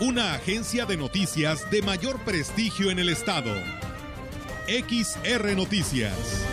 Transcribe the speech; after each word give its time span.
una 0.00 0.34
agencia 0.34 0.86
de 0.86 0.96
noticias 0.96 1.70
de 1.70 1.80
mayor 1.80 2.18
prestigio 2.24 2.90
en 2.90 2.98
el 2.98 3.08
estado. 3.08 3.54
XR 4.66 5.54
Noticias. 5.54 6.44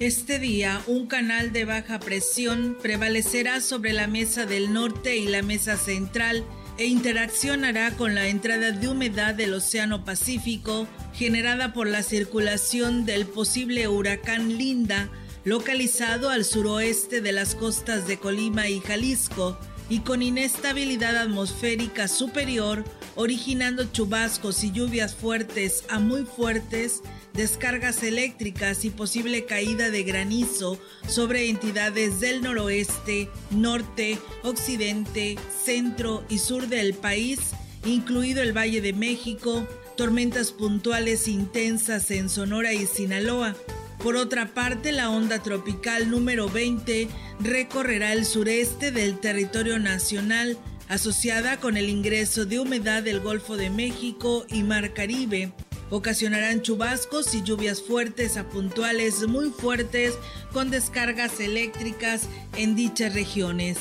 Este 0.00 0.38
día, 0.38 0.80
un 0.86 1.06
canal 1.06 1.52
de 1.52 1.64
baja 1.64 2.00
presión 2.00 2.78
prevalecerá 2.80 3.60
sobre 3.60 3.92
la 3.92 4.06
mesa 4.06 4.46
del 4.46 4.72
norte 4.72 5.16
y 5.16 5.26
la 5.26 5.42
mesa 5.42 5.76
central 5.76 6.44
e 6.78 6.86
interaccionará 6.86 7.92
con 7.92 8.14
la 8.14 8.28
entrada 8.28 8.72
de 8.72 8.88
humedad 8.88 9.34
del 9.34 9.54
Océano 9.54 10.04
Pacífico 10.04 10.86
generada 11.14 11.72
por 11.72 11.86
la 11.86 12.02
circulación 12.02 13.04
del 13.06 13.26
posible 13.26 13.86
huracán 13.88 14.58
Linda, 14.58 15.08
localizado 15.44 16.30
al 16.30 16.44
suroeste 16.44 17.20
de 17.20 17.32
las 17.32 17.54
costas 17.54 18.06
de 18.06 18.18
Colima 18.18 18.68
y 18.68 18.80
Jalisco, 18.80 19.58
y 19.88 20.00
con 20.00 20.22
inestabilidad 20.22 21.16
atmosférica 21.16 22.08
superior, 22.08 22.84
originando 23.16 23.84
chubascos 23.84 24.64
y 24.64 24.72
lluvias 24.72 25.14
fuertes 25.14 25.84
a 25.88 25.98
muy 25.98 26.24
fuertes, 26.24 27.02
descargas 27.34 28.02
eléctricas 28.02 28.84
y 28.84 28.90
posible 28.90 29.44
caída 29.44 29.90
de 29.90 30.04
granizo 30.04 30.78
sobre 31.06 31.50
entidades 31.50 32.20
del 32.20 32.42
noroeste, 32.42 33.28
norte, 33.50 34.18
occidente, 34.42 35.36
centro 35.64 36.24
y 36.28 36.38
sur 36.38 36.68
del 36.68 36.94
país, 36.94 37.40
incluido 37.84 38.40
el 38.40 38.56
Valle 38.56 38.80
de 38.80 38.92
México, 38.92 39.66
tormentas 39.96 40.52
puntuales 40.52 41.28
intensas 41.28 42.10
en 42.10 42.28
Sonora 42.28 42.72
y 42.72 42.86
Sinaloa. 42.86 43.54
Por 44.02 44.16
otra 44.16 44.54
parte, 44.54 44.92
la 44.92 45.10
onda 45.10 45.42
tropical 45.42 46.10
número 46.10 46.48
20 46.48 47.08
recorrerá 47.40 48.12
el 48.12 48.24
sureste 48.24 48.92
del 48.92 49.18
territorio 49.18 49.78
nacional, 49.78 50.56
asociada 50.88 51.58
con 51.58 51.76
el 51.76 51.88
ingreso 51.88 52.44
de 52.44 52.60
humedad 52.60 53.02
del 53.02 53.20
Golfo 53.20 53.56
de 53.56 53.70
México 53.70 54.44
y 54.48 54.62
Mar 54.62 54.92
Caribe. 54.92 55.52
Ocasionarán 55.90 56.62
chubascos 56.62 57.34
y 57.34 57.42
lluvias 57.42 57.82
fuertes 57.82 58.36
a 58.36 58.48
puntuales 58.48 59.26
muy 59.26 59.50
fuertes 59.50 60.14
con 60.52 60.70
descargas 60.70 61.40
eléctricas 61.40 62.28
en 62.56 62.74
dichas 62.74 63.14
regiones. 63.14 63.78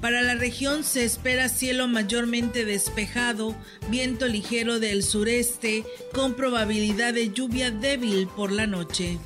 Para 0.00 0.20
la 0.20 0.34
región 0.34 0.84
se 0.84 1.04
espera 1.04 1.48
cielo 1.48 1.88
mayormente 1.88 2.66
despejado, 2.66 3.54
viento 3.88 4.26
ligero 4.26 4.78
del 4.78 5.02
sureste 5.02 5.84
con 6.12 6.34
probabilidad 6.34 7.14
de 7.14 7.32
lluvia 7.32 7.70
débil 7.70 8.26
por 8.26 8.52
la 8.52 8.66
noche. 8.66 9.18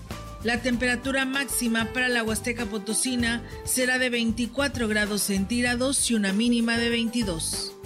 La 0.44 0.62
temperatura 0.62 1.24
máxima 1.24 1.86
para 1.92 2.08
la 2.08 2.22
Huasteca 2.22 2.64
Potosina 2.64 3.42
será 3.64 3.98
de 3.98 4.08
24 4.08 4.86
grados 4.86 5.22
centígrados 5.22 6.08
y 6.12 6.14
una 6.14 6.32
mínima 6.32 6.78
de 6.78 6.90
22. 6.90 7.77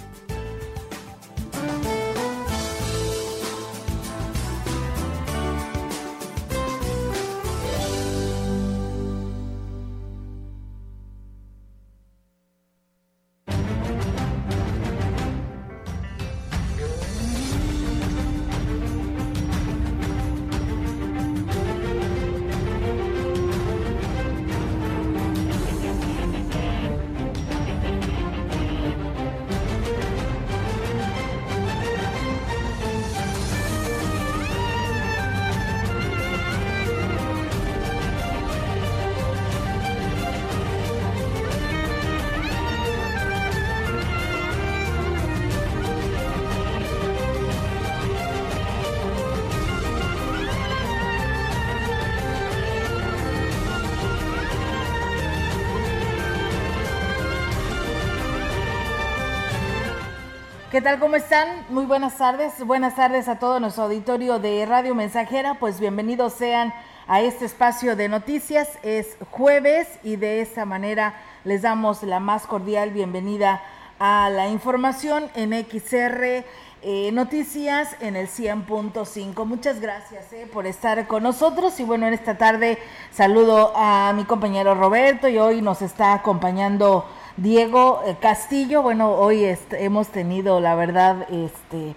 ¿Qué 60.73 60.81
tal? 60.81 60.97
¿Cómo 60.97 61.15
están? 61.15 61.67
Muy 61.69 61.85
buenas 61.85 62.17
tardes. 62.17 62.65
Buenas 62.65 62.95
tardes 62.95 63.27
a 63.27 63.37
todo 63.37 63.59
nuestro 63.59 63.83
auditorio 63.83 64.39
de 64.39 64.65
Radio 64.65 64.95
Mensajera. 64.95 65.59
Pues 65.59 65.79
bienvenidos 65.79 66.33
sean 66.33 66.73
a 67.05 67.21
este 67.21 67.45
espacio 67.45 67.95
de 67.95 68.09
noticias. 68.09 68.67
Es 68.81 69.15
jueves 69.29 69.87
y 70.01 70.15
de 70.15 70.41
esta 70.41 70.65
manera 70.65 71.13
les 71.43 71.61
damos 71.61 72.01
la 72.01 72.19
más 72.19 72.47
cordial 72.47 72.89
bienvenida 72.89 73.61
a 73.99 74.31
la 74.31 74.47
información 74.47 75.29
en 75.35 75.51
XR 75.53 76.43
eh, 76.81 77.11
Noticias 77.13 77.95
en 77.99 78.15
el 78.15 78.27
100.5. 78.27 79.45
Muchas 79.45 79.79
gracias 79.79 80.33
eh, 80.33 80.49
por 80.51 80.65
estar 80.65 81.05
con 81.05 81.21
nosotros 81.21 81.79
y 81.79 81.83
bueno, 81.83 82.07
en 82.07 82.15
esta 82.15 82.39
tarde 82.39 82.79
saludo 83.11 83.73
a 83.75 84.11
mi 84.15 84.25
compañero 84.25 84.73
Roberto 84.73 85.29
y 85.29 85.37
hoy 85.37 85.61
nos 85.61 85.83
está 85.83 86.15
acompañando 86.15 87.05
Diego 87.37 88.03
eh, 88.05 88.15
Castillo, 88.21 88.83
bueno, 88.83 89.13
hoy 89.13 89.43
hemos 89.71 90.09
tenido, 90.09 90.59
la 90.59 90.75
verdad, 90.75 91.27
este, 91.31 91.95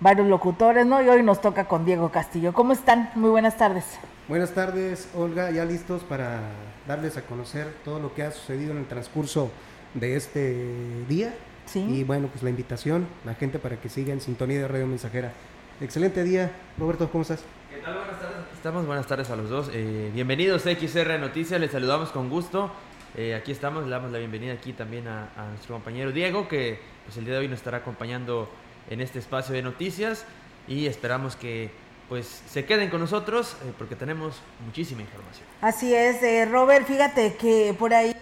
varios 0.00 0.28
locutores, 0.28 0.84
¿no? 0.84 1.02
Y 1.02 1.08
hoy 1.08 1.22
nos 1.22 1.40
toca 1.40 1.64
con 1.64 1.86
Diego 1.86 2.10
Castillo. 2.10 2.52
¿Cómo 2.52 2.72
están? 2.72 3.10
Muy 3.14 3.30
buenas 3.30 3.56
tardes. 3.56 3.84
Buenas 4.28 4.50
tardes, 4.52 5.08
Olga, 5.16 5.50
ya 5.50 5.64
listos 5.64 6.02
para 6.02 6.40
darles 6.86 7.16
a 7.16 7.22
conocer 7.22 7.72
todo 7.84 8.00
lo 8.00 8.12
que 8.14 8.22
ha 8.22 8.32
sucedido 8.32 8.72
en 8.72 8.78
el 8.78 8.86
transcurso 8.86 9.50
de 9.94 10.16
este 10.16 11.04
día. 11.08 11.34
Sí. 11.64 11.80
Y 11.80 12.04
bueno, 12.04 12.28
pues 12.28 12.42
la 12.42 12.50
invitación, 12.50 13.06
la 13.24 13.34
gente 13.34 13.58
para 13.58 13.76
que 13.76 13.88
siga 13.88 14.12
en 14.12 14.20
sintonía 14.20 14.60
de 14.60 14.68
Radio 14.68 14.86
Mensajera. 14.86 15.32
Excelente 15.80 16.22
día, 16.22 16.52
Roberto, 16.78 17.10
¿cómo 17.10 17.22
estás? 17.22 17.40
¿Qué 17.70 17.78
tal? 17.78 17.94
Buenas 17.94 18.20
tardes. 18.20 18.36
Estamos, 18.54 18.86
buenas 18.86 19.06
tardes 19.06 19.30
a 19.30 19.36
los 19.36 19.48
dos. 19.48 19.70
Eh, 19.72 20.10
bienvenidos 20.12 20.66
a 20.66 20.74
XR 20.74 21.18
Noticias, 21.18 21.58
les 21.58 21.70
saludamos 21.70 22.10
con 22.10 22.28
gusto. 22.28 22.70
Eh, 23.16 23.34
aquí 23.34 23.50
estamos, 23.50 23.84
le 23.84 23.90
damos 23.90 24.12
la 24.12 24.18
bienvenida 24.18 24.52
aquí 24.52 24.72
también 24.72 25.08
a, 25.08 25.28
nuestro 25.50 25.74
compañero 25.74 26.12
Diego, 26.12 26.46
que 26.46 26.78
pues 27.04 27.16
el 27.16 27.24
día 27.24 27.34
de 27.34 27.40
hoy 27.40 27.48
nos 27.48 27.58
estará 27.58 27.78
acompañando 27.78 28.48
en 28.88 29.00
este 29.00 29.18
espacio 29.18 29.54
de 29.54 29.62
noticias 29.62 30.24
y 30.68 30.86
esperamos 30.86 31.34
que 31.34 31.70
pues 32.08 32.42
se 32.48 32.64
queden 32.64 32.88
con 32.88 33.00
nosotros 33.00 33.56
eh, 33.64 33.72
porque 33.76 33.96
tenemos 33.96 34.40
muchísima 34.64 35.02
información. 35.02 35.46
Así 35.60 35.94
es, 35.94 36.22
eh, 36.22 36.44
Robert, 36.44 36.86
fíjate 36.86 37.34
que 37.34 37.74
por 37.78 37.94
ahí 37.94 38.14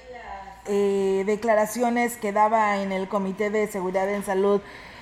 declaraciones 1.25 2.19
que 2.19 2.31
daba 2.31 2.83
en 2.83 2.93
el 2.93 3.09
Comité 3.09 3.49
de 3.49 3.67
Seguridad 3.69 4.07
en 4.13 4.23
Salud 4.23 4.61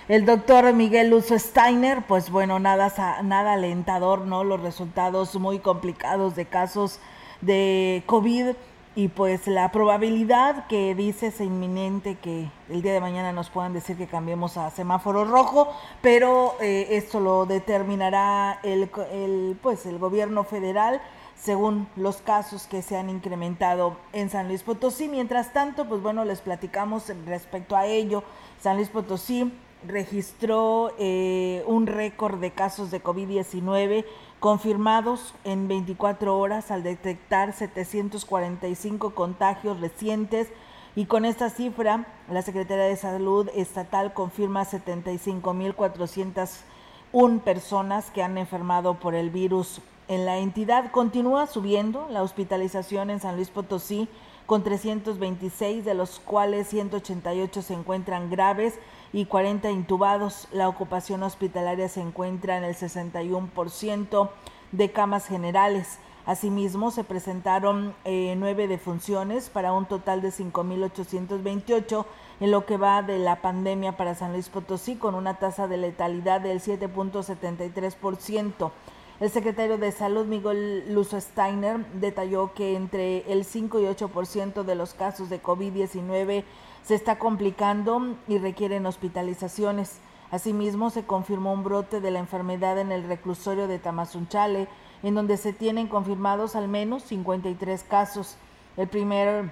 el 0.09 0.25
doctor 0.25 0.73
Miguel 0.73 1.13
Uso 1.13 1.37
Steiner, 1.37 2.03
pues 2.07 2.31
bueno, 2.31 2.61
nada, 2.61 2.93
nada 3.25 3.55
alentador, 3.55 4.21
¿no? 4.21 4.45
Los 4.45 4.61
resultados 4.61 5.35
muy 5.35 5.59
complicados 5.59 6.37
de 6.37 6.47
casos 6.47 7.01
de 7.41 8.05
COVID 8.07 8.55
y 8.97 9.09
pues 9.09 9.47
la 9.47 9.71
probabilidad 9.73 10.67
que 10.69 10.95
dice 10.95 11.27
es 11.27 11.41
inminente 11.43 12.17
que 12.17 12.51
el 12.71 12.81
día 12.81 12.95
de 12.95 13.01
mañana 13.01 13.31
nos 13.31 13.51
puedan 13.51 13.75
decir 13.75 13.99
que 13.99 14.07
cambiemos 14.07 14.57
a 14.57 14.71
semáforo 14.71 15.27
rojo, 15.27 15.69
pero 16.01 16.57
eh, 16.63 16.89
esto 16.93 17.21
lo 17.21 17.45
determinará 17.45 18.59
el, 18.63 18.91
el, 19.13 19.59
pues 19.63 19.85
el 19.85 19.99
gobierno 19.99 20.45
federal 20.45 21.03
según 21.37 21.89
los 21.97 22.17
casos 22.17 22.67
que 22.67 22.81
se 22.81 22.97
han 22.97 23.11
incrementado 23.11 23.99
en 24.15 24.31
San 24.31 24.49
Luis 24.49 24.63
Potosí. 24.63 25.09
Mientras 25.09 25.53
tanto, 25.53 25.87
pues 25.87 26.01
bueno, 26.01 26.25
les 26.25 26.41
platicamos 26.41 27.13
respecto 27.27 27.77
a 27.77 27.85
ello. 27.85 28.25
San 28.59 28.77
Luis 28.77 28.89
Potosí 28.89 29.53
registró 29.87 30.93
eh, 30.99 31.63
un 31.67 31.87
récord 31.87 32.41
de 32.41 32.53
casos 32.53 32.91
de 32.91 33.03
COVID-19 33.03 34.07
confirmados 34.41 35.35
en 35.45 35.69
24 35.69 36.39
horas 36.39 36.71
al 36.71 36.83
detectar 36.83 37.53
745 37.53 39.15
contagios 39.15 39.79
recientes 39.81 40.49
y 40.95 41.05
con 41.07 41.25
esta 41.25 41.49
cifra 41.51 42.07
la 42.31 42.43
Secretaría 42.43 42.85
de 42.85 42.97
Salud 42.97 43.49
Estatal 43.55 44.15
confirma 44.15 44.65
75.401 44.65 47.41
personas 47.41 48.11
que 48.11 48.23
han 48.23 48.39
enfermado 48.39 48.95
por 48.95 49.15
el 49.15 49.31
virus. 49.31 49.81
En 50.09 50.25
la 50.25 50.39
entidad 50.39 50.91
continúa 50.91 51.47
subiendo 51.47 52.09
la 52.11 52.23
hospitalización 52.23 53.11
en 53.11 53.21
San 53.21 53.37
Luis 53.37 53.51
Potosí 53.51 54.09
con 54.47 54.63
326, 54.63 55.85
de 55.85 55.95
los 55.95 56.21
cuales 56.21 56.69
188 56.69 57.63
se 57.63 57.75
encuentran 57.75 58.31
graves 58.31 58.75
y 59.17 59.25
40 59.25 59.71
intubados. 59.71 60.47
La 60.53 60.69
ocupación 60.69 61.23
hospitalaria 61.23 61.89
se 61.89 62.03
encuentra 62.03 62.59
en 62.59 62.65
el 62.65 62.75
61% 62.75 64.29
de 64.73 64.93
camas 64.93 65.27
generales. 65.27 65.99
Asimismo, 66.27 66.91
se 66.91 67.03
presentaron 67.03 67.95
eh, 68.05 68.35
nueve 68.37 68.69
defunciones 68.69 69.49
para 69.49 69.73
un 69.73 69.87
total 69.87 70.21
de 70.21 70.29
5.828 70.29 72.05
en 72.41 72.51
lo 72.51 72.67
que 72.67 72.77
va 72.77 73.01
de 73.01 73.19
la 73.19 73.41
pandemia 73.41 73.97
para 73.97 74.15
San 74.15 74.33
Luis 74.33 74.51
Potosí, 74.51 74.97
con 74.97 75.15
una 75.15 75.39
tasa 75.39 75.67
de 75.67 75.79
letalidad 75.79 76.43
del 76.43 76.61
7.73%. 76.61 78.71
El 79.19 79.31
secretario 79.31 79.79
de 79.79 79.93
Salud, 79.93 80.27
Miguel 80.27 80.93
Luzo 80.93 81.19
Steiner, 81.19 81.79
detalló 81.95 82.53
que 82.53 82.77
entre 82.77 83.21
el 83.33 83.47
5 83.47 83.81
y 83.81 83.85
8% 83.85 84.63
de 84.63 84.75
los 84.75 84.93
casos 84.93 85.31
de 85.31 85.43
COVID-19 85.43 86.45
se 86.87 86.95
está 86.95 87.19
complicando 87.19 88.15
y 88.29 88.39
requieren 88.39 88.87
hospitalizaciones. 88.87 89.99
Asimismo, 90.31 90.91
se 90.91 91.05
confirmó 91.05 91.53
un 91.53 91.65
brote 91.65 92.01
de 92.01 92.13
la 92.13 92.21
enfermedad 92.21 92.79
en 92.79 92.93
el 92.93 93.09
reclusorio 93.09 93.67
de 93.67 93.81
Tamazunchale, 93.81 94.69
en 95.03 95.15
donde 95.17 95.37
se 95.37 95.53
tienen 95.53 95.89
confirmados 95.89 96.55
al 96.55 96.69
menos 96.69 97.03
53 97.03 97.83
casos. 97.83 98.37
El 98.77 98.87
primer 98.87 99.51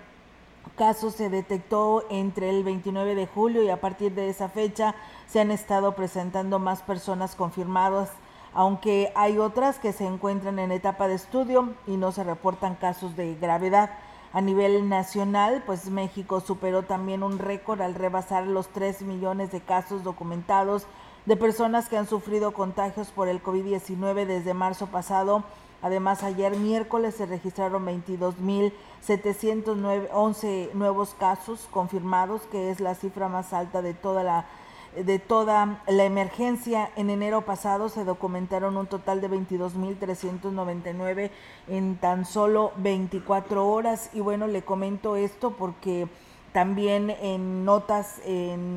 caso 0.77 1.11
se 1.11 1.29
detectó 1.29 2.05
entre 2.09 2.51
el 2.51 2.63
29 2.63 3.17
de 3.17 3.27
julio 3.27 3.65
y 3.65 3.69
a 3.69 3.81
partir 3.81 4.15
de 4.15 4.29
esa 4.29 4.49
fecha 4.49 4.95
se 5.27 5.41
han 5.41 5.51
estado 5.51 5.97
presentando 5.97 6.61
más 6.61 6.83
personas 6.83 7.35
confirmadas 7.35 8.11
aunque 8.55 9.13
hay 9.17 9.39
otras 9.39 9.79
que 9.79 9.93
se 9.93 10.07
encuentran 10.07 10.59
en 10.61 10.71
etapa 10.71 11.09
de 11.09 11.15
estudio 11.15 11.75
y 11.87 11.97
no 11.97 12.13
se 12.13 12.23
reportan 12.23 12.77
casos 12.77 13.17
de 13.17 13.35
gravedad. 13.35 13.91
A 14.35 14.41
nivel 14.41 14.89
nacional, 14.89 15.63
pues 15.65 15.89
México 15.91 16.41
superó 16.41 16.83
también 16.83 17.23
un 17.23 17.39
récord 17.39 17.81
al 17.81 17.95
rebasar 17.95 18.49
los 18.49 18.67
3 18.67 19.03
millones 19.03 19.53
de 19.53 19.61
casos 19.61 20.03
documentados 20.03 20.89
de 21.25 21.37
personas 21.37 21.89
que 21.89 21.97
han 21.97 22.09
sufrido 22.09 22.53
contagios 22.53 23.13
por 23.13 23.29
el 23.29 23.41
COVID-19 23.41 24.27
desde 24.27 24.53
marzo 24.53 24.89
pasado. 24.89 25.45
Además, 25.83 26.25
ayer 26.25 26.57
miércoles 26.57 27.15
se 27.15 27.27
registraron 27.27 27.87
22.711 27.87 30.73
nuevos 30.73 31.15
casos 31.15 31.69
confirmados, 31.71 32.43
que 32.51 32.73
es 32.73 32.81
la 32.81 32.97
cifra 32.97 33.29
más 33.29 33.53
alta 33.53 33.83
de 33.83 33.95
toda 33.95 34.25
la 34.25 34.47
de 34.97 35.19
toda 35.19 35.83
la 35.87 36.05
emergencia. 36.05 36.91
En 36.97 37.11
enero 37.11 37.43
pasado 37.43 37.89
se 37.89 38.05
documentaron 38.05 38.77
un 38.77 38.87
total 38.87 39.21
de 39.21 39.31
22.399 39.31 41.31
en 41.69 41.97
tan 41.97 42.25
solo 42.25 42.73
24 42.77 43.67
horas. 43.67 44.11
Y 44.13 44.21
bueno, 44.21 44.47
le 44.47 44.63
comento 44.63 45.17
esto 45.17 45.53
porque 45.53 46.07
también 46.53 47.11
en 47.11 47.65
notas 47.65 48.21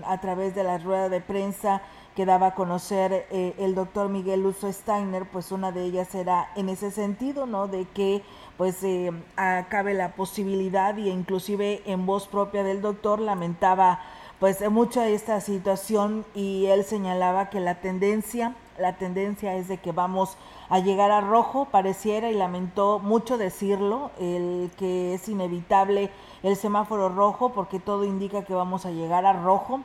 a 0.06 0.20
través 0.20 0.56
de 0.56 0.64
la 0.64 0.80
rueda 0.80 1.10
de 1.10 1.22
prensa 1.22 1.84
que 2.18 2.26
daba 2.26 2.48
a 2.48 2.56
conocer 2.56 3.28
eh, 3.30 3.54
el 3.60 3.76
doctor 3.76 4.10
Miguel 4.10 4.44
Uso 4.44 4.74
Steiner, 4.74 5.30
pues 5.30 5.52
una 5.52 5.72
de 5.72 5.84
ellas 5.84 6.16
era 6.16 6.50
en 6.56 6.68
ese 6.68 6.90
sentido, 6.90 7.46
¿no? 7.46 7.68
De 7.68 7.86
que 7.86 8.24
pues 8.58 8.84
eh, 8.84 9.12
acabe 9.36 9.94
la 9.94 10.16
posibilidad 10.16 10.98
y 10.98 11.12
inclusive 11.12 11.84
en 11.86 12.08
voz 12.08 12.28
propia 12.28 12.64
del 12.64 12.82
doctor 12.82 13.20
lamentaba 13.20 14.00
pues 14.40 14.68
mucha 14.70 15.08
esta 15.08 15.42
situación 15.42 16.26
y 16.36 16.68
él 16.68 16.84
señalaba 16.84 17.50
que 17.50 17.60
la 17.60 17.76
tendencia, 17.76 18.54
la 18.78 18.98
tendencia 18.98 19.56
es 19.56 19.68
de 19.68 19.78
que 19.78 19.92
vamos 19.92 20.38
a 20.70 20.80
llegar 20.80 21.12
a 21.12 21.22
rojo, 21.22 21.66
pareciera 21.66 22.30
y 22.30 22.36
lamentó 22.36 23.00
mucho 23.00 23.38
decirlo, 23.38 24.12
el 24.20 24.70
que 24.78 25.16
es 25.16 25.28
inevitable 25.28 26.12
el 26.44 26.56
semáforo 26.56 27.10
rojo 27.10 27.54
porque 27.54 27.80
todo 27.80 28.04
indica 28.04 28.44
que 28.44 28.54
vamos 28.54 28.86
a 28.86 28.92
llegar 28.92 29.26
a 29.26 29.34
rojo 29.34 29.82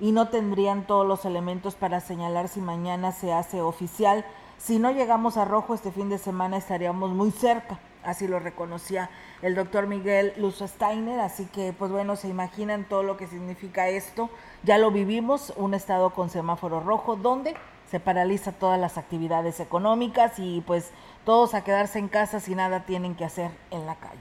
y 0.00 0.12
no 0.12 0.28
tendrían 0.28 0.86
todos 0.86 1.06
los 1.06 1.24
elementos 1.24 1.74
para 1.74 2.00
señalar 2.00 2.48
si 2.48 2.60
mañana 2.60 3.12
se 3.12 3.32
hace 3.32 3.62
oficial. 3.62 4.24
Si 4.58 4.78
no 4.78 4.90
llegamos 4.92 5.36
a 5.36 5.44
rojo 5.44 5.74
este 5.74 5.92
fin 5.92 6.08
de 6.08 6.18
semana 6.18 6.56
estaríamos 6.56 7.10
muy 7.10 7.30
cerca. 7.30 7.78
Así 8.02 8.28
lo 8.28 8.38
reconocía 8.38 9.10
el 9.42 9.54
doctor 9.54 9.86
Miguel 9.86 10.34
Luzo 10.36 10.68
Steiner, 10.68 11.20
así 11.20 11.46
que 11.46 11.72
pues 11.72 11.90
bueno, 11.90 12.16
se 12.16 12.28
imaginan 12.28 12.86
todo 12.86 13.02
lo 13.02 13.16
que 13.16 13.26
significa 13.26 13.88
esto, 13.88 14.28
ya 14.62 14.76
lo 14.76 14.90
vivimos, 14.90 15.54
un 15.56 15.72
estado 15.72 16.10
con 16.10 16.28
semáforo 16.28 16.80
rojo, 16.80 17.16
donde 17.16 17.54
se 17.90 18.00
paraliza 18.00 18.52
todas 18.52 18.78
las 18.78 18.98
actividades 18.98 19.58
económicas 19.60 20.38
y 20.38 20.62
pues 20.66 20.90
todos 21.24 21.54
a 21.54 21.64
quedarse 21.64 21.98
en 21.98 22.08
casa 22.08 22.40
si 22.40 22.54
nada 22.54 22.84
tienen 22.84 23.14
que 23.14 23.24
hacer 23.24 23.50
en 23.70 23.86
la 23.86 23.96
calle. 23.96 24.18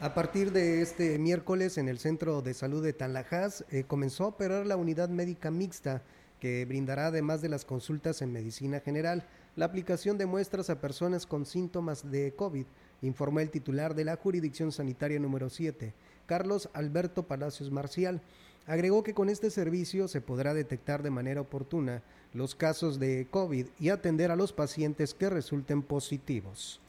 A 0.00 0.14
partir 0.14 0.52
de 0.52 0.80
este 0.80 1.18
miércoles 1.18 1.76
en 1.76 1.88
el 1.88 1.98
Centro 1.98 2.40
de 2.40 2.54
Salud 2.54 2.84
de 2.84 2.92
Tanlajas 2.92 3.64
eh, 3.70 3.84
comenzó 3.84 4.24
a 4.24 4.28
operar 4.28 4.64
la 4.64 4.76
unidad 4.76 5.08
médica 5.08 5.50
mixta 5.50 6.02
que 6.40 6.64
brindará 6.64 7.06
además 7.06 7.42
de 7.42 7.48
las 7.48 7.64
consultas 7.64 8.22
en 8.22 8.32
medicina 8.32 8.80
general 8.80 9.24
la 9.56 9.64
aplicación 9.64 10.18
de 10.18 10.26
muestras 10.26 10.70
a 10.70 10.80
personas 10.80 11.26
con 11.26 11.44
síntomas 11.44 12.10
de 12.10 12.32
COVID, 12.34 12.66
informó 13.02 13.40
el 13.40 13.50
titular 13.50 13.94
de 13.94 14.04
la 14.04 14.16
Jurisdicción 14.16 14.70
Sanitaria 14.70 15.18
número 15.18 15.50
7, 15.50 15.94
Carlos 16.26 16.68
Alberto 16.74 17.24
Palacios 17.24 17.70
Marcial. 17.70 18.20
Agregó 18.66 19.02
que 19.02 19.14
con 19.14 19.28
este 19.28 19.50
servicio 19.50 20.08
se 20.08 20.20
podrá 20.20 20.54
detectar 20.54 21.02
de 21.02 21.10
manera 21.10 21.40
oportuna 21.40 22.02
los 22.34 22.54
casos 22.54 22.98
de 22.98 23.26
COVID 23.30 23.66
y 23.80 23.88
atender 23.88 24.30
a 24.30 24.36
los 24.36 24.52
pacientes 24.52 25.14
que 25.14 25.30
resulten 25.30 25.82
positivos. 25.82 26.80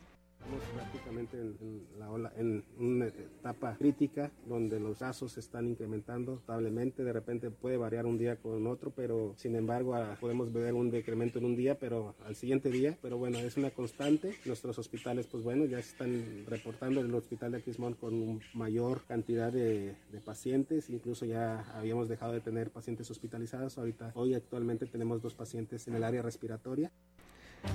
Estamos 0.49 0.73
prácticamente 0.73 1.37
en, 1.37 1.83
la 1.99 2.31
en 2.35 2.63
una 2.79 3.05
etapa 3.05 3.75
crítica 3.77 4.31
donde 4.47 4.79
los 4.79 4.97
casos 4.97 5.33
se 5.33 5.41
están 5.41 5.67
incrementando 5.67 6.31
notablemente. 6.31 7.03
De 7.03 7.13
repente 7.13 7.51
puede 7.51 7.77
variar 7.77 8.07
un 8.07 8.17
día 8.17 8.35
con 8.35 8.65
otro, 8.65 8.89
pero 8.89 9.35
sin 9.37 9.55
embargo 9.55 9.93
ah, 9.93 10.17
podemos 10.19 10.51
ver 10.51 10.73
un 10.73 10.89
decremento 10.89 11.37
en 11.37 11.45
un 11.45 11.55
día, 11.55 11.77
pero 11.77 12.15
al 12.25 12.35
siguiente 12.35 12.71
día. 12.71 12.97
Pero 12.99 13.19
bueno, 13.19 13.37
es 13.37 13.57
una 13.57 13.69
constante. 13.69 14.33
Nuestros 14.45 14.79
hospitales, 14.79 15.27
pues 15.27 15.43
bueno, 15.43 15.65
ya 15.65 15.79
se 15.83 15.91
están 15.91 16.45
reportando 16.47 17.01
en 17.01 17.05
el 17.05 17.13
hospital 17.13 17.51
de 17.51 17.59
Aquismón 17.59 17.93
con 17.93 18.41
mayor 18.55 19.01
cantidad 19.07 19.53
de, 19.53 19.93
de 20.11 20.19
pacientes. 20.19 20.89
Incluso 20.89 21.25
ya 21.25 21.59
habíamos 21.77 22.09
dejado 22.09 22.33
de 22.33 22.41
tener 22.41 22.71
pacientes 22.71 23.11
hospitalizados. 23.11 23.77
Ahorita, 23.77 24.13
hoy 24.15 24.33
actualmente 24.33 24.87
tenemos 24.87 25.21
dos 25.21 25.35
pacientes 25.35 25.87
en 25.87 25.93
el 25.93 26.03
área 26.03 26.23
respiratoria. 26.23 26.91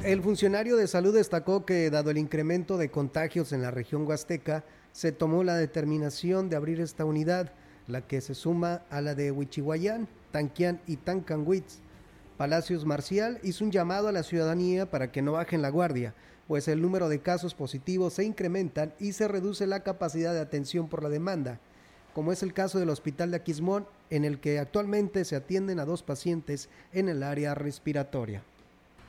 El 0.02 0.22
funcionario 0.22 0.76
de 0.76 0.86
salud 0.86 1.14
destacó 1.14 1.64
que, 1.64 1.90
dado 1.90 2.10
el 2.10 2.18
incremento 2.18 2.76
de 2.76 2.90
contagios 2.90 3.52
en 3.52 3.62
la 3.62 3.70
región 3.70 4.06
huasteca, 4.06 4.64
se 4.92 5.12
tomó 5.12 5.44
la 5.44 5.56
determinación 5.56 6.48
de 6.48 6.56
abrir 6.56 6.80
esta 6.80 7.04
unidad, 7.04 7.52
la 7.86 8.00
que 8.06 8.20
se 8.20 8.34
suma 8.34 8.82
a 8.90 9.00
la 9.00 9.14
de 9.14 9.30
Huichihuayán, 9.30 10.08
Tanquián 10.30 10.80
y 10.86 10.96
Tancanwitz. 10.96 11.80
Palacios 12.36 12.84
Marcial 12.84 13.38
hizo 13.42 13.64
un 13.64 13.70
llamado 13.70 14.08
a 14.08 14.12
la 14.12 14.22
ciudadanía 14.22 14.90
para 14.90 15.12
que 15.12 15.22
no 15.22 15.32
bajen 15.32 15.62
la 15.62 15.68
guardia, 15.68 16.14
pues 16.48 16.68
el 16.68 16.82
número 16.82 17.08
de 17.08 17.20
casos 17.20 17.54
positivos 17.54 18.14
se 18.14 18.24
incrementan 18.24 18.92
y 18.98 19.12
se 19.12 19.28
reduce 19.28 19.66
la 19.66 19.80
capacidad 19.80 20.32
de 20.32 20.40
atención 20.40 20.88
por 20.88 21.02
la 21.02 21.08
demanda, 21.08 21.60
como 22.14 22.32
es 22.32 22.42
el 22.42 22.52
caso 22.52 22.78
del 22.78 22.90
Hospital 22.90 23.30
de 23.30 23.38
Aquismón, 23.38 23.86
en 24.10 24.24
el 24.24 24.40
que 24.40 24.58
actualmente 24.58 25.24
se 25.24 25.36
atienden 25.36 25.78
a 25.78 25.84
dos 25.84 26.02
pacientes 26.02 26.68
en 26.92 27.08
el 27.08 27.22
área 27.22 27.54
respiratoria. 27.54 28.42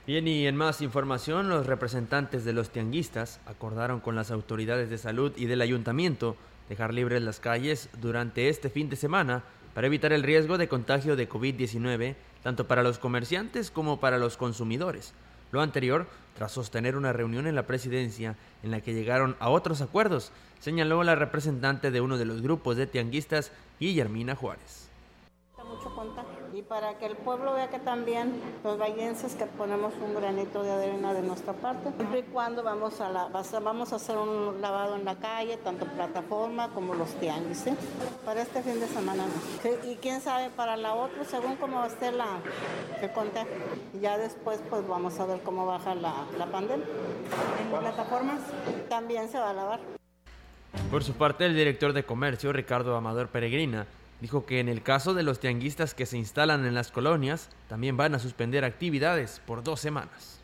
Bien, 0.08 0.28
y 0.28 0.46
en 0.46 0.56
más 0.56 0.82
información, 0.82 1.50
los 1.50 1.66
representantes 1.66 2.46
de 2.46 2.54
los 2.54 2.70
tianguistas 2.70 3.40
acordaron 3.48 4.00
con 4.00 4.16
las 4.16 4.30
autoridades 4.30 4.88
de 4.92 5.00
salud 5.00 5.34
y 5.36 5.46
del 5.46 5.62
ayuntamiento 5.62 6.36
dejar 6.70 6.94
libres 6.94 7.24
las 7.24 7.40
calles 7.40 7.90
durante 8.00 8.50
este 8.50 8.70
fin 8.70 8.88
de 8.88 8.98
semana 8.98 9.42
para 9.74 9.88
evitar 9.88 10.14
el 10.14 10.22
riesgo 10.22 10.60
de 10.60 10.68
contagio 10.68 11.16
de 11.16 11.28
COVID-19 11.28 12.16
tanto 12.44 12.68
para 12.68 12.84
los 12.84 13.00
comerciantes 13.00 13.72
como 13.72 14.00
para 14.00 14.20
los 14.20 14.38
consumidores. 14.38 15.16
Lo 15.52 15.62
anterior 15.62 16.06
tras 16.36 16.52
sostener 16.52 16.96
una 16.96 17.12
reunión 17.12 17.48
en 17.48 17.56
la 17.56 17.66
presidencia 17.66 18.36
en 18.62 18.70
la 18.70 18.82
que 18.82 18.94
llegaron 18.94 19.36
a 19.40 19.50
otros 19.50 19.82
acuerdos, 19.82 20.32
señaló 20.60 21.02
la 21.04 21.16
representante 21.16 21.90
de 21.90 22.02
uno 22.02 22.20
de 22.20 22.26
los 22.26 22.44
grupos 22.44 22.78
de 22.78 22.86
tianguistas, 22.86 23.52
Guillermina 23.80 24.36
Juárez 24.36 24.86
para 26.68 26.98
que 26.98 27.06
el 27.06 27.16
pueblo 27.16 27.54
vea 27.54 27.70
que 27.70 27.80
también 27.80 28.34
los 28.64 28.78
vallenses 28.78 29.36
que 29.36 29.46
ponemos 29.46 29.94
un 30.04 30.16
granito 30.16 30.64
de 30.64 30.72
arena 30.72 31.14
de 31.14 31.22
nuestra 31.22 31.54
parte, 31.54 31.92
siempre 31.96 32.20
y 32.20 32.24
cuando 32.24 32.64
vamos 32.64 33.00
a, 33.02 33.10
la, 33.10 33.30
vamos 33.62 33.94
a 33.94 33.98
hacer 33.98 34.18
un 34.18 34.62
lavado 34.62 34.96
en 34.96 35.06
la 35.06 35.16
calle, 35.16 35.58
tanto 35.58 35.86
plataforma 35.86 36.70
como 36.70 36.96
los 36.96 37.10
tianguis, 37.16 37.68
¿eh? 37.68 37.76
para 38.26 38.42
este 38.42 38.62
fin 38.64 38.80
de 38.80 38.88
semana 38.88 39.26
Y 39.86 39.96
quién 39.96 40.22
sabe 40.22 40.50
para 40.50 40.76
la 40.76 40.94
otra, 40.96 41.24
según 41.26 41.56
cómo 41.58 41.84
esté 41.86 42.12
la, 42.12 42.40
el 43.02 43.12
contagio. 43.12 43.54
Ya 44.02 44.18
después 44.18 44.60
pues 44.70 44.88
vamos 44.88 45.20
a 45.20 45.26
ver 45.26 45.42
cómo 45.42 45.66
baja 45.66 45.94
la, 45.96 46.26
la 46.38 46.48
pandemia. 46.48 46.86
¿En 47.62 47.80
plataformas? 47.80 48.40
También 48.90 49.30
se 49.30 49.38
va 49.38 49.52
a 49.52 49.54
lavar. 49.54 49.80
Por 50.90 51.04
su 51.04 51.14
parte, 51.14 51.46
el 51.46 51.56
director 51.56 51.94
de 51.94 52.04
comercio, 52.04 52.52
Ricardo 52.52 52.96
Amador 52.96 53.30
Peregrina, 53.30 53.88
dijo 54.22 54.46
que 54.46 54.60
en 54.60 54.70
el 54.70 54.82
caso 54.82 55.14
de 55.14 55.24
los 55.24 55.40
tianguistas 55.40 55.94
que 55.94 56.06
se 56.06 56.18
instalan 56.18 56.66
en 56.66 56.74
las 56.74 56.92
colonias, 56.92 57.50
también 57.68 57.98
van 57.98 58.16
a 58.16 58.20
suspender 58.20 58.64
actividades 58.64 59.42
por 59.46 59.64
dos 59.64 59.80
semanas. 59.80 60.40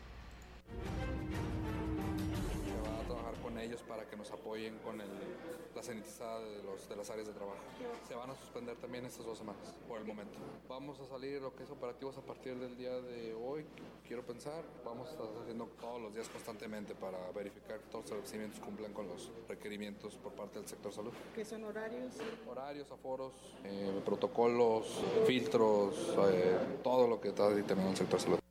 También 8.82 9.06
estas 9.06 9.24
dos 9.24 9.38
semanas, 9.38 9.62
por 9.88 9.98
el 9.98 10.04
momento. 10.04 10.36
Vamos 10.68 10.98
a 10.98 11.06
salir 11.06 11.40
lo 11.40 11.54
que 11.54 11.62
es 11.62 11.70
operativos 11.70 12.18
a 12.18 12.20
partir 12.20 12.56
del 12.56 12.76
día 12.76 12.90
de 12.90 13.32
hoy, 13.32 13.64
quiero 14.06 14.26
pensar. 14.26 14.64
Vamos 14.84 15.08
a 15.08 15.12
estar 15.12 15.26
haciendo 15.40 15.66
todos 15.80 16.02
los 16.02 16.12
días 16.12 16.28
constantemente 16.28 16.94
para 16.96 17.18
verificar 17.30 17.78
que 17.78 17.86
todos 17.86 18.04
los 18.04 18.10
establecimientos 18.10 18.60
cumplan 18.60 18.92
con 18.92 19.06
los 19.06 19.30
requerimientos 19.48 20.16
por 20.16 20.32
parte 20.32 20.58
del 20.58 20.68
sector 20.68 20.92
salud. 20.92 21.12
¿Qué 21.32 21.44
son 21.44 21.62
horarios? 21.62 22.14
Horarios, 22.50 22.90
aforos, 22.90 23.32
eh, 23.64 24.02
protocolos, 24.04 25.00
filtros, 25.26 25.94
eh, 26.32 26.58
todo 26.82 27.06
lo 27.06 27.20
que 27.20 27.28
está 27.28 27.50
determinado 27.50 27.92
el 27.92 27.96
sector 27.96 28.20
salud. 28.20 28.42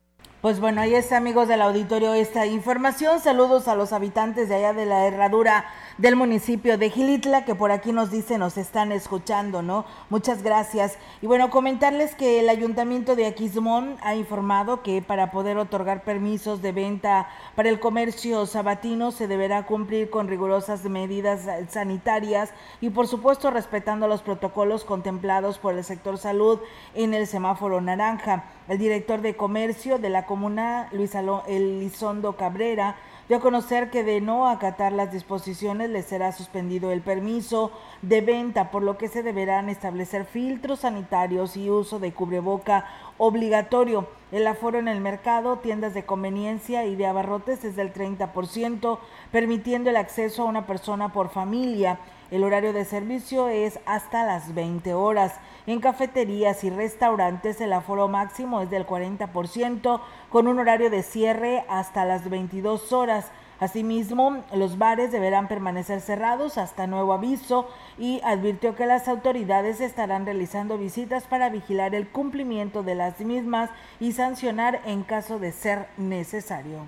Pues 0.42 0.58
bueno, 0.58 0.80
ahí 0.80 0.96
está, 0.96 1.18
amigos 1.18 1.46
del 1.46 1.62
auditorio, 1.62 2.14
esta 2.14 2.46
información. 2.46 3.20
Saludos 3.20 3.68
a 3.68 3.76
los 3.76 3.92
habitantes 3.92 4.48
de 4.48 4.56
allá 4.56 4.72
de 4.72 4.86
la 4.86 5.06
herradura 5.06 5.66
del 5.98 6.16
municipio 6.16 6.78
de 6.78 6.90
Gilitla, 6.90 7.44
que 7.44 7.54
por 7.54 7.70
aquí 7.70 7.92
nos 7.92 8.10
dice 8.10 8.38
nos 8.38 8.56
están 8.56 8.92
escuchando, 8.92 9.62
¿no? 9.62 9.84
Muchas 10.10 10.42
gracias. 10.42 10.98
Y 11.20 11.26
bueno, 11.26 11.50
comentarles 11.50 12.14
que 12.14 12.40
el 12.40 12.48
ayuntamiento 12.48 13.16
de 13.16 13.26
Aquismón 13.26 13.96
ha 14.02 14.14
informado 14.14 14.82
que 14.82 15.02
para 15.02 15.30
poder 15.30 15.58
otorgar 15.58 16.02
permisos 16.02 16.62
de 16.62 16.72
venta 16.72 17.28
para 17.54 17.68
el 17.68 17.80
comercio 17.80 18.46
sabatino 18.46 19.12
se 19.12 19.26
deberá 19.26 19.66
cumplir 19.66 20.10
con 20.10 20.28
rigurosas 20.28 20.84
medidas 20.84 21.46
sanitarias 21.68 22.50
y 22.80 22.90
por 22.90 23.06
supuesto 23.06 23.50
respetando 23.50 24.08
los 24.08 24.22
protocolos 24.22 24.84
contemplados 24.84 25.58
por 25.58 25.74
el 25.74 25.84
sector 25.84 26.18
salud 26.18 26.58
en 26.94 27.14
el 27.14 27.26
semáforo 27.26 27.80
naranja. 27.80 28.44
El 28.68 28.78
director 28.78 29.20
de 29.20 29.36
comercio 29.36 29.98
de 29.98 30.10
la 30.10 30.26
comuna, 30.26 30.88
Luis 30.92 31.14
Elizondo 31.14 32.36
Cabrera, 32.36 32.96
dio 33.28 33.38
a 33.38 33.40
conocer 33.40 33.90
que 33.90 34.04
de 34.04 34.20
no 34.20 34.48
acatar 34.48 34.92
las 34.92 35.12
disposiciones 35.12 35.90
le 35.90 36.02
será 36.02 36.32
suspendido 36.32 36.90
el 36.90 37.02
permiso 37.02 37.72
de 38.02 38.20
venta, 38.20 38.70
por 38.70 38.82
lo 38.82 38.98
que 38.98 39.08
se 39.08 39.22
deberán 39.22 39.68
establecer 39.68 40.24
filtros 40.24 40.80
sanitarios 40.80 41.56
y 41.56 41.70
uso 41.70 41.98
de 41.98 42.12
cubreboca 42.12 42.86
obligatorio. 43.18 44.08
El 44.32 44.46
aforo 44.46 44.78
en 44.78 44.88
el 44.88 45.00
mercado, 45.00 45.58
tiendas 45.58 45.94
de 45.94 46.04
conveniencia 46.04 46.86
y 46.86 46.96
de 46.96 47.06
abarrotes 47.06 47.64
es 47.64 47.76
del 47.76 47.92
30%, 47.92 48.98
permitiendo 49.30 49.90
el 49.90 49.96
acceso 49.96 50.42
a 50.42 50.46
una 50.46 50.66
persona 50.66 51.12
por 51.12 51.28
familia. 51.28 51.98
El 52.30 52.44
horario 52.44 52.72
de 52.72 52.86
servicio 52.86 53.48
es 53.48 53.78
hasta 53.84 54.24
las 54.24 54.54
20 54.54 54.94
horas. 54.94 55.34
En 55.64 55.78
cafeterías 55.78 56.64
y 56.64 56.70
restaurantes 56.70 57.60
el 57.60 57.72
aforo 57.72 58.08
máximo 58.08 58.62
es 58.62 58.70
del 58.70 58.84
40% 58.84 60.00
con 60.28 60.48
un 60.48 60.58
horario 60.58 60.90
de 60.90 61.04
cierre 61.04 61.64
hasta 61.68 62.04
las 62.04 62.28
22 62.28 62.92
horas. 62.92 63.26
Asimismo, 63.60 64.42
los 64.52 64.76
bares 64.76 65.12
deberán 65.12 65.46
permanecer 65.46 66.00
cerrados 66.00 66.58
hasta 66.58 66.88
nuevo 66.88 67.12
aviso 67.12 67.68
y 67.96 68.20
advirtió 68.24 68.74
que 68.74 68.86
las 68.86 69.06
autoridades 69.06 69.80
estarán 69.80 70.26
realizando 70.26 70.78
visitas 70.78 71.28
para 71.28 71.48
vigilar 71.48 71.94
el 71.94 72.08
cumplimiento 72.08 72.82
de 72.82 72.96
las 72.96 73.20
mismas 73.20 73.70
y 74.00 74.12
sancionar 74.14 74.80
en 74.84 75.04
caso 75.04 75.38
de 75.38 75.52
ser 75.52 75.86
necesario. 75.96 76.86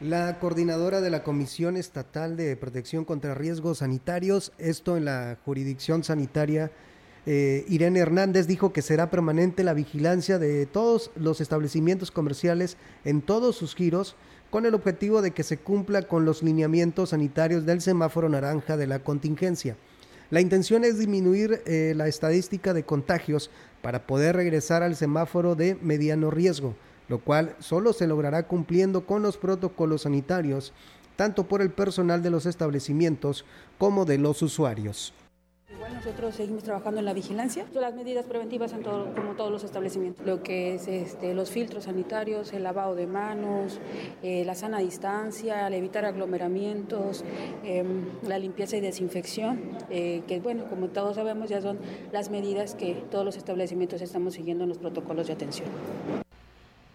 La 0.00 0.38
coordinadora 0.38 1.00
de 1.00 1.10
la 1.10 1.24
Comisión 1.24 1.76
Estatal 1.76 2.36
de 2.36 2.56
Protección 2.56 3.04
contra 3.04 3.34
Riesgos 3.34 3.78
Sanitarios, 3.78 4.52
esto 4.58 4.96
en 4.96 5.06
la 5.06 5.38
jurisdicción 5.44 6.04
sanitaria 6.04 6.70
eh, 7.24 7.64
Irene 7.68 8.00
Hernández 8.00 8.46
dijo 8.46 8.72
que 8.72 8.82
será 8.82 9.10
permanente 9.10 9.62
la 9.62 9.74
vigilancia 9.74 10.38
de 10.38 10.66
todos 10.66 11.10
los 11.14 11.40
establecimientos 11.40 12.10
comerciales 12.10 12.76
en 13.04 13.22
todos 13.22 13.56
sus 13.56 13.74
giros 13.74 14.16
con 14.50 14.66
el 14.66 14.74
objetivo 14.74 15.22
de 15.22 15.30
que 15.30 15.44
se 15.44 15.56
cumpla 15.56 16.02
con 16.02 16.24
los 16.24 16.42
lineamientos 16.42 17.10
sanitarios 17.10 17.64
del 17.64 17.80
semáforo 17.80 18.28
naranja 18.28 18.76
de 18.76 18.86
la 18.86 18.98
contingencia. 18.98 19.76
La 20.30 20.40
intención 20.40 20.84
es 20.84 20.98
disminuir 20.98 21.62
eh, 21.64 21.94
la 21.96 22.08
estadística 22.08 22.74
de 22.74 22.82
contagios 22.82 23.50
para 23.82 24.06
poder 24.06 24.36
regresar 24.36 24.82
al 24.82 24.96
semáforo 24.96 25.54
de 25.54 25.76
mediano 25.80 26.30
riesgo, 26.30 26.74
lo 27.08 27.18
cual 27.18 27.54
solo 27.60 27.92
se 27.92 28.06
logrará 28.06 28.46
cumpliendo 28.46 29.06
con 29.06 29.22
los 29.22 29.36
protocolos 29.36 30.02
sanitarios, 30.02 30.72
tanto 31.16 31.46
por 31.46 31.62
el 31.62 31.70
personal 31.70 32.22
de 32.22 32.30
los 32.30 32.46
establecimientos 32.46 33.44
como 33.78 34.04
de 34.04 34.18
los 34.18 34.42
usuarios. 34.42 35.14
Igual 35.74 35.94
nosotros 35.94 36.34
seguimos 36.34 36.62
trabajando 36.62 37.00
en 37.00 37.06
la 37.06 37.14
vigilancia, 37.14 37.64
las 37.72 37.94
medidas 37.94 38.26
preventivas 38.26 38.72
en 38.72 38.82
todo, 38.82 39.14
como 39.14 39.34
todos 39.34 39.50
los 39.50 39.64
establecimientos, 39.64 40.24
lo 40.26 40.42
que 40.42 40.74
es 40.74 40.86
este, 40.86 41.34
los 41.34 41.50
filtros 41.50 41.84
sanitarios, 41.84 42.52
el 42.52 42.62
lavado 42.62 42.94
de 42.94 43.06
manos, 43.06 43.80
eh, 44.22 44.44
la 44.44 44.54
sana 44.54 44.78
distancia, 44.80 45.66
el 45.66 45.74
evitar 45.74 46.04
aglomeramientos, 46.04 47.24
em, 47.64 48.04
la 48.26 48.38
limpieza 48.38 48.76
y 48.76 48.80
desinfección, 48.80 49.78
eh, 49.88 50.22
que 50.28 50.40
bueno, 50.40 50.64
como 50.68 50.88
todos 50.88 51.16
sabemos 51.16 51.48
ya 51.48 51.62
son 51.62 51.78
las 52.12 52.30
medidas 52.30 52.74
que 52.74 52.94
todos 53.10 53.24
los 53.24 53.36
establecimientos 53.36 54.02
estamos 54.02 54.34
siguiendo 54.34 54.64
en 54.64 54.68
los 54.68 54.78
protocolos 54.78 55.26
de 55.28 55.32
atención. 55.32 55.68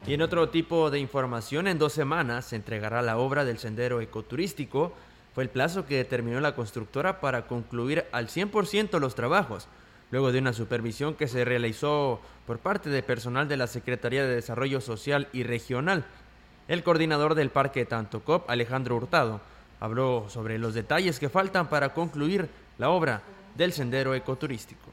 Y 0.05 0.13
en 0.13 0.21
otro 0.21 0.49
tipo 0.49 0.89
de 0.89 0.99
información, 0.99 1.67
en 1.67 1.79
dos 1.79 1.93
semanas 1.93 2.45
se 2.45 2.55
entregará 2.55 3.01
la 3.01 3.17
obra 3.17 3.43
del 3.43 3.57
sendero 3.57 3.99
ecoturístico 4.01 4.93
fue 5.37 5.43
el 5.43 5.51
plazo 5.51 5.85
que 5.85 5.97
determinó 5.97 6.39
la 6.39 6.55
constructora 6.55 7.21
para 7.21 7.45
concluir 7.45 8.05
al 8.11 8.27
100% 8.27 8.99
los 8.99 9.13
trabajos, 9.13 9.67
luego 10.09 10.31
de 10.31 10.39
una 10.39 10.51
supervisión 10.51 11.13
que 11.13 11.27
se 11.27 11.45
realizó 11.45 12.19
por 12.47 12.57
parte 12.57 12.89
de 12.89 13.03
personal 13.03 13.47
de 13.47 13.55
la 13.55 13.67
Secretaría 13.67 14.25
de 14.25 14.33
Desarrollo 14.33 14.81
Social 14.81 15.27
y 15.33 15.43
Regional. 15.43 16.05
El 16.67 16.81
coordinador 16.81 17.35
del 17.35 17.51
Parque 17.51 17.85
Tantocop, 17.85 18.49
Alejandro 18.49 18.95
Hurtado, 18.95 19.39
habló 19.79 20.25
sobre 20.27 20.57
los 20.57 20.73
detalles 20.73 21.19
que 21.19 21.29
faltan 21.29 21.69
para 21.69 21.93
concluir 21.93 22.49
la 22.79 22.89
obra 22.89 23.21
del 23.55 23.73
sendero 23.73 24.15
ecoturístico. 24.15 24.89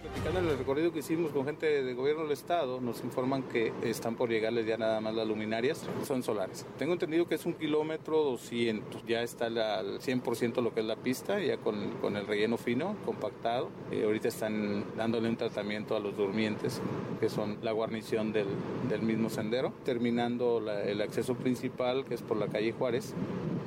Platicando 0.00 0.38
el 0.38 0.58
recorrido 0.58 0.92
que 0.92 1.00
hicimos 1.00 1.32
con 1.32 1.44
gente 1.44 1.82
del 1.82 1.96
gobierno 1.96 2.22
del 2.22 2.30
estado, 2.30 2.80
nos 2.80 3.02
informan 3.02 3.42
que 3.42 3.72
están 3.82 4.14
por 4.14 4.30
llegarles 4.30 4.64
ya 4.64 4.76
nada 4.76 5.00
más 5.00 5.12
las 5.12 5.26
luminarias, 5.26 5.84
son 6.06 6.22
solares. 6.22 6.64
Tengo 6.78 6.92
entendido 6.92 7.26
que 7.26 7.34
es 7.34 7.44
un 7.46 7.54
kilómetro 7.54 8.22
200, 8.22 9.04
ya 9.06 9.22
está 9.22 9.46
al 9.46 9.98
100% 9.98 10.62
lo 10.62 10.72
que 10.72 10.80
es 10.80 10.86
la 10.86 10.94
pista, 10.94 11.40
ya 11.40 11.56
con, 11.56 12.16
el 12.16 12.26
relleno 12.28 12.56
fino, 12.58 12.94
compactado. 13.04 13.70
Eh, 13.90 14.04
ahorita 14.04 14.28
están 14.28 14.84
dándole 14.96 15.28
un 15.28 15.36
tratamiento 15.36 15.96
a 15.96 16.00
los 16.00 16.16
durmientes, 16.16 16.80
que 17.18 17.28
son 17.28 17.58
la 17.62 17.72
guarnición 17.72 18.32
del, 18.32 18.46
del 18.88 19.02
mismo 19.02 19.30
sendero. 19.30 19.72
Terminando 19.84 20.62
el 20.80 21.00
acceso 21.00 21.34
principal, 21.34 22.04
que 22.04 22.14
es 22.14 22.22
por 22.22 22.36
la 22.36 22.46
calle 22.46 22.70
Juárez, 22.70 23.14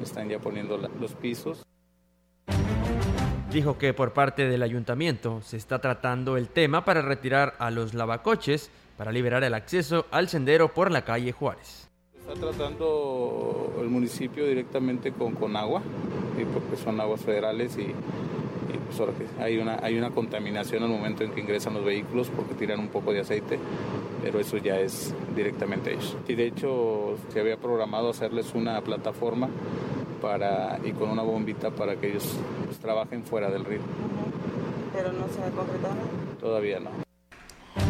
están 0.01 0.29
ya 0.29 0.39
poniendo 0.39 0.77
los 0.77 1.13
pisos. 1.13 1.65
Dijo 3.51 3.77
que 3.77 3.93
por 3.93 4.13
parte 4.13 4.47
del 4.47 4.63
ayuntamiento 4.63 5.41
se 5.41 5.57
está 5.57 5.79
tratando 5.79 6.37
el 6.37 6.47
tema 6.47 6.85
para 6.85 7.01
retirar 7.01 7.55
a 7.59 7.69
los 7.69 7.93
lavacoches 7.93 8.71
para 8.97 9.11
liberar 9.11 9.43
el 9.43 9.53
acceso 9.53 10.05
al 10.09 10.29
sendero 10.29 10.73
por 10.73 10.89
la 10.89 11.03
calle 11.03 11.33
Juárez. 11.33 11.89
Está 12.17 12.33
tratando 12.33 13.73
el 13.81 13.89
municipio 13.89 14.45
directamente 14.45 15.11
con, 15.11 15.33
con 15.33 15.57
agua, 15.57 15.81
porque 16.53 16.77
son 16.81 17.01
aguas 17.01 17.21
federales 17.21 17.77
y, 17.77 17.93
pues 18.95 19.11
hay, 19.39 19.57
una, 19.57 19.79
hay 19.83 19.97
una 19.97 20.11
contaminación 20.11 20.83
al 20.83 20.89
momento 20.89 21.23
en 21.23 21.31
que 21.31 21.41
ingresan 21.41 21.73
los 21.73 21.83
vehículos 21.83 22.29
porque 22.29 22.53
tiran 22.53 22.79
un 22.79 22.87
poco 22.87 23.11
de 23.11 23.19
aceite, 23.19 23.59
pero 24.23 24.39
eso 24.39 24.57
ya 24.57 24.79
es 24.79 25.13
directamente 25.35 25.91
ellos. 25.91 26.15
Y 26.27 26.35
de 26.35 26.45
hecho 26.45 27.17
se 27.29 27.39
había 27.41 27.57
programado 27.57 28.11
hacerles 28.11 28.53
una 28.53 28.79
plataforma 28.81 29.49
para, 30.21 30.79
y 30.83 30.91
con 30.91 31.09
una 31.09 31.23
bombita 31.23 31.71
para 31.71 31.95
que 31.95 32.11
ellos 32.11 32.37
trabajen 32.81 33.23
fuera 33.23 33.49
del 33.49 33.65
río. 33.65 33.81
¿Pero 34.93 35.11
no 35.11 35.27
se 35.27 35.43
ha 35.43 35.49
concretado? 35.49 35.95
Todavía 36.39 36.79
no. 36.79 37.10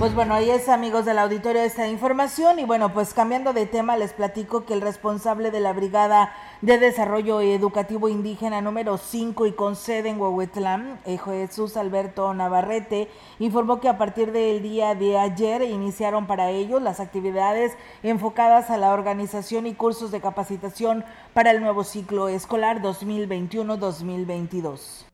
Pues 0.01 0.15
bueno, 0.15 0.33
ahí 0.33 0.49
es 0.49 0.67
amigos 0.67 1.05
del 1.05 1.19
auditorio 1.19 1.61
esta 1.61 1.87
información. 1.87 2.57
Y 2.57 2.65
bueno, 2.65 2.91
pues 2.91 3.13
cambiando 3.13 3.53
de 3.53 3.67
tema 3.67 3.97
les 3.97 4.13
platico 4.13 4.65
que 4.65 4.73
el 4.73 4.81
responsable 4.81 5.51
de 5.51 5.59
la 5.59 5.73
Brigada 5.73 6.33
de 6.61 6.79
Desarrollo 6.79 7.39
Educativo 7.39 8.09
Indígena 8.09 8.61
número 8.61 8.97
5 8.97 9.45
y 9.45 9.51
con 9.51 9.75
sede 9.75 10.09
en 10.09 10.19
Huehuetlán, 10.19 10.99
eh, 11.05 11.19
Jesús 11.19 11.77
Alberto 11.77 12.33
Navarrete, 12.33 13.11
informó 13.37 13.79
que 13.79 13.89
a 13.89 13.99
partir 13.99 14.31
del 14.31 14.63
día 14.63 14.95
de 14.95 15.19
ayer 15.19 15.61
iniciaron 15.61 16.25
para 16.25 16.49
ellos 16.49 16.81
las 16.81 16.99
actividades 16.99 17.77
enfocadas 18.01 18.71
a 18.71 18.77
la 18.77 18.93
organización 18.93 19.67
y 19.67 19.75
cursos 19.75 20.09
de 20.09 20.19
capacitación 20.19 21.05
para 21.35 21.51
el 21.51 21.61
nuevo 21.61 21.83
ciclo 21.83 22.27
escolar 22.27 22.81
2021-2022 22.81 25.05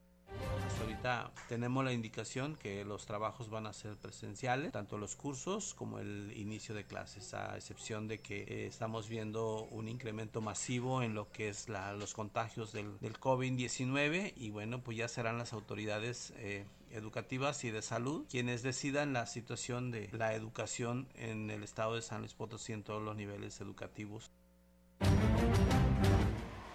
tenemos 1.47 1.83
la 1.83 1.93
indicación 1.93 2.55
que 2.55 2.83
los 2.85 3.05
trabajos 3.05 3.49
van 3.49 3.67
a 3.67 3.73
ser 3.73 3.95
presenciales, 3.97 4.71
tanto 4.71 4.97
los 4.97 5.15
cursos 5.15 5.73
como 5.73 5.99
el 5.99 6.33
inicio 6.35 6.75
de 6.75 6.85
clases, 6.85 7.33
a 7.33 7.55
excepción 7.55 8.07
de 8.07 8.19
que 8.19 8.43
eh, 8.43 8.67
estamos 8.67 9.09
viendo 9.09 9.63
un 9.71 9.87
incremento 9.87 10.41
masivo 10.41 11.01
en 11.01 11.13
lo 11.13 11.31
que 11.31 11.49
es 11.49 11.67
los 11.69 12.13
contagios 12.13 12.71
del, 12.71 12.99
del 12.99 13.19
COVID-19 13.19 14.33
y 14.35 14.49
bueno, 14.49 14.81
pues 14.81 14.97
ya 14.97 15.07
serán 15.07 15.37
las 15.37 15.53
autoridades 15.53 16.33
eh, 16.37 16.65
educativas 16.91 17.63
y 17.63 17.71
de 17.71 17.81
salud 17.81 18.25
quienes 18.29 18.63
decidan 18.63 19.13
la 19.13 19.25
situación 19.25 19.91
de 19.91 20.09
la 20.11 20.33
educación 20.33 21.07
en 21.15 21.49
el 21.49 21.63
estado 21.63 21.95
de 21.95 22.01
San 22.01 22.19
Luis 22.19 22.33
Potosí 22.33 22.73
en 22.73 22.83
todos 22.83 23.01
los 23.01 23.15
niveles 23.15 23.59
educativos. 23.61 24.31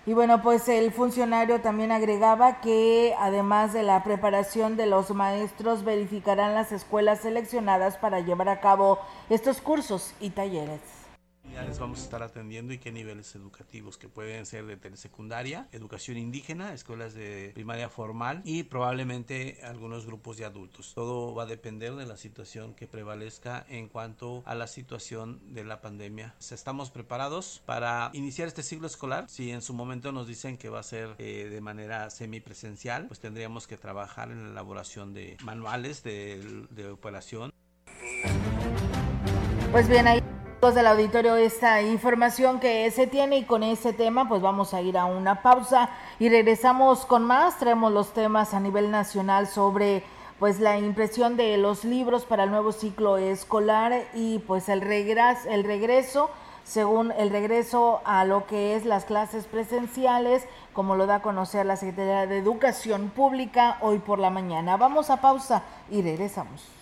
Y 0.04 0.14
bueno, 0.14 0.42
pues 0.42 0.68
el 0.68 0.90
funcionario 0.90 1.60
también 1.60 1.92
agregaba 1.92 2.60
que 2.60 3.14
además 3.20 3.72
de 3.72 3.84
la 3.84 4.02
preparación 4.02 4.76
de 4.76 4.86
los 4.86 5.10
maestros, 5.10 5.84
verificarán 5.84 6.54
las 6.54 6.72
escuelas 6.72 7.20
seleccionadas 7.20 7.98
para 7.98 8.18
llevar 8.18 8.48
a 8.48 8.60
cabo 8.60 8.98
estos 9.30 9.60
cursos 9.60 10.14
y 10.18 10.30
talleres 10.30 11.01
les 11.60 11.78
vamos 11.78 12.00
a 12.00 12.04
estar 12.04 12.22
atendiendo 12.22 12.72
y 12.72 12.78
qué 12.78 12.90
niveles 12.90 13.34
educativos 13.34 13.98
que 13.98 14.08
pueden 14.08 14.46
ser 14.46 14.66
de 14.66 14.76
telesecundaria, 14.76 15.68
educación 15.72 16.16
indígena, 16.16 16.72
escuelas 16.72 17.14
de 17.14 17.50
primaria 17.54 17.88
formal 17.88 18.40
y 18.44 18.64
probablemente 18.64 19.60
algunos 19.62 20.06
grupos 20.06 20.36
de 20.38 20.44
adultos. 20.44 20.92
Todo 20.94 21.34
va 21.34 21.44
a 21.44 21.46
depender 21.46 21.94
de 21.94 22.06
la 22.06 22.16
situación 22.16 22.74
que 22.74 22.86
prevalezca 22.86 23.64
en 23.68 23.88
cuanto 23.88 24.42
a 24.46 24.54
la 24.54 24.66
situación 24.66 25.40
de 25.52 25.64
la 25.64 25.80
pandemia. 25.80 26.34
Estamos 26.40 26.90
preparados 26.90 27.62
para 27.66 28.10
iniciar 28.14 28.48
este 28.48 28.62
ciclo 28.62 28.86
escolar. 28.86 29.26
Si 29.28 29.50
en 29.50 29.62
su 29.62 29.74
momento 29.74 30.10
nos 30.12 30.26
dicen 30.26 30.56
que 30.56 30.68
va 30.68 30.80
a 30.80 30.84
ser 30.84 31.14
eh, 31.18 31.48
de 31.50 31.60
manera 31.60 32.10
semipresencial, 32.10 33.06
pues 33.06 33.20
tendríamos 33.20 33.66
que 33.66 33.76
trabajar 33.76 34.30
en 34.30 34.44
la 34.44 34.50
elaboración 34.50 35.12
de 35.12 35.36
manuales 35.42 36.02
de, 36.02 36.66
de 36.70 36.88
operación. 36.88 37.52
Pues 39.70 39.88
bien, 39.88 40.06
ahí 40.06 40.22
del 40.70 40.86
auditorio 40.86 41.34
esta 41.34 41.82
información 41.82 42.60
que 42.60 42.88
se 42.92 43.08
tiene 43.08 43.36
y 43.38 43.44
con 43.44 43.64
este 43.64 43.92
tema 43.92 44.28
pues 44.28 44.40
vamos 44.40 44.74
a 44.74 44.80
ir 44.80 44.96
a 44.96 45.06
una 45.06 45.42
pausa 45.42 45.90
y 46.20 46.28
regresamos 46.28 47.04
con 47.04 47.24
más. 47.24 47.58
Traemos 47.58 47.92
los 47.92 48.14
temas 48.14 48.54
a 48.54 48.60
nivel 48.60 48.92
nacional 48.92 49.48
sobre 49.48 50.04
pues 50.38 50.60
la 50.60 50.78
impresión 50.78 51.36
de 51.36 51.56
los 51.56 51.84
libros 51.84 52.26
para 52.26 52.44
el 52.44 52.52
nuevo 52.52 52.70
ciclo 52.70 53.16
escolar 53.18 54.04
y 54.14 54.38
pues 54.38 54.68
el 54.68 54.82
regreso, 54.82 55.50
el 55.50 55.64
regreso 55.64 56.30
según 56.62 57.10
el 57.10 57.30
regreso 57.30 58.00
a 58.04 58.24
lo 58.24 58.46
que 58.46 58.76
es 58.76 58.84
las 58.84 59.04
clases 59.04 59.46
presenciales, 59.46 60.46
como 60.72 60.94
lo 60.94 61.06
da 61.06 61.16
a 61.16 61.22
conocer 61.22 61.66
la 61.66 61.74
Secretaría 61.74 62.28
de 62.28 62.38
Educación 62.38 63.10
Pública 63.10 63.78
hoy 63.80 63.98
por 63.98 64.20
la 64.20 64.30
mañana. 64.30 64.76
Vamos 64.76 65.10
a 65.10 65.20
pausa 65.20 65.64
y 65.90 66.02
regresamos. 66.02 66.81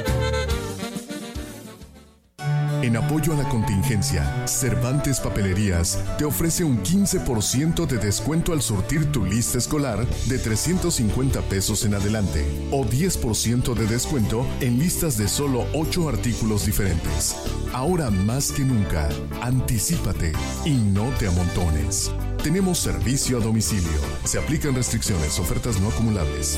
En 2.81 2.97
apoyo 2.97 3.33
a 3.33 3.35
la 3.35 3.47
contingencia, 3.47 4.47
Cervantes 4.47 5.19
Papelerías 5.19 5.99
te 6.17 6.25
ofrece 6.25 6.63
un 6.63 6.81
15% 6.81 7.85
de 7.85 7.99
descuento 7.99 8.53
al 8.53 8.61
surtir 8.63 9.11
tu 9.11 9.23
lista 9.23 9.59
escolar 9.59 10.03
de 10.25 10.39
350 10.39 11.41
pesos 11.43 11.85
en 11.85 11.93
adelante 11.93 12.43
o 12.71 12.83
10% 12.83 13.75
de 13.75 13.85
descuento 13.85 14.47
en 14.61 14.79
listas 14.79 15.15
de 15.17 15.27
solo 15.27 15.67
8 15.73 16.09
artículos 16.09 16.65
diferentes. 16.65 17.35
Ahora 17.71 18.09
más 18.09 18.51
que 18.51 18.63
nunca, 18.63 19.09
anticípate 19.41 20.33
y 20.65 20.71
no 20.71 21.09
te 21.19 21.27
amontones. 21.27 22.11
Tenemos 22.43 22.79
servicio 22.79 23.37
a 23.37 23.41
domicilio. 23.41 23.99
Se 24.23 24.39
aplican 24.39 24.73
restricciones, 24.73 25.37
ofertas 25.37 25.79
no 25.79 25.89
acumulables. 25.89 26.57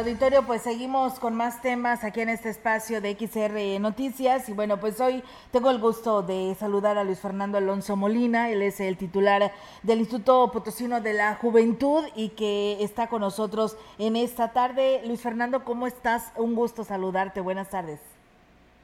Auditorio? 0.00 0.44
Pues 0.46 0.62
seguimos 0.62 1.20
con 1.20 1.34
más 1.34 1.60
temas 1.60 2.04
aquí 2.04 2.20
en 2.20 2.30
este 2.30 2.48
espacio 2.48 3.02
de 3.02 3.14
XR 3.14 3.78
Noticias 3.80 4.48
y 4.48 4.54
bueno, 4.54 4.78
pues 4.80 4.98
hoy 4.98 5.22
tengo 5.52 5.70
el 5.70 5.78
gusto 5.78 6.22
de 6.22 6.54
saludar 6.54 6.96
a 6.96 7.04
Luis 7.04 7.20
Fernando 7.20 7.58
Alonso 7.58 7.96
Molina, 7.96 8.50
él 8.50 8.62
es 8.62 8.80
el 8.80 8.96
titular 8.96 9.52
del 9.82 9.98
Instituto 9.98 10.50
Potosino 10.52 11.02
de 11.02 11.12
la 11.12 11.34
Juventud 11.34 12.02
y 12.16 12.30
que 12.30 12.82
está 12.82 13.08
con 13.08 13.20
nosotros 13.20 13.76
en 13.98 14.16
esta 14.16 14.54
tarde. 14.54 15.02
Luis 15.06 15.20
Fernando, 15.20 15.64
¿cómo 15.64 15.86
estás? 15.86 16.32
Un 16.38 16.54
gusto 16.54 16.82
saludarte, 16.82 17.42
buenas 17.42 17.68
tardes. 17.68 18.00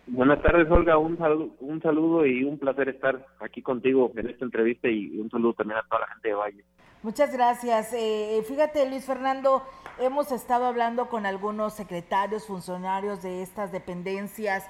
Buenas 0.08 0.42
tardes, 0.42 0.70
Olga. 0.70 0.98
Un 0.98 1.16
saludo, 1.16 1.48
un 1.60 1.80
saludo 1.80 2.26
y 2.26 2.44
un 2.44 2.58
placer 2.58 2.90
estar 2.90 3.26
aquí 3.40 3.62
contigo 3.62 4.12
en 4.16 4.28
esta 4.28 4.44
entrevista 4.44 4.88
y 4.88 5.18
un 5.18 5.30
saludo 5.30 5.54
también 5.54 5.78
a 5.78 5.82
toda 5.84 6.02
la 6.02 6.08
gente 6.08 6.28
de 6.28 6.34
Valle. 6.34 6.64
Muchas 7.06 7.32
gracias. 7.32 7.92
Eh, 7.92 8.44
fíjate, 8.48 8.84
Luis 8.90 9.04
Fernando, 9.04 9.62
hemos 10.00 10.32
estado 10.32 10.66
hablando 10.66 11.08
con 11.08 11.24
algunos 11.24 11.72
secretarios, 11.72 12.46
funcionarios 12.46 13.22
de 13.22 13.42
estas 13.42 13.70
dependencias 13.70 14.64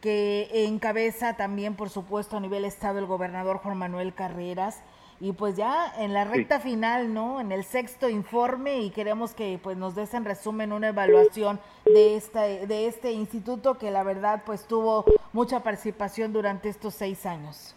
que 0.00 0.48
encabeza 0.64 1.36
también, 1.36 1.76
por 1.76 1.90
supuesto, 1.90 2.38
a 2.38 2.40
nivel 2.40 2.64
Estado 2.64 2.98
el 2.98 3.04
gobernador 3.04 3.58
Juan 3.58 3.76
Manuel 3.76 4.14
Carreras. 4.14 4.80
Y 5.20 5.32
pues 5.32 5.54
ya 5.54 5.92
en 5.98 6.14
la 6.14 6.24
recta 6.24 6.60
final, 6.60 7.12
¿no? 7.12 7.42
En 7.42 7.52
el 7.52 7.62
sexto 7.62 8.08
informe 8.08 8.80
y 8.80 8.88
queremos 8.88 9.34
que 9.34 9.60
pues 9.62 9.76
nos 9.76 9.94
des 9.94 10.14
en 10.14 10.24
resumen 10.24 10.72
una 10.72 10.88
evaluación 10.88 11.60
de 11.84 12.16
esta, 12.16 12.44
de 12.44 12.86
este 12.86 13.12
instituto 13.12 13.76
que 13.76 13.90
la 13.90 14.02
verdad 14.02 14.44
pues 14.46 14.66
tuvo 14.66 15.04
mucha 15.34 15.62
participación 15.62 16.32
durante 16.32 16.70
estos 16.70 16.94
seis 16.94 17.26
años. 17.26 17.74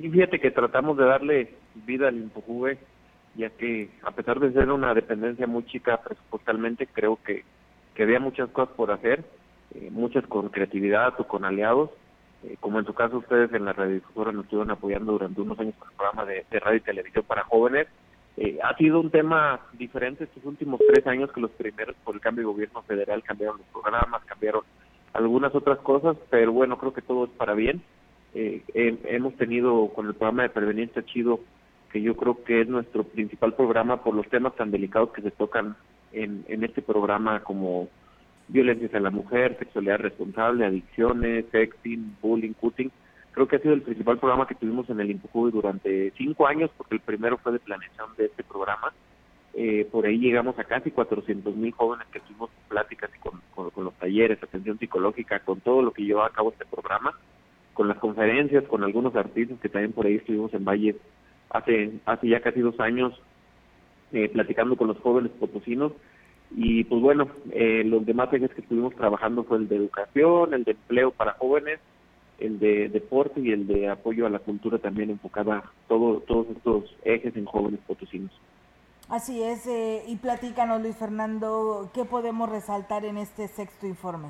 Sí, 0.00 0.08
fíjate 0.08 0.40
que 0.40 0.50
tratamos 0.50 0.96
de 0.96 1.04
darle 1.04 1.54
vida 1.74 2.08
al 2.08 2.16
InfoJuve, 2.16 2.78
ya 3.34 3.50
que 3.50 3.90
a 4.02 4.12
pesar 4.12 4.40
de 4.40 4.50
ser 4.52 4.70
una 4.70 4.94
dependencia 4.94 5.46
muy 5.46 5.66
chica 5.66 6.00
presupuestalmente, 6.00 6.86
creo 6.86 7.18
que, 7.22 7.44
que 7.94 8.04
había 8.04 8.18
muchas 8.18 8.48
cosas 8.48 8.74
por 8.76 8.92
hacer, 8.92 9.24
eh, 9.74 9.90
muchas 9.90 10.26
con 10.26 10.48
creatividad 10.48 11.20
o 11.20 11.28
con 11.28 11.44
aliados, 11.44 11.90
eh, 12.44 12.56
como 12.60 12.78
en 12.78 12.86
su 12.86 12.94
caso 12.94 13.18
ustedes 13.18 13.52
en 13.52 13.66
la 13.66 13.74
radiodifusora 13.74 14.32
nos 14.32 14.44
estuvieron 14.44 14.70
apoyando 14.70 15.12
durante 15.12 15.40
unos 15.42 15.58
años 15.58 15.74
con 15.78 15.90
el 15.90 15.96
programa 15.96 16.24
de, 16.24 16.60
radio 16.60 16.78
y 16.78 16.80
televisión 16.80 17.24
para 17.26 17.44
jóvenes. 17.44 17.86
Eh, 18.38 18.58
ha 18.62 18.74
sido 18.76 19.00
un 19.00 19.10
tema 19.10 19.60
diferente 19.74 20.24
estos 20.24 20.44
últimos 20.46 20.80
tres 20.88 21.06
años 21.06 21.30
que 21.30 21.42
los 21.42 21.50
primeros 21.50 21.94
por 22.04 22.14
el 22.14 22.22
cambio 22.22 22.42
de 22.46 22.52
gobierno 22.52 22.80
federal 22.82 23.22
cambiaron 23.22 23.58
los 23.58 23.66
programas, 23.66 24.24
cambiaron 24.24 24.62
algunas 25.12 25.54
otras 25.54 25.78
cosas, 25.80 26.16
pero 26.30 26.52
bueno, 26.52 26.78
creo 26.78 26.94
que 26.94 27.02
todo 27.02 27.24
es 27.24 27.30
para 27.32 27.52
bien. 27.52 27.82
Eh, 28.34 28.62
hemos 28.74 29.34
tenido 29.36 29.88
con 29.88 30.06
el 30.06 30.14
programa 30.14 30.44
de 30.44 30.50
Preveniencia 30.50 31.04
Chido, 31.04 31.40
que 31.92 32.00
yo 32.00 32.16
creo 32.16 32.42
que 32.44 32.60
es 32.62 32.68
nuestro 32.68 33.04
principal 33.04 33.54
programa 33.54 34.02
por 34.02 34.14
los 34.14 34.28
temas 34.28 34.54
tan 34.54 34.70
delicados 34.70 35.10
que 35.10 35.22
se 35.22 35.30
tocan 35.30 35.76
en, 36.12 36.44
este 36.64 36.82
programa 36.82 37.40
como 37.40 37.88
violencia 38.48 38.88
a 38.98 39.00
la 39.00 39.10
mujer, 39.10 39.56
sexualidad 39.58 39.98
responsable, 39.98 40.64
adicciones, 40.64 41.46
sexting, 41.50 42.16
bullying, 42.20 42.52
cutting. 42.52 42.90
Creo 43.32 43.46
que 43.46 43.56
ha 43.56 43.60
sido 43.60 43.74
el 43.74 43.82
principal 43.82 44.18
programa 44.18 44.46
que 44.46 44.56
tuvimos 44.56 44.90
en 44.90 45.00
el 45.00 45.10
INPUJUVI 45.10 45.52
durante 45.52 46.10
cinco 46.16 46.46
años, 46.46 46.70
porque 46.76 46.96
el 46.96 47.00
primero 47.00 47.38
fue 47.38 47.52
de 47.52 47.60
planeación 47.60 48.08
de 48.16 48.26
este 48.26 48.42
programa. 48.42 48.92
Eh, 49.54 49.88
por 49.90 50.06
ahí 50.06 50.18
llegamos 50.18 50.58
a 50.58 50.64
casi 50.64 50.90
400 50.90 51.54
mil 51.56 51.72
jóvenes 51.72 52.06
que 52.12 52.20
tuvimos 52.20 52.50
pláticas 52.68 53.10
y 53.16 53.18
con, 53.20 53.40
con, 53.54 53.84
los 53.84 53.94
talleres, 53.94 54.42
atención 54.42 54.78
psicológica, 54.78 55.40
con 55.40 55.60
todo 55.60 55.82
lo 55.82 55.92
que 55.92 56.04
llevaba 56.04 56.28
a 56.28 56.32
cabo 56.32 56.50
este 56.50 56.66
programa, 56.66 57.12
con 57.74 57.88
las 57.88 57.98
conferencias, 57.98 58.64
con 58.64 58.84
algunos 58.84 59.14
artistas 59.16 59.58
que 59.60 59.68
también 59.68 59.92
por 59.92 60.06
ahí 60.06 60.16
estuvimos 60.16 60.52
en 60.54 60.64
Valle 60.64 60.96
hace, 61.50 61.92
hace 62.06 62.28
ya 62.28 62.40
casi 62.40 62.60
dos 62.60 62.78
años 62.80 63.20
eh, 64.12 64.28
platicando 64.28 64.76
con 64.76 64.88
los 64.88 64.98
jóvenes 64.98 65.32
potosinos 65.38 65.92
y 66.50 66.84
pues 66.84 67.00
bueno, 67.00 67.28
eh, 67.52 67.84
los 67.84 68.04
demás 68.04 68.32
ejes 68.32 68.50
que 68.50 68.60
estuvimos 68.60 68.94
trabajando 68.96 69.44
fue 69.44 69.58
el 69.58 69.68
de 69.68 69.76
educación, 69.76 70.52
el 70.52 70.64
de 70.64 70.72
empleo 70.72 71.12
para 71.12 71.34
jóvenes, 71.34 71.78
el 72.40 72.58
de 72.58 72.88
deporte 72.88 73.40
y 73.40 73.52
el 73.52 73.66
de 73.66 73.88
apoyo 73.88 74.26
a 74.26 74.30
la 74.30 74.40
cultura 74.40 74.78
también 74.78 75.10
enfocada 75.10 75.62
todo, 75.86 76.20
todos 76.20 76.48
estos 76.48 76.96
ejes 77.04 77.36
en 77.36 77.44
jóvenes 77.44 77.80
potosinos. 77.86 78.32
Así 79.08 79.42
es, 79.42 79.66
eh, 79.66 80.04
y 80.06 80.16
platícanos 80.16 80.82
Luis 80.82 80.96
Fernando, 80.96 81.90
¿qué 81.94 82.04
podemos 82.04 82.48
resaltar 82.48 83.04
en 83.04 83.18
este 83.18 83.48
sexto 83.48 83.86
informe? 83.86 84.28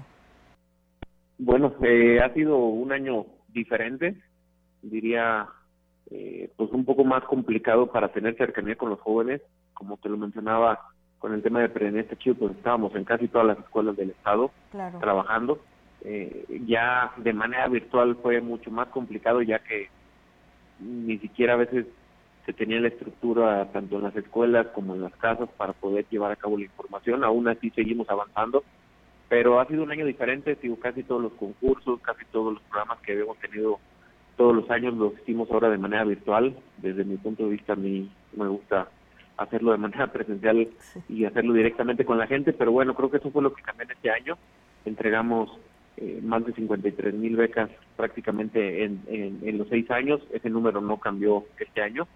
Bueno, 1.42 1.72
eh, 1.82 2.20
ha 2.20 2.34
sido 2.34 2.58
un 2.58 2.92
año 2.92 3.24
diferente, 3.48 4.14
diría, 4.82 5.48
eh, 6.10 6.50
pues 6.54 6.70
un 6.70 6.84
poco 6.84 7.02
más 7.02 7.24
complicado 7.24 7.90
para 7.90 8.12
tener 8.12 8.36
cercanía 8.36 8.76
con 8.76 8.90
los 8.90 9.00
jóvenes, 9.00 9.40
como 9.72 9.96
te 9.96 10.10
lo 10.10 10.18
mencionaba, 10.18 10.80
con 11.18 11.32
el 11.32 11.42
tema 11.42 11.60
de 11.60 11.70
prevención 11.70 12.18
chido, 12.18 12.34
pues 12.34 12.56
estábamos 12.56 12.94
en 12.94 13.04
casi 13.04 13.26
todas 13.28 13.46
las 13.46 13.58
escuelas 13.58 13.96
del 13.96 14.10
estado 14.10 14.50
trabajando. 15.00 15.58
Eh, 16.04 16.44
ya 16.66 17.12
de 17.16 17.32
manera 17.32 17.68
virtual 17.68 18.16
fue 18.20 18.42
mucho 18.42 18.70
más 18.70 18.88
complicado 18.88 19.40
ya 19.40 19.60
que 19.60 19.88
ni 20.78 21.16
siquiera 21.18 21.54
a 21.54 21.56
veces 21.56 21.86
se 22.44 22.52
tenía 22.52 22.80
la 22.80 22.88
estructura 22.88 23.66
tanto 23.72 23.96
en 23.96 24.02
las 24.02 24.16
escuelas 24.16 24.66
como 24.74 24.94
en 24.94 25.00
las 25.00 25.16
casas 25.16 25.48
para 25.56 25.72
poder 25.72 26.04
llevar 26.10 26.32
a 26.32 26.36
cabo 26.36 26.58
la 26.58 26.64
información. 26.64 27.24
Aún 27.24 27.48
así 27.48 27.70
seguimos 27.70 28.10
avanzando, 28.10 28.62
pero 29.30 29.60
ha 29.60 29.66
sido 29.66 29.84
un 29.84 29.92
año 29.92 30.04
diferente. 30.04 30.58
Casi 30.82 31.04
todos 31.04 31.22
los 31.22 31.32
concursos, 31.34 32.00
casi 32.00 32.24
todos 32.32 32.54
los 32.54 32.62
programas 32.64 32.98
que 32.98 33.12
habíamos 33.12 33.38
tenido 33.38 33.78
todos 34.36 34.56
los 34.56 34.68
años 34.70 34.94
los 34.94 35.12
hicimos 35.20 35.48
ahora 35.52 35.70
de 35.70 35.78
manera 35.78 36.02
virtual. 36.02 36.56
Desde 36.78 37.04
mi 37.04 37.16
punto 37.16 37.44
de 37.44 37.50
vista, 37.50 37.74
a 37.74 37.76
mí 37.76 38.10
me 38.36 38.48
gusta 38.48 38.88
hacerlo 39.36 39.70
de 39.70 39.78
manera 39.78 40.06
presencial 40.12 40.68
y 41.08 41.24
hacerlo 41.24 41.52
directamente 41.52 42.04
con 42.04 42.18
la 42.18 42.26
gente, 42.26 42.52
pero 42.52 42.72
bueno, 42.72 42.94
creo 42.94 43.08
que 43.08 43.18
eso 43.18 43.30
fue 43.30 43.42
lo 43.42 43.54
que 43.54 43.62
cambió 43.62 43.84
en 43.84 43.92
este 43.92 44.10
año. 44.10 44.36
Entregamos 44.84 45.56
eh, 45.96 46.18
más 46.24 46.44
de 46.44 46.52
53 46.52 47.14
mil 47.14 47.36
becas 47.36 47.70
prácticamente 47.96 48.82
en, 48.82 49.00
en, 49.06 49.58
los 49.58 49.68
seis 49.68 49.88
años, 49.92 50.20
ese 50.32 50.50
número 50.50 50.80
no 50.80 50.96
cambió 50.98 51.44
este 51.58 51.82
año, 51.82 52.08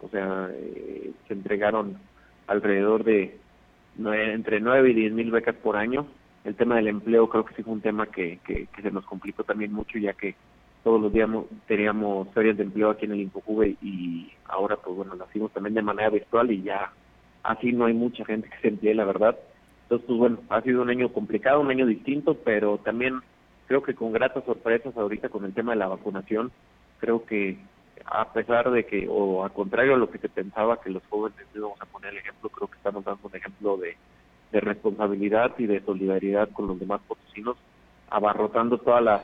o 0.00 0.08
sea, 0.08 0.48
eh, 0.52 1.10
se 1.26 1.34
entregaron 1.34 1.98
alrededor 2.46 3.02
de 3.02 3.36
entre 3.98 4.60
9 4.60 4.90
y 4.90 4.94
10 4.94 5.12
mil 5.14 5.30
becas 5.32 5.56
por 5.56 5.76
año. 5.76 6.06
El 6.44 6.54
tema 6.54 6.76
del 6.76 6.88
empleo 6.88 7.28
creo 7.28 7.44
que 7.44 7.54
sí 7.54 7.62
fue 7.62 7.74
un 7.74 7.80
tema 7.80 8.06
que, 8.06 8.38
que, 8.44 8.66
se 8.80 8.90
nos 8.90 9.04
complicó 9.04 9.44
también 9.44 9.72
mucho, 9.72 9.98
ya 9.98 10.14
que 10.14 10.34
todos 10.82 11.00
los 11.00 11.12
días 11.12 11.28
teníamos 11.66 12.28
ferias 12.32 12.56
de 12.56 12.62
empleo 12.62 12.90
aquí 12.90 13.04
en 13.04 13.12
el 13.12 13.20
InfoJuve 13.20 13.76
y 13.82 14.32
ahora 14.46 14.76
pues 14.76 14.96
bueno, 14.96 15.14
lo 15.14 15.24
hacemos 15.24 15.52
también 15.52 15.74
de 15.74 15.82
manera 15.82 16.08
virtual 16.08 16.50
y 16.50 16.62
ya 16.62 16.90
así 17.42 17.72
no 17.72 17.84
hay 17.84 17.94
mucha 17.94 18.24
gente 18.24 18.48
que 18.48 18.58
se 18.58 18.68
emplee, 18.68 18.94
la 18.94 19.04
verdad. 19.04 19.38
Entonces, 19.82 20.06
pues 20.06 20.18
bueno, 20.18 20.38
ha 20.48 20.62
sido 20.62 20.82
un 20.82 20.90
año 20.90 21.12
complicado, 21.12 21.60
un 21.60 21.70
año 21.70 21.84
distinto, 21.84 22.34
pero 22.34 22.78
también 22.78 23.20
creo 23.66 23.82
que 23.82 23.94
con 23.94 24.12
gratas 24.12 24.44
sorpresas 24.44 24.96
ahorita 24.96 25.28
con 25.28 25.44
el 25.44 25.52
tema 25.52 25.72
de 25.72 25.78
la 25.78 25.88
vacunación, 25.88 26.50
creo 26.98 27.24
que 27.24 27.58
a 28.06 28.32
pesar 28.32 28.70
de 28.70 28.84
que, 28.84 29.06
o 29.08 29.44
a 29.44 29.50
contrario 29.50 29.94
a 29.94 29.98
lo 29.98 30.10
que 30.10 30.18
se 30.18 30.28
pensaba 30.28 30.80
que 30.80 30.90
los 30.90 31.02
jóvenes 31.08 31.46
íbamos 31.54 31.80
a 31.80 31.86
poner 31.86 32.12
el 32.12 32.18
ejemplo, 32.18 32.48
creo 32.50 32.68
que 32.68 32.76
estamos 32.76 33.04
dando 33.04 33.28
un 33.28 33.36
ejemplo 33.36 33.76
de, 33.76 33.96
de 34.52 34.60
responsabilidad 34.60 35.52
y 35.58 35.66
de 35.66 35.80
solidaridad 35.80 36.50
con 36.50 36.66
los 36.66 36.78
demás 36.78 37.00
potosinos, 37.06 37.56
abarrotando 38.08 38.78
todas 38.78 39.02
las 39.02 39.22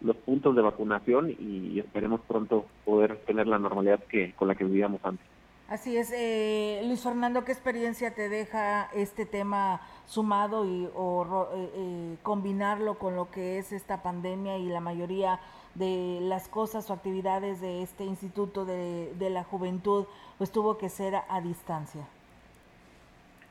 los 0.00 0.14
puntos 0.14 0.54
de 0.54 0.62
vacunación 0.62 1.28
y 1.28 1.80
esperemos 1.80 2.20
pronto 2.20 2.66
poder 2.84 3.16
tener 3.26 3.48
la 3.48 3.58
normalidad 3.58 3.98
que 4.04 4.32
con 4.34 4.46
la 4.46 4.54
que 4.54 4.62
vivíamos 4.62 5.00
antes. 5.02 5.26
Así 5.68 5.98
es, 5.98 6.10
eh, 6.16 6.80
Luis 6.86 7.02
Fernando, 7.02 7.44
¿qué 7.44 7.52
experiencia 7.52 8.14
te 8.14 8.30
deja 8.30 8.88
este 8.94 9.26
tema 9.26 9.82
sumado 10.06 10.64
y 10.64 10.88
o 10.94 11.50
eh, 11.54 11.70
eh, 11.74 12.16
combinarlo 12.22 12.98
con 12.98 13.16
lo 13.16 13.30
que 13.30 13.58
es 13.58 13.72
esta 13.72 14.02
pandemia 14.02 14.56
y 14.56 14.68
la 14.68 14.80
mayoría 14.80 15.40
de 15.74 16.20
las 16.22 16.48
cosas 16.48 16.88
o 16.88 16.94
actividades 16.94 17.60
de 17.60 17.82
este 17.82 18.04
Instituto 18.04 18.64
de, 18.64 19.12
de 19.18 19.28
la 19.28 19.44
Juventud, 19.44 20.06
pues 20.38 20.50
tuvo 20.50 20.78
que 20.78 20.88
ser 20.88 21.16
a, 21.16 21.40
distancia? 21.42 22.08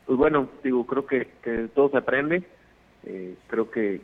Pues 0.07 0.17
bueno, 0.17 0.49
digo, 0.63 0.87
creo 0.87 1.05
que, 1.05 1.27
que 1.43 1.67
todo 1.75 1.89
se 1.89 1.97
aprende 1.97 2.43
eh, 3.09 3.37
creo 3.47 3.71
que 3.71 4.01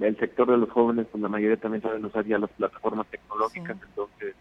el 0.00 0.16
sector 0.18 0.50
de 0.50 0.56
los 0.56 0.70
jóvenes, 0.70 1.06
pues 1.12 1.22
la 1.22 1.28
mayoría 1.28 1.56
también 1.58 1.82
saben 1.82 2.04
usar 2.04 2.24
ya 2.24 2.38
las 2.38 2.50
plataformas 2.50 3.06
tecnológicas, 3.06 3.76
entonces 3.88 4.34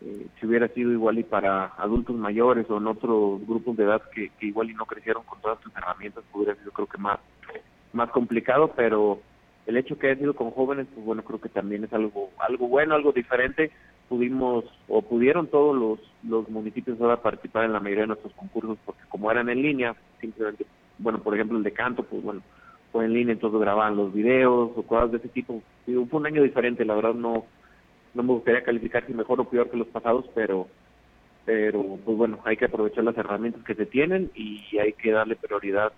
eh, 0.00 0.26
si 0.38 0.46
hubiera 0.46 0.68
sido 0.68 0.92
igual 0.92 1.18
y 1.18 1.24
para 1.24 1.66
adultos 1.76 2.16
mayores 2.16 2.64
o 2.70 2.78
en 2.78 2.86
otros 2.86 3.46
grupos 3.46 3.76
de 3.76 3.84
edad 3.84 4.00
que, 4.14 4.30
igual 4.40 4.70
y 4.70 4.74
no 4.74 4.86
crecieron 4.86 5.24
con 5.24 5.42
todas 5.42 5.60
sus 5.60 5.76
herramientas, 5.76 6.24
pues 6.30 6.44
hubiera 6.44 6.58
sido 6.58 6.72
creo 6.72 6.86
que 6.86 6.96
más, 6.96 7.18
más 7.92 8.08
complicado, 8.10 8.72
pero 8.74 9.20
el 9.66 9.76
hecho 9.76 9.98
que 9.98 10.06
haya 10.06 10.20
sido 10.20 10.34
con 10.34 10.50
jóvenes, 10.50 10.86
pues 10.94 11.04
bueno, 11.04 11.22
creo 11.22 11.38
que 11.38 11.50
también 11.50 11.84
es 11.84 11.92
algo, 11.92 12.30
algo 12.38 12.66
bueno, 12.68 12.94
algo 12.94 13.12
diferente. 13.12 13.70
Pudimos 14.08 14.64
o 14.88 15.02
pudieron 15.02 15.48
todos 15.48 15.76
los, 15.76 16.00
los 16.22 16.48
municipios 16.48 16.98
ahora 16.98 17.20
participar 17.20 17.66
en 17.66 17.74
la 17.74 17.80
mayoría 17.80 18.04
de 18.04 18.08
nuestros 18.08 18.32
concursos 18.32 18.78
porque 18.86 19.02
como 19.10 19.30
eran 19.30 19.50
en 19.50 19.60
línea, 19.60 19.94
simplemente, 20.20 20.66
bueno, 20.98 21.20
por 21.20 21.34
ejemplo 21.34 21.58
el 21.58 21.64
de 21.64 21.72
canto, 21.72 22.02
pues 22.02 22.22
bueno, 22.22 22.42
fue 22.92 23.04
en 23.04 23.12
línea, 23.12 23.32
entonces 23.32 23.60
grababan 23.60 23.96
los 23.96 24.12
videos 24.12 24.70
o 24.76 24.82
cosas 24.82 25.12
de 25.12 25.18
ese 25.18 25.28
tipo. 25.28 25.62
fue 25.84 26.20
un 26.20 26.26
año 26.26 26.42
diferente, 26.42 26.84
la 26.84 26.94
verdad 26.94 27.14
no 27.14 27.44
no 28.14 28.22
me 28.22 28.32
gustaría 28.32 28.64
calificar 28.64 29.06
si 29.06 29.12
mejor 29.12 29.40
o 29.40 29.44
peor 29.44 29.70
que 29.70 29.76
los 29.76 29.88
pasados, 29.88 30.24
pero 30.34 30.66
pero 31.44 31.82
pues 32.04 32.18
bueno, 32.18 32.40
hay 32.44 32.58
que 32.58 32.66
aprovechar 32.66 33.04
las 33.04 33.16
herramientas 33.16 33.64
que 33.64 33.74
se 33.74 33.86
tienen 33.86 34.30
y 34.34 34.76
hay 34.78 34.92
que 34.92 35.12
darle 35.12 35.34
prioridad 35.34 35.90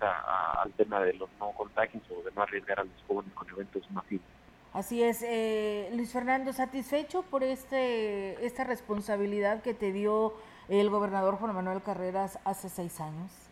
al 0.63 0.71
tema 0.75 1.01
de 1.01 1.15
los 1.15 1.29
no 1.41 1.51
contagios 1.51 2.05
o 2.09 2.23
de 2.23 2.31
no 2.37 2.43
arriesgar 2.43 2.79
a 2.79 2.85
los 2.85 2.93
jóvenes 3.09 3.33
con 3.35 3.49
eventos 3.49 3.83
masivos. 3.91 4.25
Así 4.73 5.03
es, 5.03 5.25
eh, 5.27 5.91
Luis 5.97 6.13
Fernando, 6.13 6.53
¿satisfecho 6.53 7.23
por 7.23 7.43
este 7.43 8.47
esta 8.47 8.63
responsabilidad 8.63 9.63
que 9.63 9.75
te 9.75 9.93
dio 9.93 10.35
el 10.69 10.89
gobernador 10.89 11.35
Juan 11.35 11.53
Manuel 11.53 11.83
Carreras 11.83 12.39
hace 12.45 12.69
seis 12.69 13.01
años? 13.01 13.50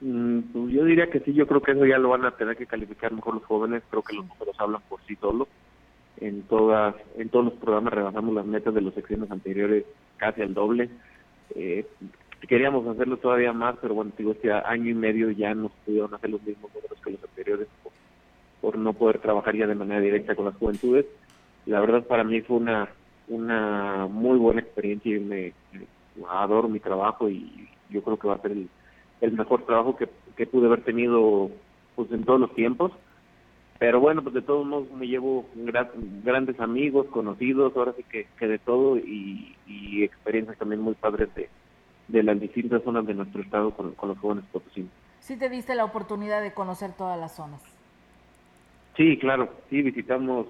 Mm, 0.00 0.40
pues 0.52 0.72
yo 0.72 0.84
diría 0.84 1.08
que 1.10 1.20
sí, 1.20 1.32
yo 1.32 1.46
creo 1.46 1.62
que 1.62 1.72
eso 1.72 1.86
ya 1.86 1.98
lo 1.98 2.10
van 2.10 2.24
a 2.24 2.32
tener 2.32 2.56
que 2.56 2.66
calificar 2.66 3.12
mejor 3.12 3.34
los 3.34 3.44
jóvenes, 3.44 3.82
creo 3.90 4.02
que 4.02 4.14
los 4.14 4.26
números 4.26 4.56
hablan 4.58 4.82
por 4.88 5.00
sí 5.06 5.16
solos. 5.16 5.48
En 6.18 6.42
todas, 6.42 6.94
en 7.16 7.28
todos 7.28 7.46
los 7.46 7.54
programas 7.54 7.92
rebasamos 7.92 8.34
las 8.34 8.46
metas 8.46 8.74
de 8.74 8.80
los 8.80 8.94
secciones 8.94 9.30
anteriores 9.30 9.84
casi 10.16 10.42
al 10.42 10.54
doble. 10.54 10.88
Eh, 11.54 11.86
queríamos 12.48 12.86
hacerlo 12.86 13.18
todavía 13.18 13.52
más, 13.52 13.76
pero 13.80 13.94
bueno, 13.94 14.12
digo, 14.16 14.32
este 14.32 14.52
año 14.52 14.90
y 14.90 14.94
medio 14.94 15.30
ya 15.30 15.54
nos 15.54 15.72
pudieron 15.84 16.14
hacer 16.14 16.30
los 16.30 16.42
mismos 16.42 16.70
números 16.74 16.98
que 17.02 17.10
los 17.10 17.22
anteriores 17.22 17.68
por, 18.60 18.78
no 18.78 18.92
poder 18.94 19.18
trabajar 19.18 19.54
ya 19.54 19.66
de 19.66 19.74
manera 19.74 20.00
directa 20.00 20.34
con 20.34 20.46
las 20.46 20.56
juventudes. 20.56 21.06
La 21.66 21.80
verdad 21.80 22.04
para 22.06 22.24
mí 22.24 22.40
fue 22.42 22.56
una 22.56 22.88
una 23.28 24.06
muy 24.06 24.38
buena 24.38 24.60
experiencia 24.60 25.16
y 25.16 25.20
me, 25.20 25.52
adoro 26.28 26.68
mi 26.68 26.80
trabajo 26.80 27.28
y 27.28 27.68
yo 27.90 28.02
creo 28.02 28.16
que 28.16 28.28
va 28.28 28.34
a 28.34 28.42
ser 28.42 28.52
el, 28.52 28.68
el 29.20 29.32
mejor 29.32 29.64
trabajo 29.64 29.96
que, 29.96 30.08
que 30.36 30.46
pude 30.46 30.66
haber 30.66 30.82
tenido 30.82 31.50
pues 31.94 32.10
en 32.12 32.24
todos 32.24 32.40
los 32.40 32.54
tiempos 32.54 32.92
pero 33.78 34.00
bueno, 34.00 34.22
pues 34.22 34.34
de 34.34 34.42
todos 34.42 34.66
modos 34.66 34.90
me 34.92 35.06
llevo 35.06 35.46
grandes 35.54 36.58
amigos, 36.60 37.06
conocidos, 37.08 37.76
ahora 37.76 37.92
sí 37.96 38.04
que, 38.04 38.26
que 38.38 38.46
de 38.46 38.58
todo 38.58 38.96
y, 38.96 39.54
experiencias 40.02 40.58
también 40.58 40.80
muy 40.80 40.94
padres 40.94 41.34
de, 41.34 41.48
de 42.08 42.22
las 42.22 42.38
distintas 42.38 42.82
zonas 42.84 43.06
de 43.06 43.14
nuestro 43.14 43.42
estado 43.42 43.72
con, 43.72 43.94
los 44.00 44.18
jóvenes 44.18 44.44
potosinos. 44.52 44.90
Sí 45.20 45.36
te 45.36 45.48
diste 45.48 45.74
la 45.74 45.84
oportunidad 45.84 46.42
de 46.42 46.52
conocer 46.52 46.92
todas 46.92 47.18
las 47.18 47.34
zonas. 47.34 47.60
Sí, 48.96 49.18
claro, 49.18 49.50
sí, 49.68 49.82
visitamos 49.82 50.46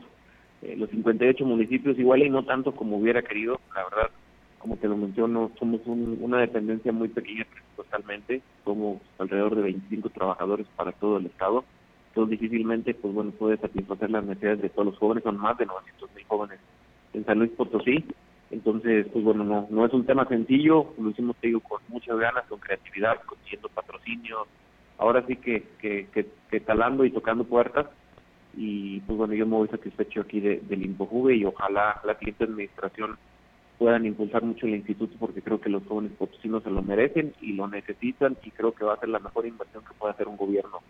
eh, 0.63 0.75
los 0.77 0.91
58 0.91 1.45
municipios, 1.45 1.99
igual 1.99 2.23
y 2.23 2.31
no 2.31 2.45
tanto 2.45 2.73
como 2.73 2.99
hubiera 2.99 3.23
querido, 3.23 3.61
la 3.75 3.85
verdad, 3.85 4.11
como 4.59 4.77
te 4.77 4.89
lo 4.89 4.97
menciono, 4.97 5.51
somos 5.59 5.81
una 5.87 6.39
dependencia 6.39 6.93
muy 6.93 7.09
pequeña 7.09 7.47
totalmente, 7.77 8.43
somos 8.65 9.01
alrededor 9.19 9.55
de 9.55 9.63
25 9.63 10.11
trabajadores 10.11 10.67
para 10.77 10.93
todo 10.93 11.19
el 11.19 11.27
estado, 11.27 11.65
entonces 12.09 12.41
difícilmente 12.41 12.95
pues 12.95 13.15
bueno 13.15 13.31
puede 13.33 13.59
satisfacer 13.59 14.11
las 14.11 14.25
necesidades 14.25 14.63
de 14.63 14.69
todos 14.71 14.87
los 14.87 14.99
jóvenes, 14.99 15.25
son 15.25 15.39
más 15.39 15.57
de 15.59 15.67
900 15.67 16.15
mil 16.15 16.25
jóvenes 16.27 16.59
en 17.13 17.25
San 17.25 17.39
Luis 17.39 17.51
Potosí, 17.53 18.05
entonces 18.51 19.07
pues 19.13 19.25
bueno 19.25 19.45
no, 19.45 19.67
no 19.71 19.85
es 19.85 19.93
un 19.93 20.07
tema 20.07 20.27
sencillo, 20.27 20.95
lo 20.99 21.11
hicimos 21.11 21.37
con 21.69 21.81
muchas 21.89 22.19
ganas, 22.19 22.45
con 22.47 22.59
creatividad, 22.59 23.21
consiguiendo 23.27 23.69
patrocinio, 23.69 24.47
ahora 24.99 25.25
sí 25.27 25.37
que, 25.37 25.65
que, 25.79 26.07
que, 26.51 26.61
talando 26.61 27.05
y 27.05 27.11
tocando 27.11 27.45
puertas. 27.45 27.87
Y 28.57 29.01
pues 29.01 29.19
bueno 29.19 29.35
yo 29.35 29.47
me 29.47 29.57
voy 29.57 29.69
satisfecho 29.69 30.23
aquí 30.23 30.41
de, 30.41 30.61
del 30.61 30.83
y 30.85 31.45
ojalá 31.45 32.01
la 32.05 32.19
siguiente 32.19 32.45
administración 32.45 33.19
puedan 33.79 34.07
impulsar 34.07 34.43
mucho 34.43 34.67
el 34.67 34.77
instituto 34.77 35.15
porque 35.19 35.43
creo 35.43 35.61
que 35.61 35.69
los 35.69 35.87
jóvenes 35.87 36.13
potosinos 36.19 36.63
se 36.63 36.71
lo 36.71 36.83
merecen 36.83 37.35
y 37.41 37.53
lo 37.53 37.69
necesitan 37.69 38.37
y 38.43 38.51
creo 38.51 38.73
que 38.73 38.85
va 38.85 38.95
a 38.95 39.01
ser 39.01 39.11
la 39.11 39.19
mejor 39.19 39.47
inversión 39.47 39.85
que 39.85 39.95
pueda 39.95 40.13
hacer 40.13 40.29
un 40.29 40.37
gobierno 40.37 40.81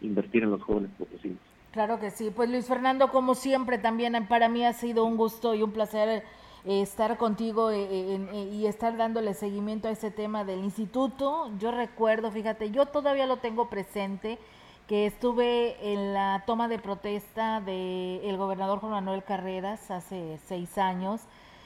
invertir 0.00 0.42
en 0.42 0.50
los 0.50 0.62
jóvenes 0.62 0.90
potosinos. 0.98 1.38
Claro 1.72 2.00
que 2.00 2.10
sí. 2.10 2.32
Pues 2.34 2.50
Luis 2.50 2.66
Fernando, 2.66 3.08
como 3.08 3.34
siempre, 3.34 3.78
también 3.78 4.26
para 4.26 4.48
mí 4.48 4.64
ha 4.64 4.72
sido 4.72 5.04
un 5.04 5.16
gusto 5.16 5.54
y 5.54 5.62
un 5.62 5.72
placer 5.72 6.24
eh, 6.64 6.80
estar 6.80 7.16
contigo 7.16 7.70
eh, 7.70 7.86
eh, 7.90 8.50
y 8.52 8.66
estar 8.66 8.96
dándole 8.96 9.34
seguimiento 9.34 9.88
a 9.88 9.92
ese 9.92 10.10
tema 10.10 10.44
del 10.44 10.60
instituto. 10.60 11.50
Yo 11.58 11.70
recuerdo, 11.70 12.32
fíjate, 12.32 12.70
yo 12.70 12.86
todavía 12.86 13.26
lo 13.26 13.36
tengo 13.36 13.68
presente, 13.68 14.38
que 14.88 15.06
estuve 15.06 15.92
en 15.92 16.12
la 16.12 16.42
toma 16.46 16.66
de 16.66 16.80
protesta 16.80 17.60
del 17.60 18.20
el 18.24 18.36
gobernador 18.36 18.80
Juan 18.80 18.90
Manuel 18.90 19.22
Carreras 19.22 19.88
hace 19.92 20.38
seis 20.38 20.76
años 20.78 21.20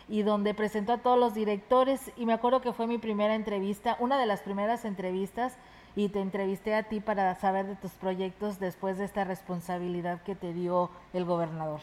y 0.08 0.22
donde 0.22 0.54
presentó 0.54 0.92
a 0.92 0.98
todos 0.98 1.18
los 1.18 1.34
directores 1.34 2.12
y 2.16 2.26
me 2.26 2.32
acuerdo 2.32 2.60
que 2.60 2.72
fue 2.72 2.86
mi 2.86 2.98
primera 2.98 3.34
entrevista, 3.34 3.96
una 4.00 4.18
de 4.18 4.26
las 4.26 4.42
primeras 4.42 4.84
entrevistas 4.84 5.56
y 5.96 6.08
te 6.08 6.20
entrevisté 6.20 6.74
a 6.74 6.84
ti 6.84 7.00
para 7.00 7.34
saber 7.36 7.66
de 7.66 7.76
tus 7.76 7.92
proyectos 7.92 8.58
después 8.58 8.98
de 8.98 9.04
esta 9.04 9.24
responsabilidad 9.24 10.22
que 10.22 10.34
te 10.34 10.52
dio 10.52 10.90
el 11.12 11.24
gobernador. 11.24 11.80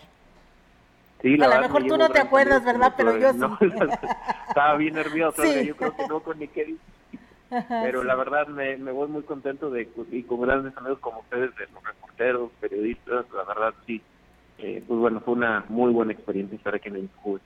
Sí, 1.21 1.37
la 1.37 1.45
a 1.45 1.55
lo 1.55 1.61
mejor 1.61 1.85
tú 1.85 1.97
no 1.97 2.09
te 2.09 2.19
acuerdas, 2.19 2.63
¿verdad? 2.65 2.93
Pero 2.97 3.17
yo 3.17 3.31
sí. 3.31 3.39
estaba 4.47 4.75
bien 4.75 4.95
nervioso, 4.95 5.43
yo 5.61 5.75
creo 5.75 5.95
que 5.95 6.07
no 6.07 6.19
con 6.19 6.39
ni 6.39 6.47
qué 6.47 6.75
Pero 7.69 8.03
la 8.03 8.15
verdad 8.15 8.47
me, 8.47 8.77
me 8.77 8.91
voy 8.91 9.07
muy 9.07 9.21
contento 9.23 9.69
de 9.69 9.87
y 10.11 10.23
con 10.23 10.41
grandes 10.41 10.75
amigos 10.77 10.99
como 10.99 11.19
ustedes, 11.19 11.55
de 11.55 11.67
los 11.73 11.83
reporteros, 11.83 12.51
periodistas, 12.59 13.25
la 13.33 13.43
verdad 13.43 13.73
sí. 13.85 14.01
Eh, 14.57 14.83
pues 14.87 14.99
bueno, 14.99 15.21
fue 15.21 15.35
una 15.35 15.65
muy 15.69 15.91
buena 15.91 16.11
experiencia 16.11 16.55
estar 16.55 16.75
aquí 16.75 16.89
en 16.89 16.95
el 16.95 17.09
juego. 17.17 17.39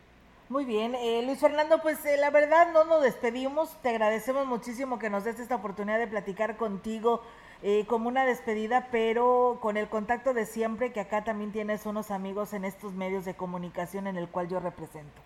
Muy 0.47 0.63
bien, 0.63 0.93
eh, 0.93 1.23
Luis 1.25 1.39
Fernando, 1.39 1.79
pues 1.81 2.05
eh, 2.05 2.17
la 2.17 2.29
verdad 2.29 2.71
no 2.71 2.83
nos 2.85 3.01
despedimos, 3.01 3.81
te 3.81 3.89
agradecemos 3.89 4.45
muchísimo 4.45 4.99
que 4.99 5.09
nos 5.09 5.23
des 5.23 5.39
esta 5.39 5.55
oportunidad 5.55 5.97
de 5.97 6.05
platicar 6.05 6.55
contigo 6.55 7.23
eh, 7.63 7.85
como 7.87 8.09
una 8.09 8.25
despedida, 8.25 8.89
pero 8.91 9.57
con 9.59 9.75
el 9.75 9.87
contacto 9.87 10.35
de 10.35 10.45
siempre, 10.45 10.93
que 10.93 10.99
acá 10.99 11.23
también 11.23 11.51
tienes 11.51 11.87
unos 11.87 12.11
amigos 12.11 12.53
en 12.53 12.63
estos 12.63 12.93
medios 12.93 13.25
de 13.25 13.33
comunicación 13.33 14.05
en 14.05 14.17
el 14.17 14.27
cual 14.27 14.47
yo 14.47 14.59
represento. 14.59 15.19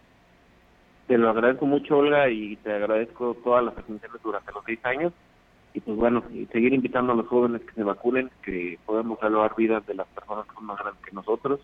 Te 1.08 1.17
lo 1.17 1.29
agradezco 1.29 1.65
mucho, 1.65 1.97
Olga, 1.97 2.29
y 2.29 2.55
te 2.55 2.71
agradezco 2.71 3.34
todas 3.43 3.65
las 3.65 3.77
atenciones 3.77 4.21
durante 4.23 4.53
los 4.53 4.63
seis 4.63 4.79
años. 4.86 5.12
Y 5.73 5.82
pues 5.82 5.97
bueno, 5.97 6.23
seguir 6.53 6.73
invitando 6.73 7.12
a 7.12 7.15
los 7.15 7.27
jóvenes 7.27 7.62
que 7.63 7.73
se 7.73 7.84
vacunen, 7.84 8.32
que 8.41 8.79
podemos 8.86 9.19
salvar 9.19 9.53
vidas 9.58 9.86
de 9.86 9.95
las 9.95 10.08
personas 10.08 10.45
más 10.62 10.79
grandes 10.79 11.03
que 11.03 11.12
nosotros 11.12 11.60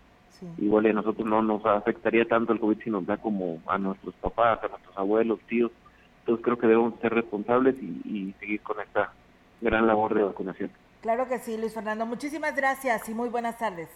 Igual 0.58 0.88
a 0.88 0.94
nosotros 0.94 1.28
no 1.28 1.42
nos 1.42 1.66
afectaría 1.66 2.26
tanto 2.26 2.54
el 2.54 2.60
COVID 2.60 2.82
si 2.84 2.90
nos 2.90 3.06
da 3.06 3.18
como 3.18 3.60
a 3.68 3.78
nuestros 3.78 4.14
papás, 4.16 4.60
a 4.64 4.68
nuestros 4.68 4.98
abuelos, 4.98 5.40
tíos. 5.48 5.72
Entonces 6.20 6.44
creo 6.44 6.58
que 6.58 6.68
debemos 6.68 7.00
ser 7.00 7.14
responsables 7.14 7.76
y, 7.82 8.34
seguir 8.40 8.62
con 8.62 8.80
esta 8.80 9.14
gran 9.62 9.88
labor 9.88 10.14
de 10.14 10.24
vacunación. 10.24 10.72
Claro 11.02 11.28
que 11.28 11.40
sí, 11.40 11.58
Luis 11.58 11.74
Fernando. 11.74 12.06
Muchísimas 12.06 12.56
gracias 12.56 13.08
y 13.10 13.14
muy 13.14 13.30
buenas 13.30 13.58
tardes. 13.58 13.90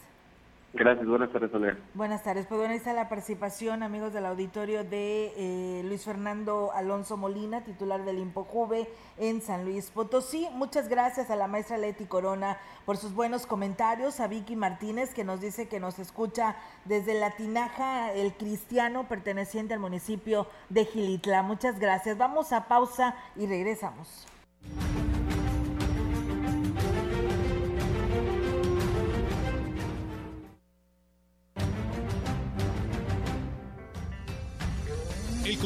Gracias, 0.73 1.07
buenas 1.07 1.31
tardes, 1.31 1.51
Olga. 1.53 1.77
Buenas 1.95 2.23
tardes. 2.23 2.45
Pues 2.45 2.59
bueno, 2.59 2.73
ahí 2.73 2.77
está 2.77 2.93
la 2.93 3.09
participación, 3.09 3.81
amigos 3.81 4.13
del 4.13 4.25
auditorio, 4.25 4.83
de 4.83 5.33
eh, 5.35 5.83
Luis 5.83 6.05
Fernando 6.05 6.71
Alonso 6.73 7.17
Molina, 7.17 7.63
titular 7.63 8.05
del 8.05 8.19
IMPOJUVE 8.19 8.87
en 9.17 9.41
San 9.41 9.65
Luis 9.65 9.89
Potosí. 9.89 10.47
Muchas 10.53 10.87
gracias 10.87 11.31
a 11.31 11.35
la 11.35 11.47
maestra 11.47 11.77
Leti 11.77 12.05
Corona 12.05 12.57
por 12.85 12.97
sus 12.97 13.13
buenos 13.13 13.47
comentarios, 13.47 14.19
a 14.19 14.27
Vicky 14.27 14.55
Martínez, 14.55 15.13
que 15.13 15.23
nos 15.23 15.41
dice 15.41 15.67
que 15.67 15.79
nos 15.79 15.97
escucha 15.97 16.55
desde 16.85 17.19
la 17.19 17.31
Tinaja, 17.31 18.13
el 18.13 18.33
cristiano 18.33 19.07
perteneciente 19.07 19.73
al 19.73 19.79
municipio 19.79 20.45
de 20.69 20.85
Gilitla. 20.85 21.41
Muchas 21.41 21.79
gracias. 21.79 22.17
Vamos 22.17 22.53
a 22.53 22.67
pausa 22.67 23.15
y 23.35 23.47
regresamos. 23.47 24.27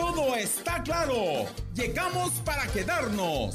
todo 0.00 0.34
está 0.34 0.82
claro. 0.82 1.46
Llegamos 1.74 2.30
para 2.44 2.66
quedarnos. 2.68 3.54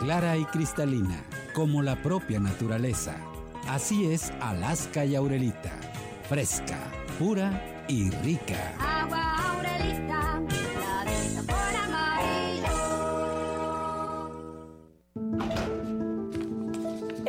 Clara 0.00 0.36
y 0.38 0.44
cristalina, 0.46 1.22
como 1.54 1.82
la 1.82 1.96
propia 2.02 2.38
naturaleza. 2.38 3.16
Así 3.68 4.10
es 4.10 4.32
Alaska 4.40 5.04
y 5.04 5.16
Aurelita. 5.16 5.72
Fresca, 6.28 6.78
pura 7.18 7.84
y 7.88 8.10
rica. 8.10 8.74
Agua 8.78 9.52
Aurelita, 9.52 10.07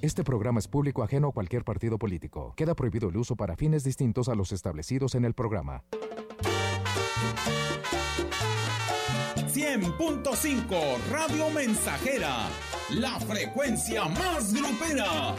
Este 0.00 0.22
programa 0.22 0.60
es 0.60 0.68
público 0.68 1.02
ajeno 1.02 1.28
a 1.28 1.32
cualquier 1.32 1.64
partido 1.64 1.98
político. 1.98 2.54
Queda 2.56 2.76
prohibido 2.76 3.08
el 3.08 3.16
uso 3.16 3.34
para 3.34 3.56
fines 3.56 3.82
distintos 3.82 4.28
a 4.28 4.36
los 4.36 4.52
establecidos 4.52 5.16
en 5.16 5.24
el 5.24 5.34
programa. 5.34 5.82
100.5 9.52 10.98
Radio 11.10 11.50
Mensajera, 11.50 12.46
la 12.90 13.18
frecuencia 13.18 14.04
más 14.04 14.54
grupera. 14.54 15.34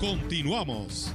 Continuamos. 0.00 1.14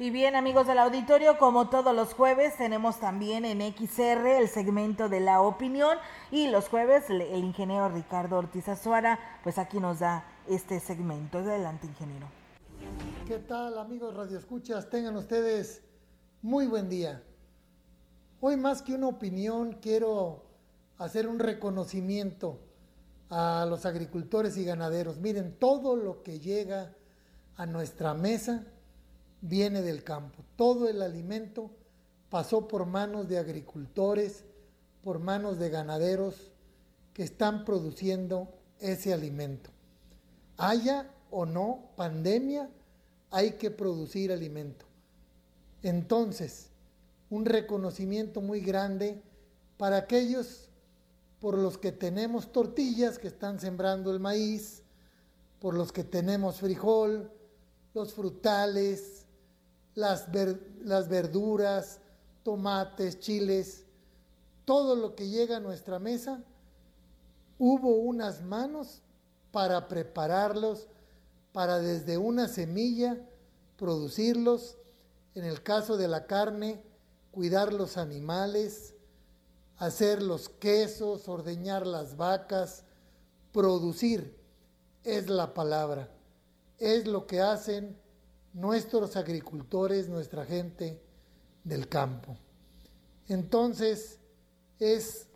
Y 0.00 0.08
bien, 0.08 0.34
amigos 0.34 0.66
del 0.66 0.78
auditorio, 0.78 1.36
como 1.36 1.68
todos 1.68 1.94
los 1.94 2.14
jueves, 2.14 2.56
tenemos 2.56 2.98
también 3.00 3.44
en 3.44 3.60
XR 3.60 4.26
el 4.38 4.48
segmento 4.48 5.10
de 5.10 5.20
la 5.20 5.42
opinión 5.42 5.98
y 6.30 6.48
los 6.48 6.70
jueves 6.70 7.10
el, 7.10 7.20
ingeniero 7.44 7.90
Ricardo 7.90 8.38
Ortiz 8.38 8.66
Azuara, 8.66 9.18
pues 9.42 9.58
aquí 9.58 9.78
nos 9.78 9.98
da 9.98 10.24
este 10.48 10.80
segmento. 10.80 11.36
Adelante, 11.36 11.86
ingeniero. 11.86 12.26
¿Qué 13.28 13.40
tal, 13.40 13.76
amigos 13.76 14.16
radioescuchas? 14.16 14.88
Tengan 14.88 15.16
ustedes 15.16 15.82
muy 16.40 16.66
buen 16.66 16.88
día. 16.88 17.22
Hoy 18.40 18.56
más 18.56 18.80
que 18.80 18.94
una 18.94 19.08
opinión, 19.08 19.80
quiero 19.82 20.46
hacer 20.96 21.28
un 21.28 21.38
reconocimiento 21.38 22.58
a 23.28 23.66
los 23.68 23.84
agricultores 23.84 24.56
y 24.56 24.64
ganaderos. 24.64 25.18
Miren, 25.18 25.58
todo 25.58 25.94
lo 25.94 26.22
que 26.22 26.40
llega 26.40 26.94
a 27.56 27.66
nuestra 27.66 28.14
mesa 28.14 28.64
viene 29.40 29.82
del 29.82 30.04
campo. 30.04 30.44
Todo 30.56 30.88
el 30.88 31.02
alimento 31.02 31.70
pasó 32.28 32.68
por 32.68 32.86
manos 32.86 33.28
de 33.28 33.38
agricultores, 33.38 34.44
por 35.02 35.18
manos 35.18 35.58
de 35.58 35.70
ganaderos 35.70 36.52
que 37.12 37.22
están 37.22 37.64
produciendo 37.64 38.48
ese 38.78 39.12
alimento. 39.12 39.70
Haya 40.56 41.10
o 41.30 41.46
no 41.46 41.90
pandemia, 41.96 42.70
hay 43.30 43.52
que 43.52 43.70
producir 43.70 44.32
alimento. 44.32 44.86
Entonces, 45.82 46.70
un 47.30 47.44
reconocimiento 47.46 48.40
muy 48.40 48.60
grande 48.60 49.22
para 49.76 49.96
aquellos 49.98 50.68
por 51.40 51.56
los 51.56 51.78
que 51.78 51.90
tenemos 51.90 52.52
tortillas 52.52 53.18
que 53.18 53.28
están 53.28 53.58
sembrando 53.60 54.10
el 54.10 54.20
maíz, 54.20 54.82
por 55.58 55.74
los 55.74 55.92
que 55.92 56.04
tenemos 56.04 56.60
frijol, 56.60 57.32
los 57.94 58.12
frutales, 58.12 59.19
las, 59.94 60.26
las 60.82 61.08
verduras, 61.08 62.00
tomates, 62.42 63.20
chiles, 63.20 63.84
todo 64.64 64.94
lo 64.94 65.14
que 65.14 65.28
llega 65.28 65.56
a 65.56 65.60
nuestra 65.60 65.98
mesa, 65.98 66.42
hubo 67.58 67.96
unas 67.96 68.42
manos 68.42 69.02
para 69.52 69.88
prepararlos, 69.88 70.88
para 71.52 71.78
desde 71.78 72.18
una 72.18 72.48
semilla 72.48 73.18
producirlos, 73.76 74.76
en 75.34 75.44
el 75.44 75.62
caso 75.62 75.96
de 75.96 76.08
la 76.08 76.26
carne, 76.26 76.82
cuidar 77.30 77.72
los 77.72 77.96
animales, 77.96 78.94
hacer 79.78 80.22
los 80.22 80.48
quesos, 80.48 81.28
ordeñar 81.28 81.86
las 81.86 82.16
vacas, 82.16 82.84
producir 83.52 84.36
es 85.04 85.28
la 85.28 85.54
palabra, 85.54 86.08
es 86.78 87.06
lo 87.06 87.26
que 87.26 87.40
hacen 87.40 87.96
nuestros 88.52 89.16
agricultores, 89.16 90.08
nuestra 90.08 90.44
gente 90.44 91.00
del 91.64 91.88
campo. 91.88 92.36
Entonces, 93.28 94.18
es 94.78 95.28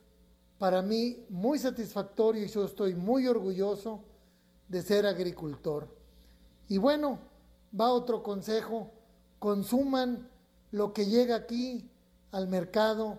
para 0.58 0.82
mí 0.82 1.24
muy 1.28 1.58
satisfactorio 1.58 2.44
y 2.44 2.48
yo 2.48 2.64
estoy 2.64 2.94
muy 2.94 3.26
orgulloso 3.26 4.02
de 4.68 4.82
ser 4.82 5.06
agricultor. 5.06 5.88
Y 6.68 6.78
bueno, 6.78 7.18
va 7.78 7.92
otro 7.92 8.22
consejo, 8.22 8.90
consuman 9.38 10.28
lo 10.70 10.92
que 10.92 11.06
llega 11.06 11.36
aquí 11.36 11.88
al 12.32 12.48
mercado, 12.48 13.18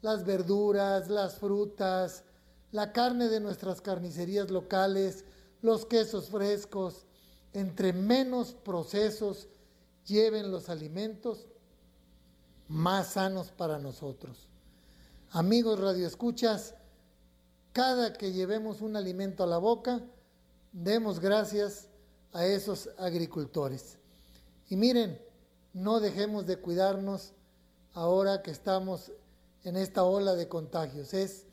las 0.00 0.24
verduras, 0.24 1.08
las 1.08 1.38
frutas, 1.38 2.24
la 2.70 2.92
carne 2.92 3.28
de 3.28 3.40
nuestras 3.40 3.80
carnicerías 3.80 4.50
locales, 4.50 5.24
los 5.62 5.86
quesos 5.86 6.30
frescos, 6.30 7.06
entre 7.54 7.92
menos 7.92 8.52
procesos 8.52 9.48
lleven 10.04 10.50
los 10.50 10.68
alimentos, 10.68 11.46
más 12.68 13.12
sanos 13.12 13.50
para 13.50 13.78
nosotros. 13.78 14.48
Amigos 15.30 15.80
radioescuchas, 15.80 16.74
cada 17.72 18.12
que 18.12 18.32
llevemos 18.32 18.80
un 18.80 18.96
alimento 18.96 19.44
a 19.44 19.46
la 19.46 19.58
boca, 19.58 20.02
demos 20.72 21.20
gracias 21.20 21.88
a 22.32 22.44
esos 22.44 22.90
agricultores. 22.98 23.98
Y 24.68 24.76
miren, 24.76 25.20
no 25.72 26.00
dejemos 26.00 26.46
de 26.46 26.58
cuidarnos 26.58 27.32
ahora 27.92 28.42
que 28.42 28.50
estamos 28.50 29.12
en 29.62 29.76
esta 29.76 30.04
ola 30.04 30.34
de 30.34 30.48
contagios. 30.48 31.14
Es 31.14 31.46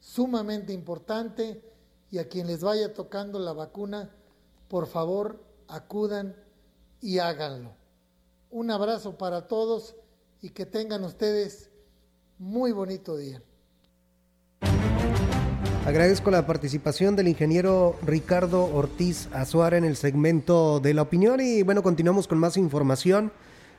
sumamente 0.00 0.72
importante 0.72 1.62
y 2.10 2.18
a 2.18 2.28
quien 2.28 2.46
les 2.46 2.62
vaya 2.62 2.94
tocando 2.94 3.38
la 3.38 3.52
vacuna, 3.52 4.10
por 4.68 4.86
favor, 4.86 5.45
acudan 5.68 6.36
y 7.00 7.18
háganlo. 7.18 7.74
Un 8.50 8.70
abrazo 8.70 9.18
para 9.18 9.46
todos 9.46 9.96
y 10.40 10.50
que 10.50 10.66
tengan 10.66 11.04
ustedes 11.04 11.70
muy 12.38 12.72
bonito 12.72 13.16
día. 13.16 13.42
Agradezco 15.86 16.32
la 16.32 16.46
participación 16.46 17.14
del 17.14 17.28
ingeniero 17.28 17.96
Ricardo 18.02 18.64
Ortiz 18.64 19.28
Azuara 19.32 19.76
en 19.76 19.84
el 19.84 19.96
segmento 19.96 20.80
de 20.80 20.94
la 20.94 21.02
opinión 21.02 21.40
y 21.40 21.62
bueno, 21.62 21.82
continuamos 21.82 22.26
con 22.26 22.38
más 22.38 22.56
información. 22.56 23.30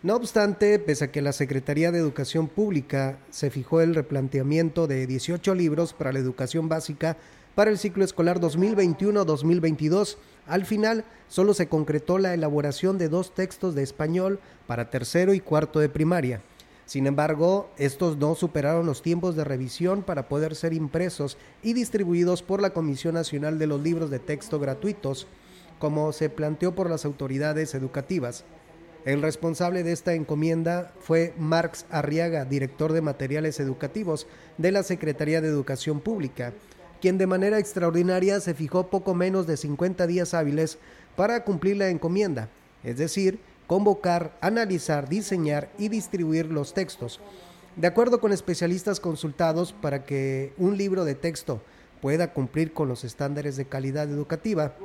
No 0.04 0.16
obstante, 0.16 0.80
pese 0.80 1.06
a 1.06 1.12
que 1.12 1.22
la 1.22 1.34
Secretaría 1.34 1.92
de 1.92 2.00
Educación 2.00 2.48
Pública 2.48 3.20
se 3.30 3.50
fijó 3.50 3.82
el 3.82 3.94
replanteamiento 3.94 4.88
de 4.88 5.06
18 5.06 5.54
libros 5.54 5.94
para 5.94 6.14
la 6.14 6.20
educación 6.20 6.70
básica 6.70 7.18
para 7.58 7.72
el 7.72 7.80
ciclo 7.80 8.06
escolar 8.06 8.40
2021-2022, 8.40 10.18
al 10.46 10.64
final 10.64 11.06
solo 11.28 11.56
se 11.56 11.68
concretó 11.68 12.20
la 12.20 12.36
elaboración 12.36 13.00
de 13.00 13.10
dos 13.10 13.34
textos 13.34 13.74
de 13.74 13.82
español 13.82 14.40
para 14.68 14.92
tercero 14.92 15.34
y 15.34 15.40
cuarto 15.40 15.80
de 15.80 15.90
primaria. 15.90 16.44
Sin 16.86 17.08
embargo, 17.08 17.72
estos 17.80 18.16
no 18.18 18.36
superaron 18.36 18.86
los 18.86 19.02
tiempos 19.02 19.36
de 19.36 19.44
revisión 19.44 20.04
para 20.04 20.28
poder 20.30 20.54
ser 20.54 20.72
impresos 20.72 21.40
y 21.64 21.74
distribuidos 21.74 22.44
por 22.44 22.62
la 22.62 22.74
Comisión 22.74 23.16
Nacional 23.16 23.58
de 23.58 23.66
los 23.66 23.82
Libros 23.82 24.12
de 24.12 24.20
Texto 24.20 24.60
Gratuitos, 24.60 25.26
como 25.80 26.14
se 26.14 26.30
planteó 26.30 26.76
por 26.76 26.92
las 26.92 27.06
autoridades 27.06 27.74
educativas. 27.74 28.46
El 29.04 29.24
responsable 29.24 29.82
de 29.82 29.94
esta 29.94 30.14
encomienda 30.14 30.94
fue 31.00 31.34
Marx 31.40 31.88
Arriaga, 31.90 32.46
director 32.46 32.94
de 32.94 33.02
materiales 33.02 33.60
educativos 33.60 34.28
de 34.60 34.72
la 34.72 34.84
Secretaría 34.84 35.42
de 35.42 35.48
Educación 35.48 36.02
Pública, 36.02 36.54
quien 37.02 37.18
de 37.18 37.28
manera 37.28 37.60
extraordinaria 37.60 38.40
se 38.40 38.54
fijó 38.54 38.88
poco 38.88 39.14
menos 39.14 39.48
de 39.48 39.58
50 39.58 40.08
días 40.08 40.34
hábiles 40.34 40.78
para 41.16 41.44
cumplir 41.44 41.78
la 41.78 41.90
encomienda, 41.90 42.50
es 42.84 42.98
decir, 42.98 43.40
convocar, 43.68 44.38
analizar, 44.42 45.10
diseñar 45.10 45.70
y 45.78 45.90
distribuir 45.90 46.48
los 46.48 46.74
textos. 46.74 47.20
De 47.76 47.88
acuerdo 47.88 48.20
con 48.20 48.32
especialistas 48.32 49.00
consultados, 49.00 49.74
para 49.74 50.04
que 50.04 50.54
un 50.58 50.78
libro 50.78 51.06
de 51.06 51.16
texto 51.16 51.62
pueda 52.02 52.34
cumplir 52.34 52.74
con 52.74 52.88
los 52.88 53.04
estándares 53.04 53.56
de 53.56 53.66
calidad 53.66 54.10
educativa, 54.10 54.76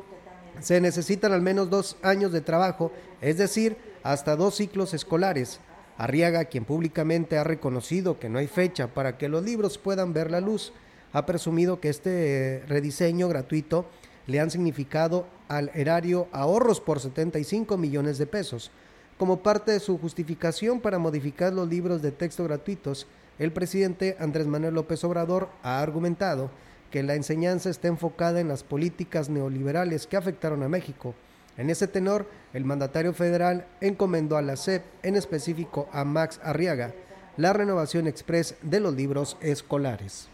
se 0.60 0.80
necesitan 0.80 1.32
al 1.32 1.40
menos 1.40 1.70
dos 1.70 1.96
años 2.02 2.32
de 2.32 2.40
trabajo, 2.40 2.92
es 3.20 3.38
decir, 3.38 3.76
hasta 4.02 4.36
dos 4.36 4.56
ciclos 4.56 4.92
escolares. 4.94 5.60
Arriaga, 5.96 6.46
quien 6.46 6.64
públicamente 6.64 7.38
ha 7.38 7.44
reconocido 7.44 8.18
que 8.18 8.28
no 8.28 8.38
hay 8.38 8.46
fecha 8.46 8.88
para 8.88 9.16
que 9.18 9.28
los 9.28 9.44
libros 9.44 9.78
puedan 9.78 10.12
ver 10.12 10.30
la 10.30 10.40
luz, 10.40 10.72
ha 11.12 11.26
presumido 11.26 11.80
que 11.80 11.88
este 11.88 12.64
rediseño 12.68 13.28
gratuito 13.28 13.86
le 14.26 14.40
han 14.40 14.50
significado 14.50 15.26
al 15.48 15.70
erario 15.74 16.28
ahorros 16.32 16.80
por 16.80 17.00
75 17.00 17.76
millones 17.76 18.18
de 18.18 18.26
pesos. 18.26 18.70
Como 19.18 19.42
parte 19.42 19.72
de 19.72 19.80
su 19.80 19.98
justificación 19.98 20.80
para 20.80 20.98
modificar 20.98 21.52
los 21.52 21.68
libros 21.68 22.02
de 22.02 22.12
texto 22.12 22.44
gratuitos, 22.44 23.06
el 23.38 23.52
presidente 23.52 24.16
Andrés 24.18 24.46
Manuel 24.46 24.74
López 24.74 25.04
Obrador 25.04 25.48
ha 25.62 25.80
argumentado 25.80 26.50
que 26.90 27.02
la 27.02 27.14
enseñanza 27.14 27.70
está 27.70 27.88
enfocada 27.88 28.40
en 28.40 28.48
las 28.48 28.62
políticas 28.62 29.28
neoliberales 29.28 30.06
que 30.06 30.16
afectaron 30.16 30.62
a 30.62 30.68
México. 30.68 31.14
En 31.56 31.70
ese 31.70 31.86
tenor, 31.86 32.26
el 32.52 32.64
mandatario 32.64 33.12
federal 33.12 33.66
encomendó 33.80 34.36
a 34.36 34.42
la 34.42 34.56
SEP, 34.56 34.82
en 35.02 35.16
específico 35.16 35.88
a 35.92 36.04
Max 36.04 36.40
Arriaga, 36.42 36.94
la 37.36 37.52
renovación 37.52 38.06
express 38.06 38.56
de 38.62 38.80
los 38.80 38.94
libros 38.94 39.36
escolares. 39.40 40.28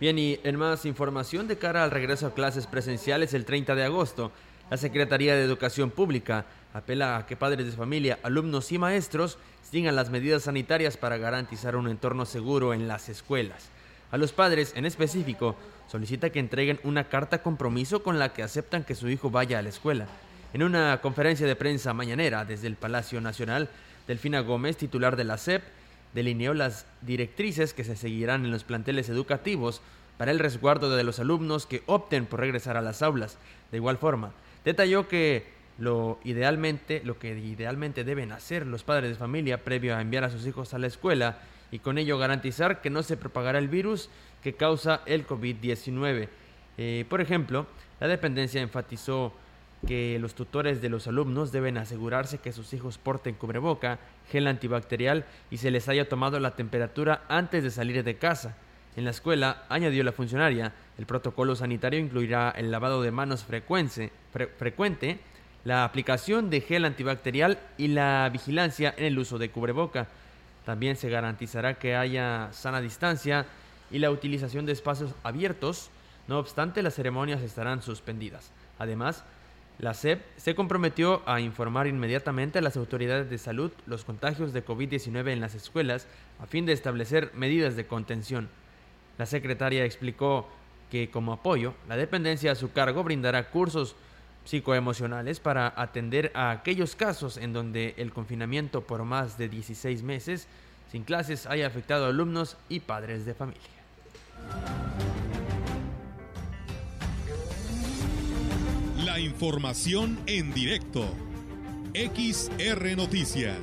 Bien, 0.00 0.18
y 0.18 0.40
en 0.42 0.56
más 0.56 0.86
información 0.86 1.46
de 1.46 1.56
cara 1.56 1.84
al 1.84 1.92
regreso 1.92 2.26
a 2.26 2.34
clases 2.34 2.66
presenciales 2.66 3.32
el 3.32 3.44
30 3.44 3.76
de 3.76 3.84
agosto, 3.84 4.32
la 4.68 4.76
Secretaría 4.76 5.36
de 5.36 5.44
Educación 5.44 5.92
Pública 5.92 6.46
apela 6.72 7.16
a 7.16 7.26
que 7.26 7.36
padres 7.36 7.64
de 7.66 7.72
familia, 7.72 8.18
alumnos 8.24 8.72
y 8.72 8.78
maestros 8.78 9.38
sigan 9.62 9.94
las 9.94 10.10
medidas 10.10 10.42
sanitarias 10.42 10.96
para 10.96 11.16
garantizar 11.16 11.76
un 11.76 11.88
entorno 11.88 12.26
seguro 12.26 12.74
en 12.74 12.88
las 12.88 13.08
escuelas. 13.08 13.68
A 14.10 14.16
los 14.16 14.32
padres, 14.32 14.72
en 14.74 14.84
específico, 14.84 15.54
solicita 15.88 16.30
que 16.30 16.40
entreguen 16.40 16.80
una 16.82 17.04
carta 17.08 17.40
compromiso 17.40 18.02
con 18.02 18.18
la 18.18 18.32
que 18.32 18.42
aceptan 18.42 18.82
que 18.82 18.96
su 18.96 19.08
hijo 19.08 19.30
vaya 19.30 19.60
a 19.60 19.62
la 19.62 19.68
escuela. 19.68 20.08
En 20.52 20.64
una 20.64 21.00
conferencia 21.02 21.46
de 21.46 21.54
prensa 21.54 21.94
mañanera 21.94 22.44
desde 22.44 22.66
el 22.66 22.74
Palacio 22.74 23.20
Nacional, 23.20 23.68
Delfina 24.08 24.40
Gómez, 24.40 24.76
titular 24.76 25.14
de 25.14 25.24
la 25.24 25.38
SEP, 25.38 25.62
delineó 26.14 26.54
las 26.54 26.86
directrices 27.02 27.74
que 27.74 27.84
se 27.84 27.96
seguirán 27.96 28.44
en 28.44 28.50
los 28.50 28.64
planteles 28.64 29.08
educativos 29.08 29.82
para 30.16 30.30
el 30.30 30.38
resguardo 30.38 30.94
de 30.94 31.04
los 31.04 31.18
alumnos 31.18 31.66
que 31.66 31.82
opten 31.86 32.26
por 32.26 32.40
regresar 32.40 32.76
a 32.76 32.82
las 32.82 33.02
aulas. 33.02 33.36
De 33.70 33.78
igual 33.78 33.98
forma, 33.98 34.32
detalló 34.64 35.08
que 35.08 35.52
lo 35.76 36.20
idealmente, 36.22 37.02
lo 37.04 37.18
que 37.18 37.36
idealmente 37.36 38.04
deben 38.04 38.30
hacer 38.30 38.66
los 38.66 38.84
padres 38.84 39.10
de 39.10 39.16
familia 39.16 39.64
previo 39.64 39.96
a 39.96 40.00
enviar 40.00 40.24
a 40.24 40.30
sus 40.30 40.46
hijos 40.46 40.72
a 40.72 40.78
la 40.78 40.86
escuela 40.86 41.38
y 41.72 41.80
con 41.80 41.98
ello 41.98 42.18
garantizar 42.18 42.80
que 42.80 42.90
no 42.90 43.02
se 43.02 43.16
propagará 43.16 43.58
el 43.58 43.68
virus 43.68 44.08
que 44.42 44.54
causa 44.54 45.02
el 45.06 45.26
COVID-19. 45.26 46.28
Eh, 46.78 47.04
por 47.08 47.20
ejemplo, 47.20 47.66
la 47.98 48.06
dependencia 48.06 48.60
enfatizó 48.60 49.32
que 49.86 50.18
los 50.18 50.34
tutores 50.34 50.80
de 50.80 50.88
los 50.88 51.06
alumnos 51.06 51.52
deben 51.52 51.78
asegurarse 51.78 52.38
que 52.38 52.52
sus 52.52 52.72
hijos 52.72 52.98
porten 52.98 53.34
cubreboca, 53.34 53.98
gel 54.30 54.46
antibacterial 54.46 55.24
y 55.50 55.58
se 55.58 55.70
les 55.70 55.88
haya 55.88 56.08
tomado 56.08 56.40
la 56.40 56.52
temperatura 56.52 57.22
antes 57.28 57.62
de 57.62 57.70
salir 57.70 58.02
de 58.02 58.16
casa. 58.16 58.56
En 58.96 59.04
la 59.04 59.10
escuela, 59.10 59.64
añadió 59.68 60.04
la 60.04 60.12
funcionaria, 60.12 60.72
el 60.98 61.06
protocolo 61.06 61.56
sanitario 61.56 61.98
incluirá 61.98 62.50
el 62.50 62.70
lavado 62.70 63.02
de 63.02 63.10
manos 63.10 63.44
frecuente, 63.44 65.20
la 65.64 65.84
aplicación 65.84 66.50
de 66.50 66.60
gel 66.60 66.84
antibacterial 66.84 67.58
y 67.76 67.88
la 67.88 68.28
vigilancia 68.32 68.94
en 68.96 69.04
el 69.04 69.18
uso 69.18 69.38
de 69.38 69.50
cubreboca. 69.50 70.06
También 70.64 70.96
se 70.96 71.10
garantizará 71.10 71.74
que 71.74 71.96
haya 71.96 72.48
sana 72.52 72.80
distancia 72.80 73.46
y 73.90 73.98
la 73.98 74.10
utilización 74.10 74.64
de 74.64 74.72
espacios 74.72 75.12
abiertos. 75.24 75.90
No 76.28 76.38
obstante, 76.38 76.82
las 76.82 76.94
ceremonias 76.94 77.42
estarán 77.42 77.82
suspendidas. 77.82 78.52
Además, 78.78 79.24
la 79.78 79.92
SEP 79.92 80.22
se 80.36 80.54
comprometió 80.54 81.22
a 81.26 81.40
informar 81.40 81.88
inmediatamente 81.88 82.58
a 82.58 82.62
las 82.62 82.76
autoridades 82.76 83.28
de 83.28 83.38
salud 83.38 83.72
los 83.86 84.04
contagios 84.04 84.52
de 84.52 84.64
COVID-19 84.64 85.32
en 85.32 85.40
las 85.40 85.54
escuelas 85.54 86.06
a 86.38 86.46
fin 86.46 86.64
de 86.64 86.72
establecer 86.72 87.32
medidas 87.34 87.74
de 87.74 87.86
contención. 87.86 88.48
La 89.18 89.26
secretaria 89.26 89.84
explicó 89.84 90.48
que 90.90 91.10
como 91.10 91.32
apoyo, 91.32 91.74
la 91.88 91.96
dependencia 91.96 92.52
a 92.52 92.56
su 92.56 92.72
cargo 92.72 93.02
brindará 93.02 93.50
cursos 93.50 93.96
psicoemocionales 94.44 95.40
para 95.40 95.72
atender 95.76 96.30
a 96.34 96.50
aquellos 96.50 96.94
casos 96.94 97.36
en 97.36 97.52
donde 97.52 97.94
el 97.96 98.12
confinamiento 98.12 98.82
por 98.82 99.04
más 99.04 99.38
de 99.38 99.48
16 99.48 100.02
meses 100.02 100.46
sin 100.92 101.02
clases 101.02 101.46
haya 101.46 101.66
afectado 101.66 102.04
a 102.04 102.08
alumnos 102.10 102.56
y 102.68 102.80
padres 102.80 103.26
de 103.26 103.34
familia. 103.34 103.83
Información 109.18 110.18
en 110.26 110.52
directo. 110.52 111.04
XR 111.94 112.96
Noticias. 112.96 113.58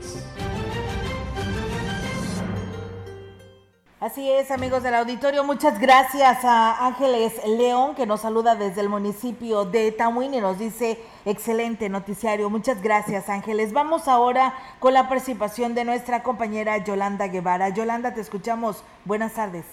Así 3.99 4.32
es, 4.32 4.49
amigos 4.49 4.82
del 4.82 4.95
auditorio. 4.95 5.43
Muchas 5.43 5.80
gracias 5.80 6.43
a 6.43 6.88
Ángeles 6.88 7.34
León, 7.45 7.93
que 7.93 8.08
nos 8.08 8.22
saluda 8.22 8.56
desde 8.56 8.82
el 8.82 8.89
municipio 8.89 9.66
de 9.66 9.91
Tamuín 9.91 10.34
y 10.34 10.41
nos 10.41 10.58
dice 10.58 10.99
excelente 11.26 11.88
noticiario. 11.89 12.49
Muchas 12.49 12.82
gracias, 12.82 13.30
Ángeles. 13.30 13.74
Vamos 13.74 14.08
ahora 14.08 14.56
con 14.80 14.93
la 14.93 15.08
participación 15.08 15.76
de 15.76 15.86
nuestra 15.86 16.24
compañera 16.24 16.78
Yolanda 16.78 17.28
Guevara. 17.28 17.70
Yolanda, 17.70 18.14
te 18.14 18.22
escuchamos. 18.22 18.84
Buenas 19.06 19.34
tardes. 19.34 19.66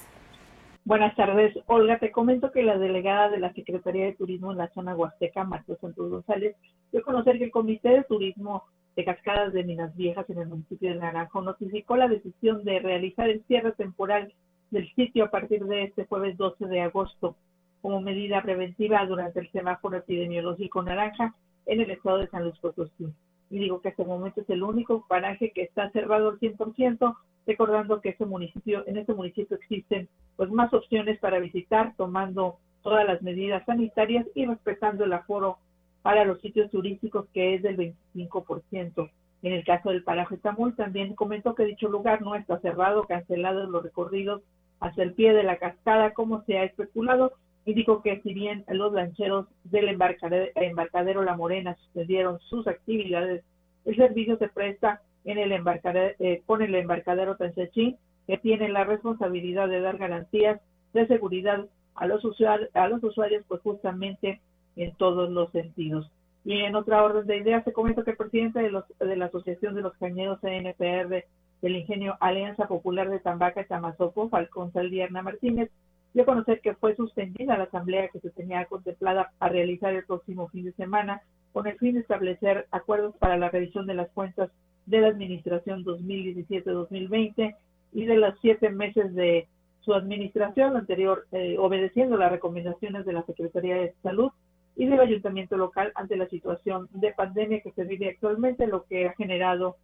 Buenas 0.88 1.14
tardes, 1.16 1.54
Olga. 1.66 1.98
Te 1.98 2.10
comento 2.10 2.50
que 2.50 2.62
la 2.62 2.78
delegada 2.78 3.28
de 3.28 3.38
la 3.38 3.52
Secretaría 3.52 4.06
de 4.06 4.14
Turismo 4.14 4.52
en 4.52 4.56
la 4.56 4.72
zona 4.72 4.96
Huasteca, 4.96 5.44
Marcos 5.44 5.76
Santos 5.82 6.08
González, 6.08 6.56
dio 6.90 7.00
a 7.02 7.04
conocer 7.04 7.36
que 7.36 7.44
el 7.44 7.50
Comité 7.50 7.90
de 7.90 8.04
Turismo 8.04 8.62
de 8.96 9.04
Cascadas 9.04 9.52
de 9.52 9.64
Minas 9.64 9.94
Viejas 9.96 10.24
en 10.30 10.38
el 10.38 10.48
municipio 10.48 10.88
de 10.88 10.98
Naranjo 10.98 11.42
notificó 11.42 11.94
la 11.94 12.08
decisión 12.08 12.64
de 12.64 12.78
realizar 12.78 13.28
el 13.28 13.44
cierre 13.44 13.72
temporal 13.72 14.32
del 14.70 14.90
sitio 14.94 15.26
a 15.26 15.30
partir 15.30 15.66
de 15.66 15.82
este 15.82 16.06
jueves 16.06 16.38
12 16.38 16.64
de 16.64 16.80
agosto 16.80 17.36
como 17.82 18.00
medida 18.00 18.40
preventiva 18.40 19.04
durante 19.04 19.40
el 19.40 19.52
semáforo 19.52 19.98
epidemiológico 19.98 20.82
naranja 20.82 21.34
en 21.66 21.82
el 21.82 21.90
estado 21.90 22.16
de 22.16 22.28
San 22.28 22.44
Luis 22.44 22.58
Potosí 22.60 23.12
y 23.50 23.58
digo 23.58 23.80
que 23.80 23.88
hasta 23.88 24.02
el 24.02 24.08
momento 24.08 24.40
es 24.40 24.50
el 24.50 24.62
único 24.62 25.06
paraje 25.08 25.52
que 25.52 25.62
está 25.62 25.90
cerrado 25.90 26.30
al 26.30 26.38
100%, 26.38 27.16
recordando 27.46 28.00
que 28.00 28.10
ese 28.10 28.26
municipio, 28.26 28.84
en 28.86 28.98
este 28.98 29.14
municipio 29.14 29.56
existen 29.56 30.08
pues 30.36 30.50
más 30.50 30.72
opciones 30.74 31.18
para 31.18 31.38
visitar, 31.38 31.94
tomando 31.96 32.58
todas 32.82 33.06
las 33.06 33.22
medidas 33.22 33.64
sanitarias 33.64 34.26
y 34.34 34.46
respetando 34.46 35.04
el 35.04 35.12
aforo 35.12 35.58
para 36.02 36.24
los 36.24 36.40
sitios 36.40 36.70
turísticos 36.70 37.26
que 37.32 37.54
es 37.54 37.62
del 37.62 37.76
25%. 38.14 39.10
En 39.42 39.52
el 39.52 39.64
caso 39.64 39.90
del 39.90 40.02
paraje 40.02 40.36
Tamul 40.36 40.74
también 40.74 41.14
comentó 41.14 41.54
que 41.54 41.64
dicho 41.64 41.88
lugar 41.88 42.22
no 42.22 42.34
está 42.34 42.58
cerrado, 42.60 43.04
cancelado 43.04 43.68
los 43.68 43.82
recorridos 43.82 44.42
hacia 44.80 45.04
el 45.04 45.14
pie 45.14 45.32
de 45.32 45.42
la 45.42 45.56
cascada 45.56 46.12
como 46.12 46.42
se 46.44 46.58
ha 46.58 46.64
especulado, 46.64 47.32
Indicó 47.68 48.00
que 48.00 48.22
si 48.22 48.32
bien 48.32 48.64
los 48.68 48.94
lancheros 48.94 49.44
del 49.64 49.90
embarcadero, 49.90 51.22
La 51.22 51.36
Morena 51.36 51.76
suspendieron 51.76 52.40
sus 52.48 52.66
actividades, 52.66 53.44
el 53.84 53.94
servicio 53.94 54.38
se 54.38 54.48
presta 54.48 55.02
en 55.26 55.36
el 55.36 55.52
embarcadero, 55.52 56.14
eh, 56.18 56.42
con 56.46 56.62
el 56.62 56.74
embarcadero 56.74 57.36
Tansechín, 57.36 57.98
que 58.26 58.38
tiene 58.38 58.70
la 58.70 58.84
responsabilidad 58.84 59.68
de 59.68 59.82
dar 59.82 59.98
garantías 59.98 60.62
de 60.94 61.06
seguridad 61.08 61.66
a 61.94 62.06
los, 62.06 62.24
usuarios, 62.24 62.70
a 62.72 62.88
los 62.88 63.04
usuarios, 63.04 63.44
pues 63.46 63.60
justamente 63.60 64.40
en 64.76 64.94
todos 64.94 65.28
los 65.28 65.52
sentidos. 65.52 66.10
Y 66.46 66.60
en 66.60 66.74
otra 66.74 67.04
orden 67.04 67.26
de 67.26 67.36
ideas, 67.36 67.64
se 67.64 67.74
comenta 67.74 68.02
que 68.02 68.12
el 68.12 68.16
presidente 68.16 68.60
de, 68.60 68.70
los, 68.70 68.84
de 68.98 69.14
la 69.14 69.26
Asociación 69.26 69.74
de 69.74 69.82
los 69.82 69.92
Cañeros 69.98 70.40
CNPR 70.40 71.26
del 71.60 71.76
Ingenio 71.76 72.16
Alianza 72.20 72.66
Popular 72.66 73.10
de 73.10 73.20
Tambaca 73.20 73.60
y 73.60 73.66
Tamazopo, 73.66 74.30
Falcón 74.30 74.72
Saldierna 74.72 75.20
Martínez, 75.20 75.70
dio 76.18 76.24
a 76.24 76.34
conocer 76.34 76.60
que 76.60 76.74
fue 76.74 76.96
suspendida 76.96 77.56
la 77.56 77.64
asamblea 77.64 78.08
que 78.08 78.18
se 78.18 78.30
tenía 78.30 78.64
contemplada 78.64 79.30
a 79.38 79.48
realizar 79.48 79.94
el 79.94 80.04
próximo 80.04 80.48
fin 80.48 80.64
de 80.64 80.72
semana 80.72 81.22
con 81.52 81.68
el 81.68 81.78
fin 81.78 81.94
de 81.94 82.00
establecer 82.00 82.66
acuerdos 82.72 83.14
para 83.18 83.36
la 83.36 83.50
revisión 83.50 83.86
de 83.86 83.94
las 83.94 84.10
cuentas 84.10 84.50
de 84.86 85.00
la 85.00 85.08
administración 85.08 85.84
2017-2020 85.84 87.54
y 87.92 88.04
de 88.04 88.16
los 88.16 88.34
siete 88.40 88.68
meses 88.70 89.14
de 89.14 89.46
su 89.82 89.94
administración 89.94 90.76
anterior, 90.76 91.24
eh, 91.30 91.54
obedeciendo 91.56 92.16
las 92.16 92.32
recomendaciones 92.32 93.06
de 93.06 93.12
la 93.12 93.22
Secretaría 93.22 93.76
de 93.76 93.94
Salud 94.02 94.32
y 94.74 94.86
del 94.86 94.98
ayuntamiento 94.98 95.56
local 95.56 95.92
ante 95.94 96.16
la 96.16 96.28
situación 96.28 96.88
de 96.94 97.12
pandemia 97.12 97.60
que 97.60 97.70
se 97.70 97.84
vive 97.84 98.08
actualmente, 98.08 98.66
lo 98.66 98.86
que 98.86 99.06
ha 99.06 99.12
generado 99.12 99.76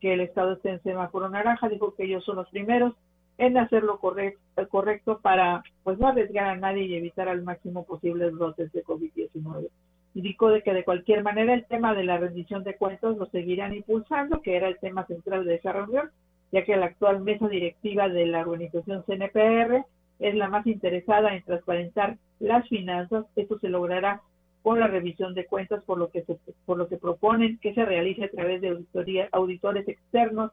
que 0.00 0.14
el 0.14 0.22
Estado 0.22 0.54
esté 0.54 0.70
en 0.70 0.82
semáforo 0.82 1.28
naranja. 1.28 1.68
Dijo 1.68 1.94
que 1.94 2.04
ellos 2.04 2.24
son 2.24 2.36
los 2.36 2.48
primeros 2.48 2.94
en 3.38 3.58
hacer 3.58 3.82
lo 3.82 3.98
correcto, 3.98 4.40
correcto 4.68 5.18
para 5.20 5.62
pues 5.82 5.98
no 5.98 6.08
arriesgar 6.08 6.46
a 6.46 6.56
nadie 6.56 6.84
y 6.84 6.94
evitar 6.94 7.28
al 7.28 7.42
máximo 7.42 7.84
posible 7.84 8.30
brotes 8.30 8.72
de 8.72 8.84
COVID-19. 8.84 9.68
Indicó 10.14 10.50
de 10.50 10.62
que 10.62 10.74
de 10.74 10.84
cualquier 10.84 11.22
manera 11.22 11.54
el 11.54 11.64
tema 11.64 11.94
de 11.94 12.04
la 12.04 12.18
rendición 12.18 12.64
de 12.64 12.76
cuentas 12.76 13.16
lo 13.16 13.26
seguirán 13.26 13.74
impulsando, 13.74 14.42
que 14.42 14.56
era 14.56 14.68
el 14.68 14.78
tema 14.78 15.06
central 15.06 15.44
de 15.46 15.54
esa 15.54 15.72
reunión, 15.72 16.10
ya 16.52 16.64
que 16.64 16.76
la 16.76 16.86
actual 16.86 17.20
mesa 17.20 17.48
directiva 17.48 18.08
de 18.08 18.26
la 18.26 18.42
organización 18.42 19.04
CNPR 19.04 19.84
es 20.18 20.34
la 20.34 20.48
más 20.48 20.66
interesada 20.66 21.34
en 21.34 21.42
transparentar 21.42 22.18
las 22.40 22.68
finanzas. 22.68 23.24
Esto 23.36 23.58
se 23.58 23.70
logrará 23.70 24.20
con 24.62 24.78
la 24.78 24.86
revisión 24.86 25.34
de 25.34 25.46
cuentas, 25.46 25.82
por 25.84 25.98
lo 25.98 26.10
que 26.10 26.22
se, 26.22 26.38
por 26.66 26.76
lo 26.76 26.88
que 26.88 26.98
proponen 26.98 27.58
que 27.58 27.74
se 27.74 27.84
realice 27.84 28.24
a 28.24 28.30
través 28.30 28.60
de 28.60 28.68
auditoría, 28.68 29.28
auditores 29.32 29.88
externos 29.88 30.52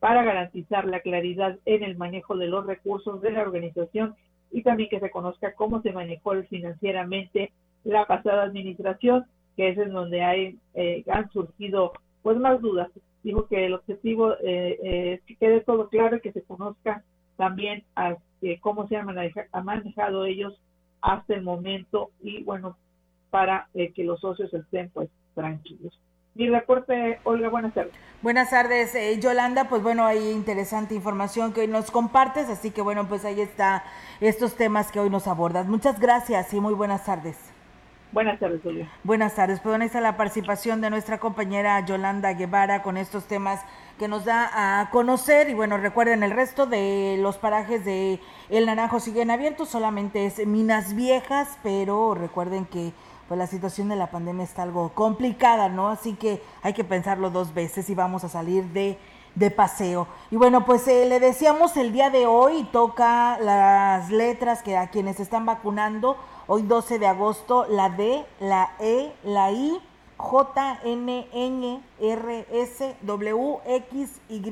para 0.00 0.22
garantizar 0.22 0.86
la 0.86 1.00
claridad 1.00 1.58
en 1.64 1.82
el 1.82 1.96
manejo 1.96 2.36
de 2.36 2.46
los 2.46 2.66
recursos 2.66 3.20
de 3.20 3.32
la 3.32 3.42
organización 3.42 4.14
y 4.50 4.62
también 4.62 4.88
que 4.88 5.00
se 5.00 5.10
conozca 5.10 5.54
cómo 5.54 5.82
se 5.82 5.92
manejó 5.92 6.34
financieramente 6.44 7.52
la 7.84 8.06
pasada 8.06 8.42
administración, 8.44 9.26
que 9.56 9.70
es 9.70 9.78
en 9.78 9.92
donde 9.92 10.22
hay, 10.22 10.58
eh, 10.74 11.04
han 11.10 11.30
surgido 11.30 11.92
pues 12.22 12.38
más 12.38 12.60
dudas. 12.60 12.90
Dijo 13.22 13.46
que 13.46 13.66
el 13.66 13.74
objetivo 13.74 14.34
eh, 14.42 14.78
es 15.14 15.22
que 15.22 15.36
quede 15.36 15.60
todo 15.60 15.88
claro 15.88 16.16
y 16.16 16.20
que 16.20 16.32
se 16.32 16.42
conozca 16.42 17.02
también 17.36 17.84
a, 17.96 18.16
cómo 18.60 18.86
se 18.88 18.96
han 18.96 19.06
manejado 19.64 20.24
ellos 20.24 20.60
hasta 21.00 21.34
el 21.34 21.42
momento 21.42 22.10
y 22.20 22.42
bueno, 22.42 22.76
para 23.30 23.68
eh, 23.74 23.92
que 23.92 24.04
los 24.04 24.20
socios 24.20 24.52
estén 24.54 24.90
pues 24.90 25.08
tranquilos. 25.34 25.98
Mi 26.38 26.48
reporte, 26.48 27.18
Olga, 27.24 27.48
buenas 27.48 27.74
tardes. 27.74 27.92
Buenas 28.22 28.50
tardes, 28.50 28.94
eh, 28.94 29.18
Yolanda. 29.18 29.68
Pues 29.68 29.82
bueno, 29.82 30.06
hay 30.06 30.30
interesante 30.30 30.94
información 30.94 31.52
que 31.52 31.62
hoy 31.62 31.66
nos 31.66 31.90
compartes, 31.90 32.48
así 32.48 32.70
que 32.70 32.80
bueno, 32.80 33.08
pues 33.08 33.24
ahí 33.24 33.40
está 33.40 33.82
estos 34.20 34.54
temas 34.54 34.92
que 34.92 35.00
hoy 35.00 35.10
nos 35.10 35.26
abordas. 35.26 35.66
Muchas 35.66 35.98
gracias 35.98 36.54
y 36.54 36.60
muy 36.60 36.74
buenas 36.74 37.04
tardes. 37.04 37.36
Buenas 38.12 38.38
tardes, 38.38 38.64
Olga. 38.64 38.86
Buenas 39.02 39.34
tardes. 39.34 39.58
Pues 39.58 39.72
bueno, 39.72 39.84
está 39.84 40.00
la 40.00 40.16
participación 40.16 40.80
de 40.80 40.90
nuestra 40.90 41.18
compañera 41.18 41.84
Yolanda 41.84 42.32
Guevara 42.34 42.82
con 42.82 42.98
estos 42.98 43.24
temas 43.24 43.60
que 43.98 44.06
nos 44.06 44.24
da 44.24 44.80
a 44.80 44.90
conocer. 44.90 45.50
Y 45.50 45.54
bueno, 45.54 45.76
recuerden, 45.76 46.22
el 46.22 46.30
resto 46.30 46.66
de 46.66 47.16
los 47.18 47.36
parajes 47.36 47.84
de 47.84 48.20
El 48.48 48.66
Naranjo 48.66 49.00
siguen 49.00 49.32
abiertos, 49.32 49.70
solamente 49.70 50.24
es 50.26 50.46
Minas 50.46 50.94
Viejas, 50.94 51.58
pero 51.64 52.14
recuerden 52.14 52.64
que 52.64 52.92
pues 53.28 53.36
la 53.36 53.46
situación 53.46 53.90
de 53.90 53.96
la 53.96 54.10
pandemia 54.10 54.44
está 54.44 54.62
algo 54.62 54.90
complicada, 54.94 55.68
¿no? 55.68 55.88
Así 55.88 56.14
que 56.14 56.42
hay 56.62 56.72
que 56.72 56.82
pensarlo 56.82 57.30
dos 57.30 57.52
veces 57.52 57.88
y 57.90 57.94
vamos 57.94 58.24
a 58.24 58.30
salir 58.30 58.64
de, 58.72 58.98
de 59.34 59.50
paseo. 59.50 60.08
Y 60.30 60.36
bueno, 60.36 60.64
pues 60.64 60.88
eh, 60.88 61.04
le 61.06 61.20
decíamos 61.20 61.76
el 61.76 61.92
día 61.92 62.08
de 62.08 62.26
hoy, 62.26 62.66
toca 62.72 63.38
las 63.38 64.10
letras 64.10 64.62
que 64.62 64.78
a 64.78 64.88
quienes 64.88 65.20
están 65.20 65.44
vacunando, 65.44 66.16
hoy 66.46 66.62
12 66.62 66.98
de 66.98 67.06
agosto, 67.06 67.66
la 67.68 67.90
D, 67.90 68.24
la 68.40 68.72
E, 68.80 69.12
la 69.22 69.52
I, 69.52 69.78
J, 70.18 70.80
N, 70.84 71.28
N, 71.32 71.82
R, 72.00 72.46
S, 72.50 72.96
W, 73.02 73.58
X, 73.64 74.20
Y 74.28 74.42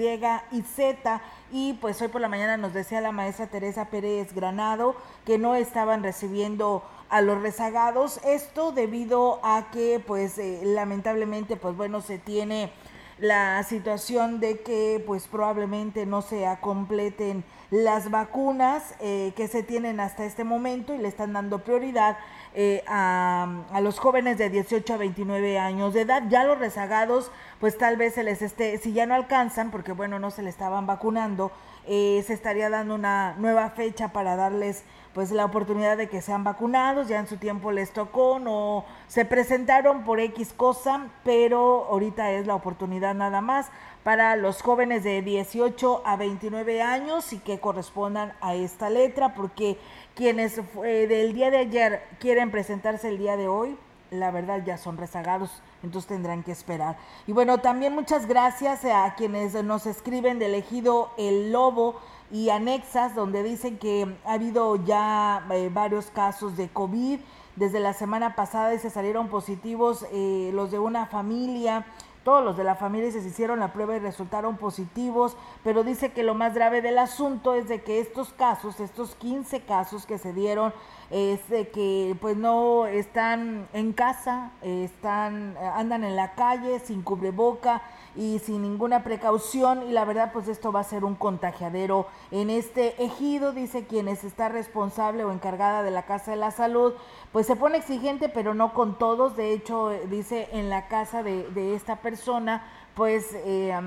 y 0.53 0.63
Z. 0.63 1.21
Y 1.51 1.75
pues 1.75 2.01
hoy 2.01 2.09
por 2.09 2.21
la 2.21 2.29
mañana 2.29 2.57
nos 2.57 2.73
decía 2.73 3.01
la 3.01 3.11
maestra 3.11 3.49
Teresa 3.49 3.87
Pérez 3.87 4.33
Granado 4.33 4.95
que 5.25 5.39
no 5.39 5.57
estaban 5.57 6.05
recibiendo 6.05 6.85
a 7.09 7.21
los 7.21 7.43
rezagados. 7.43 8.21
Esto 8.25 8.71
debido 8.71 9.41
a 9.43 9.71
que, 9.73 10.01
pues, 10.05 10.39
eh, 10.39 10.61
lamentablemente, 10.65 11.57
pues 11.57 11.77
bueno, 11.77 12.01
se 12.01 12.19
tiene 12.19 12.73
la 13.19 13.63
situación 13.65 14.41
de 14.41 14.61
que, 14.61 15.03
pues, 15.05 15.27
probablemente 15.27 16.07
no 16.07 16.23
se 16.23 16.47
completen 16.61 17.45
las 17.71 18.11
vacunas 18.11 18.95
eh, 19.01 19.33
que 19.37 19.49
se 19.49 19.65
tienen 19.65 19.99
hasta 19.99 20.25
este 20.25 20.45
momento 20.45 20.95
y 20.95 20.99
le 20.99 21.09
están 21.09 21.33
dando 21.33 21.65
prioridad 21.65 22.19
eh, 22.59 22.83
a, 22.89 23.47
los 23.83 23.99
jóvenes 23.99 24.39
de 24.39 24.49
18 24.49 24.95
a 24.95 24.97
29 24.97 25.59
años 25.59 25.93
de 25.93 26.01
edad. 26.01 26.23
Ya 26.31 26.43
los 26.43 26.59
rezagados, 26.59 27.31
pues 27.61 27.77
tal 27.77 27.99
vez 27.99 28.15
se 28.15 28.25
les 28.25 28.41
esté, 28.41 28.79
si 28.79 28.95
ya 28.95 29.05
no 29.05 29.15
alcanzan, 29.15 29.71
porque 29.71 29.93
bueno, 29.93 30.19
no 30.19 30.31
se 30.31 30.43
le 30.43 30.49
estaban 30.49 30.87
vacunando, 30.87 31.53
se 31.87 32.33
estaría 32.33 32.69
dando 32.69 32.97
una 32.97 33.35
nueva 33.39 33.71
fecha 33.71 34.09
para 34.09 34.35
darles 34.35 34.83
pues 35.17 35.31
la 35.31 35.47
oportunidad 35.47 35.97
de 35.97 36.11
que 36.11 36.21
sean 36.21 36.45
vacunados, 36.45 37.09
ya 37.09 37.19
en 37.19 37.27
su 37.27 37.39
tiempo 37.39 37.73
les 37.73 37.91
tocó, 37.91 38.39
no 38.39 38.85
se 39.09 39.25
presentaron 39.25 40.05
por 40.05 40.21
X 40.21 40.53
cosa, 40.53 41.07
pero 41.25 41.87
ahorita 41.91 42.33
es 42.33 42.47
la 42.47 42.55
oportunidad 42.55 43.15
nada 43.15 43.41
más 43.41 43.71
para 44.03 44.37
los 44.37 44.61
jóvenes 44.61 45.05
de 45.05 45.23
18 45.23 46.03
a 46.05 46.17
29 46.17 46.83
años 46.83 47.33
y 47.33 47.39
que 47.39 47.59
correspondan 47.59 48.35
a 48.43 48.55
esta 48.55 48.91
letra, 48.91 49.33
porque 49.35 49.79
quienes 50.17 50.57
del 50.57 51.35
día 51.35 51.51
de 51.51 51.59
ayer 51.59 52.03
quieren 52.19 52.51
presentarse 52.51 53.09
el 53.09 53.19
día 53.19 53.37
de 53.37 53.47
hoy, 53.47 53.77
la 54.11 54.31
verdad 54.31 54.63
ya 54.65 54.79
son 54.79 54.97
rezagados, 54.97 55.51
entonces 55.83 56.09
tendrán 56.09 56.43
que 56.43 56.53
esperar. 56.53 56.97
Y 57.27 57.33
bueno, 57.33 57.59
también 57.59 57.95
muchas 57.95 58.27
gracias 58.27 58.85
a 58.85 59.15
quienes 59.17 59.55
nos 59.63 59.87
escriben 59.87 60.39
de 60.39 60.47
elegido 60.47 61.11
El 61.19 61.53
Lobo 61.53 62.01
y 62.31 62.51
anexas 62.51 63.15
donde 63.15 63.43
dicen 63.43 63.79
que 63.79 64.17
ha 64.25 64.33
habido 64.33 64.77
ya 64.85 65.47
eh, 65.51 65.71
varios 65.73 66.07
casos 66.07 66.57
de 66.57 66.69
COVID. 66.69 67.21
Desde 67.57 67.81
la 67.81 67.95
semana 67.95 68.37
pasada 68.37 68.75
y 68.75 68.79
se 68.79 68.91
salieron 68.91 69.29
positivos 69.29 70.05
eh, 70.13 70.51
los 70.53 70.71
de 70.71 70.79
una 70.79 71.07
familia 71.07 71.87
todos 72.27 72.45
los 72.45 72.57
de 72.57 72.65
la 72.65 72.75
familia 72.75 73.13
se 73.13 73.21
hicieron 73.21 73.61
la 73.61 73.73
prueba 73.73 73.95
y 73.95 74.01
resultaron 74.01 74.57
positivos, 74.57 75.37
pero 75.63 75.85
dice 75.85 76.11
que 76.11 76.25
lo 76.25 76.35
más 76.35 76.55
grave 76.55 76.83
del 76.83 76.99
asunto 76.99 77.55
es 77.55 77.69
de 77.69 77.83
que 77.83 78.01
estos 78.01 78.33
casos, 78.33 78.81
estos 78.81 79.15
15 79.15 79.61
casos 79.61 80.07
que 80.07 80.19
se 80.19 80.33
dieron, 80.33 80.75
es 81.13 81.49
de 81.49 81.69
que 81.69 82.17
pues 82.21 82.37
no 82.37 82.87
están 82.87 83.69
en 83.73 83.93
casa, 83.93 84.51
están 84.61 85.57
andan 85.57 86.03
en 86.03 86.17
la 86.17 86.35
calle 86.35 86.81
sin 86.81 87.03
cubreboca 87.03 87.81
y 88.17 88.39
sin 88.39 88.63
ninguna 88.63 89.05
precaución 89.05 89.83
y 89.89 89.93
la 89.93 90.05
verdad 90.05 90.31
pues 90.33 90.49
esto 90.49 90.73
va 90.73 90.81
a 90.81 90.85
ser 90.85 91.05
un 91.05 91.15
contagiadero 91.15 92.07
en 92.31 92.51
este 92.51 93.03
ejido, 93.03 93.53
dice 93.53 93.87
quien 93.87 94.09
está 94.09 94.49
responsable 94.49 95.25
o 95.25 95.33
encargada 95.33 95.83
de 95.83 95.91
la 95.91 96.03
Casa 96.03 96.31
de 96.31 96.37
la 96.39 96.51
Salud, 96.51 96.95
pues 97.33 97.47
se 97.47 97.57
pone 97.57 97.79
exigente 97.79 98.29
pero 98.29 98.55
no 98.55 98.75
con 98.75 98.99
todos, 98.99 99.37
de 99.37 99.53
hecho 99.53 99.91
dice 100.09 100.49
en 100.53 100.71
la 100.71 100.89
casa 100.89 101.23
de, 101.23 101.49
de 101.51 101.75
esta 101.75 101.97
persona 101.97 102.65
pues 102.97 103.35
eh, 103.35 103.79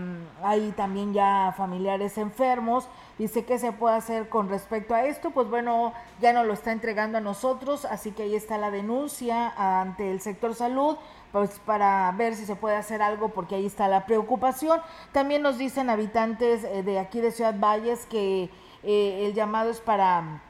hay 0.43 0.71
también 0.73 1.13
ya 1.13 1.51
familiares 1.57 2.19
enfermos. 2.19 2.87
Dice 3.17 3.43
qué 3.43 3.57
se 3.57 3.71
puede 3.71 3.95
hacer 3.95 4.29
con 4.29 4.49
respecto 4.49 4.93
a 4.93 5.03
esto, 5.03 5.31
pues 5.31 5.49
bueno, 5.49 5.93
ya 6.21 6.31
no 6.31 6.43
lo 6.43 6.53
está 6.53 6.71
entregando 6.71 7.17
a 7.17 7.21
nosotros, 7.21 7.85
así 7.85 8.11
que 8.11 8.23
ahí 8.23 8.35
está 8.35 8.59
la 8.59 8.69
denuncia 8.69 9.51
ante 9.57 10.11
el 10.11 10.21
sector 10.21 10.53
salud, 10.53 10.95
pues 11.31 11.59
para 11.59 12.11
ver 12.13 12.35
si 12.35 12.45
se 12.45 12.55
puede 12.55 12.75
hacer 12.75 13.01
algo, 13.01 13.29
porque 13.29 13.55
ahí 13.55 13.65
está 13.65 13.87
la 13.87 14.05
preocupación. 14.05 14.81
También 15.11 15.41
nos 15.41 15.57
dicen 15.57 15.89
habitantes 15.89 16.63
eh, 16.63 16.83
de 16.83 16.99
aquí 16.99 17.21
de 17.21 17.31
Ciudad 17.31 17.55
Valles 17.59 18.05
que 18.05 18.49
eh, 18.83 19.25
el 19.25 19.33
llamado 19.33 19.69
es 19.69 19.79
para 19.79 20.41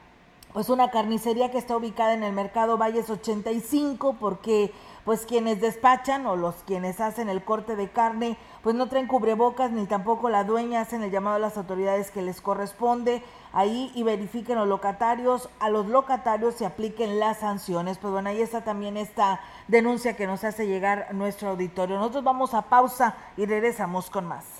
pues 0.52 0.68
una 0.68 0.90
carnicería 0.90 1.50
que 1.50 1.58
está 1.58 1.76
ubicada 1.76 2.14
en 2.14 2.22
el 2.22 2.32
mercado 2.32 2.76
Valles 2.76 3.08
85, 3.08 4.16
porque 4.18 4.72
pues 5.04 5.24
quienes 5.24 5.60
despachan 5.60 6.26
o 6.26 6.36
los 6.36 6.56
quienes 6.66 7.00
hacen 7.00 7.28
el 7.28 7.42
corte 7.42 7.76
de 7.76 7.88
carne, 7.88 8.36
pues 8.62 8.74
no 8.76 8.88
traen 8.88 9.06
cubrebocas 9.06 9.70
ni 9.70 9.86
tampoco 9.86 10.28
la 10.28 10.44
dueña 10.44 10.82
hacen 10.82 11.02
el 11.02 11.10
llamado 11.10 11.36
a 11.36 11.40
las 11.40 11.56
autoridades 11.56 12.10
que 12.10 12.22
les 12.22 12.40
corresponde 12.40 13.22
ahí 13.52 13.90
y 13.94 14.02
verifiquen 14.02 14.58
los 14.58 14.68
locatarios, 14.68 15.48
a 15.58 15.70
los 15.70 15.86
locatarios 15.86 16.54
se 16.54 16.66
apliquen 16.66 17.18
las 17.18 17.38
sanciones. 17.38 17.98
Pues 17.98 18.12
bueno, 18.12 18.28
ahí 18.28 18.40
está 18.40 18.62
también 18.62 18.96
esta 18.96 19.40
denuncia 19.68 20.16
que 20.16 20.26
nos 20.26 20.44
hace 20.44 20.66
llegar 20.66 21.08
nuestro 21.14 21.50
auditorio. 21.50 21.96
Nosotros 21.96 22.24
vamos 22.24 22.54
a 22.54 22.62
pausa 22.62 23.16
y 23.36 23.46
regresamos 23.46 24.10
con 24.10 24.26
más. 24.26 24.59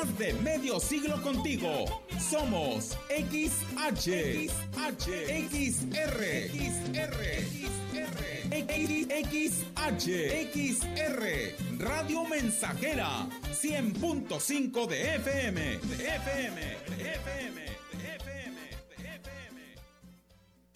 De 0.00 0.32
medio 0.32 0.80
siglo 0.80 1.20
contigo. 1.20 1.84
Somos 2.18 2.96
XH, 3.10 4.48
XH, 4.48 5.08
XR, 5.50 6.48
XR, 6.56 7.16
XR, 9.30 9.90
XR, 10.54 11.22
Radio 11.78 12.24
Mensajera, 12.24 13.28
100.5 13.52 14.86
de 14.86 15.16
FM, 15.16 15.60
de 15.82 16.08
FM, 16.08 16.60
de 16.96 17.10
FM. 17.12 17.79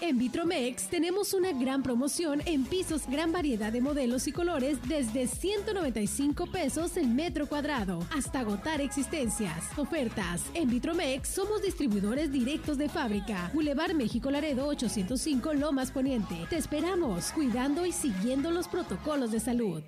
En 0.01 0.19
Vitromex 0.19 0.89
tenemos 0.89 1.35
una 1.35 1.53
gran 1.53 1.83
promoción 1.83 2.43
en 2.47 2.65
pisos, 2.65 3.07
gran 3.07 3.31
variedad 3.31 3.73
de 3.73 3.81
modelos 3.81 4.27
y 4.27 4.33
colores 4.33 4.79
desde 4.89 5.29
195 5.29 6.49
pesos 6.49 6.97
el 6.97 7.09
metro 7.09 7.47
cuadrado 7.47 8.05
hasta 8.11 8.41
agotar 8.41 8.81
existencias. 8.81 9.65
Ofertas. 9.77 10.43
En 10.55 10.69
Vitromex 10.69 11.29
somos 11.29 11.63
distribuidores 11.63 12.33
directos 12.33 12.77
de 12.77 12.89
fábrica. 12.89 13.51
Boulevard 13.55 13.95
México 13.95 14.33
Laredo 14.33 14.67
805 14.67 15.55
Lomas 15.55 15.93
Poniente. 15.93 16.45
Te 16.51 16.57
esperamos 16.57 17.31
cuidando 17.31 17.87
y 17.87 17.93
siguiendo 17.93 18.51
los 18.51 18.67
protocolos 18.67 19.31
de 19.31 19.39
salud. 19.39 19.83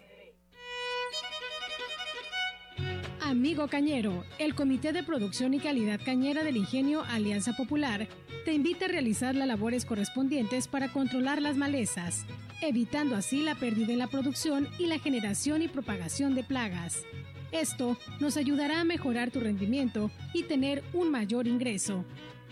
Amigo 3.27 3.67
Cañero, 3.67 4.23
el 4.39 4.55
Comité 4.55 4.93
de 4.93 5.03
Producción 5.03 5.53
y 5.53 5.59
Calidad 5.59 6.01
Cañera 6.05 6.45
del 6.45 6.57
Ingenio 6.57 7.03
Alianza 7.03 7.55
Popular 7.57 8.07
te 8.45 8.53
invita 8.53 8.85
a 8.85 8.89
realizar 8.89 9.35
las 9.35 9.49
labores 9.49 9.85
correspondientes 9.85 10.69
para 10.69 10.93
controlar 10.93 11.43
las 11.43 11.57
malezas, 11.57 12.25
evitando 12.63 13.17
así 13.17 13.43
la 13.43 13.57
pérdida 13.57 13.93
en 13.93 13.99
la 13.99 14.07
producción 14.07 14.69
y 14.79 14.87
la 14.87 15.01
generación 15.01 15.61
y 15.61 15.67
propagación 15.67 16.37
de 16.37 16.45
plagas. 16.45 17.03
Esto 17.51 17.99
nos 18.21 18.37
ayudará 18.37 18.81
a 18.81 18.85
mejorar 18.85 19.33
tu 19.33 19.41
rendimiento 19.41 20.13
y 20.33 20.45
tener 20.45 20.85
un 20.93 21.11
mayor 21.11 21.49
ingreso. 21.49 22.05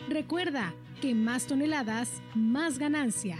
Recuerda 0.09 0.75
que 1.01 1.15
más 1.15 1.47
toneladas, 1.47 2.21
más 2.35 2.81
ganancia. 2.81 3.39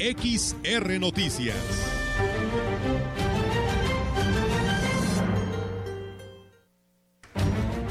XR 0.00 0.98
Noticias. 0.98 1.54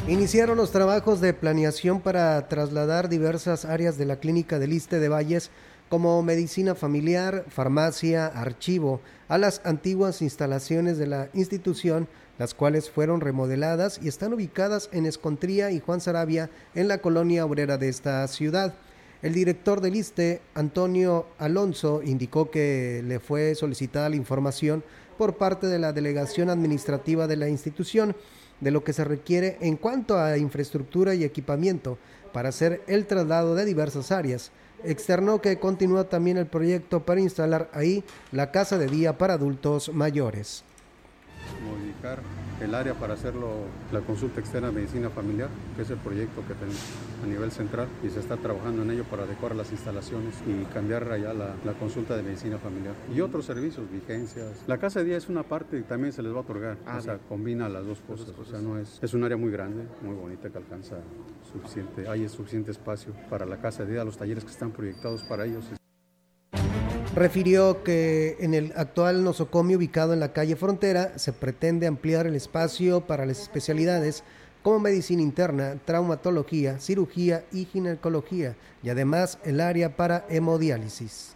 Iniciaron 0.10 0.58
los 0.58 0.72
trabajos 0.72 1.22
de 1.22 1.34
planeación 1.34 2.02
para 2.02 2.50
trasladar 2.50 3.08
diversas 3.08 3.64
áreas 3.64 3.98
de 3.98 4.06
la 4.06 4.18
clínica 4.18 4.60
del 4.60 4.74
Iste 4.74 5.00
de 5.00 5.08
Valles 5.08 5.50
como 5.88 6.22
medicina 6.24 6.76
familiar, 6.76 7.46
farmacia, 7.48 8.28
archivo, 8.28 9.00
a 9.30 9.38
las 9.38 9.62
antiguas 9.64 10.22
instalaciones 10.22 10.98
de 10.98 11.08
la 11.08 11.30
institución, 11.34 12.10
las 12.38 12.54
cuales 12.54 12.90
fueron 12.90 13.22
remodeladas 13.22 13.98
y 14.04 14.10
están 14.10 14.34
ubicadas 14.34 14.90
en 14.92 15.06
Escontría 15.06 15.72
y 15.72 15.80
Juan 15.80 16.02
Sarabia, 16.02 16.50
en 16.76 16.90
la 16.90 16.98
colonia 16.98 17.46
obrera 17.46 17.78
de 17.78 17.88
esta 17.88 18.28
ciudad. 18.28 18.74
El 19.24 19.34
director 19.34 19.80
del 19.80 19.96
ISTE, 19.96 20.42
Antonio 20.54 21.28
Alonso, 21.40 22.02
indicó 22.04 22.52
que 22.52 23.02
le 23.06 23.22
fue 23.22 23.56
solicitada 23.56 24.10
la 24.10 24.18
información 24.18 24.84
por 25.18 25.38
parte 25.38 25.68
de 25.68 25.80
la 25.80 25.94
delegación 25.94 26.50
administrativa 26.50 27.26
de 27.26 27.38
la 27.38 27.48
institución 27.48 28.18
de 28.60 28.72
lo 28.72 28.84
que 28.84 28.92
se 28.92 29.06
requiere 29.06 29.58
en 29.62 29.78
cuanto 29.78 30.20
a 30.20 30.38
infraestructura 30.38 31.16
y 31.16 31.24
equipamiento 31.24 31.98
para 32.34 32.50
hacer 32.50 32.82
el 32.86 33.06
traslado 33.06 33.56
de 33.56 33.64
diversas 33.64 34.12
áreas. 34.12 34.52
Externó 34.84 35.40
que 35.40 35.58
continúa 35.58 36.10
también 36.10 36.36
el 36.36 36.48
proyecto 36.48 37.06
para 37.06 37.22
instalar 37.22 37.70
ahí 37.72 38.04
la 38.34 38.52
casa 38.52 38.78
de 38.78 38.88
día 38.88 39.18
para 39.18 39.36
adultos 39.36 39.94
mayores. 39.94 40.66
El 42.64 42.76
área 42.76 42.94
para 42.94 43.14
hacerlo 43.14 43.50
la 43.92 44.02
consulta 44.02 44.40
externa 44.40 44.70
de 44.70 44.76
medicina 44.76 45.10
familiar, 45.10 45.50
que 45.76 45.82
es 45.82 45.90
el 45.90 45.98
proyecto 45.98 46.42
que 46.48 46.54
tenemos 46.54 46.82
a 47.24 47.28
nivel 47.28 47.52
central 47.52 47.88
y 48.04 48.10
se 48.10 48.20
está 48.20 48.38
trabajando 48.38 48.84
en 48.84 48.92
ello 48.92 49.04
para 49.04 49.24
adecuar 49.24 49.56
las 49.56 49.72
instalaciones 49.72 50.36
y 50.48 50.64
cambiar 50.74 51.12
allá 51.12 51.34
la, 51.34 51.56
la 51.64 51.74
consulta 51.74 52.16
de 52.16 52.24
medicina 52.24 52.58
familiar. 52.58 52.96
Y 53.14 53.22
otros 53.22 53.46
servicios, 53.46 53.90
vigencias. 53.92 54.64
La 54.68 54.78
casa 54.78 55.00
de 55.00 55.06
día 55.06 55.18
es 55.18 55.30
una 55.30 55.44
parte 55.44 55.78
y 55.78 55.84
también 55.84 56.14
se 56.14 56.24
les 56.24 56.32
va 56.32 56.38
a 56.38 56.42
otorgar, 56.42 56.78
o 56.86 57.02
sea, 57.02 57.18
combina 57.18 57.70
las 57.70 57.86
dos 57.86 58.00
cosas, 58.02 58.30
o 58.38 58.46
sea, 58.46 58.60
no 58.60 58.78
es, 58.78 59.00
es 59.02 59.14
un 59.14 59.24
área 59.24 59.38
muy 59.38 59.52
grande, 59.52 59.86
muy 60.02 60.16
bonita 60.16 60.50
que 60.50 60.58
alcanza 60.58 60.98
suficiente, 61.52 62.08
hay 62.08 62.28
suficiente 62.30 62.72
espacio 62.72 63.14
para 63.30 63.46
la 63.46 63.58
casa 63.58 63.84
de 63.86 63.94
día, 63.94 64.04
los 64.04 64.18
talleres 64.18 64.44
que 64.44 64.52
están 64.52 64.72
proyectados 64.72 65.24
para 65.24 65.46
ellos. 65.46 65.66
Refirió 67.16 67.84
que 67.84 68.38
en 68.40 68.56
el 68.56 68.74
actual 68.76 69.24
nosocomio 69.24 69.78
ubicado 69.78 70.14
en 70.14 70.20
la 70.20 70.34
calle 70.34 70.56
Frontera 70.56 71.20
se 71.20 71.32
pretende 71.32 71.86
ampliar 71.86 72.26
el 72.26 72.36
espacio 72.36 73.02
para 73.02 73.28
las 73.28 73.40
especialidades 73.40 74.24
como 74.64 74.80
medicina 74.80 75.22
interna, 75.22 75.78
traumatología, 75.86 76.80
cirugía 76.80 77.46
y 77.52 77.66
ginecología 77.66 78.56
y 78.82 78.90
además 78.90 79.38
el 79.44 79.62
área 79.62 79.96
para 79.96 80.26
hemodiálisis. 80.28 81.36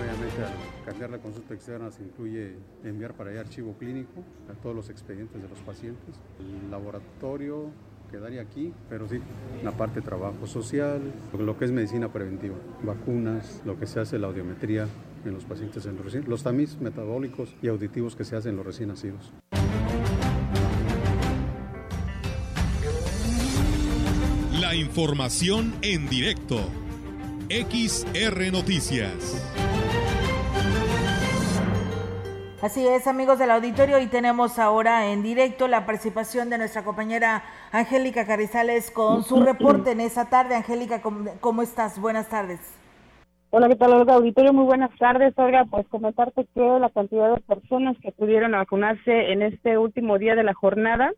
Obviamente 0.00 0.44
al 0.44 0.86
cambiar 0.86 1.10
la 1.10 1.18
consulta 1.18 1.52
externa 1.52 1.90
se 1.90 2.04
incluye 2.04 2.54
enviar 2.84 3.12
para 3.12 3.32
allá 3.32 3.40
archivo 3.40 3.74
clínico 3.78 4.24
a 4.50 4.54
todos 4.62 4.74
los 4.74 4.88
expedientes 4.88 5.42
de 5.42 5.48
los 5.50 5.58
pacientes, 5.58 6.14
el 6.40 6.70
laboratorio 6.70 7.66
quedaría 8.12 8.42
aquí, 8.42 8.72
pero 8.90 9.08
sí, 9.08 9.18
la 9.64 9.72
parte 9.72 10.00
de 10.00 10.06
trabajo 10.06 10.46
social, 10.46 11.00
lo 11.36 11.58
que 11.58 11.64
es 11.64 11.72
medicina 11.72 12.12
preventiva, 12.12 12.54
vacunas, 12.82 13.62
lo 13.64 13.78
que 13.78 13.86
se 13.86 14.00
hace 14.00 14.18
la 14.18 14.26
audiometría 14.26 14.86
en 15.24 15.32
los 15.32 15.44
pacientes 15.44 15.86
en 15.86 15.96
los 15.96 16.14
los 16.28 16.42
tamiz 16.42 16.78
metabólicos 16.80 17.54
y 17.62 17.68
auditivos 17.68 18.14
que 18.14 18.24
se 18.24 18.36
hacen 18.36 18.50
en 18.50 18.56
los 18.58 18.66
recién 18.66 18.90
nacidos. 18.90 19.32
La 24.60 24.74
información 24.74 25.74
en 25.80 26.08
directo. 26.08 26.60
XR 27.48 28.52
Noticias. 28.52 29.81
Así 32.62 32.86
es, 32.86 33.08
amigos 33.08 33.40
del 33.40 33.50
auditorio, 33.50 33.98
y 33.98 34.06
tenemos 34.06 34.60
ahora 34.60 35.10
en 35.10 35.24
directo 35.24 35.66
la 35.66 35.84
participación 35.84 36.48
de 36.48 36.58
nuestra 36.58 36.84
compañera 36.84 37.42
Angélica 37.72 38.24
Carrizales 38.24 38.92
con 38.92 39.24
su 39.24 39.42
reporte 39.42 39.90
en 39.90 40.00
esa 40.00 40.30
tarde. 40.30 40.54
Angélica, 40.54 41.02
¿cómo, 41.02 41.62
estás? 41.62 42.00
Buenas 42.00 42.28
tardes. 42.28 42.60
Hola, 43.50 43.68
¿qué 43.68 43.74
tal, 43.74 43.94
Olga? 43.94 44.14
Auditorio, 44.14 44.52
muy 44.52 44.64
buenas 44.64 44.96
tardes. 44.96 45.36
Olga, 45.36 45.64
pues 45.68 45.88
comentarte 45.88 46.46
que 46.54 46.60
la 46.60 46.88
cantidad 46.90 47.34
de 47.34 47.40
personas 47.40 47.96
que 48.00 48.12
pudieron 48.12 48.52
vacunarse 48.52 49.32
en 49.32 49.42
este 49.42 49.76
último 49.76 50.18
día 50.18 50.36
de 50.36 50.44
la 50.44 50.54
jornada, 50.54 51.10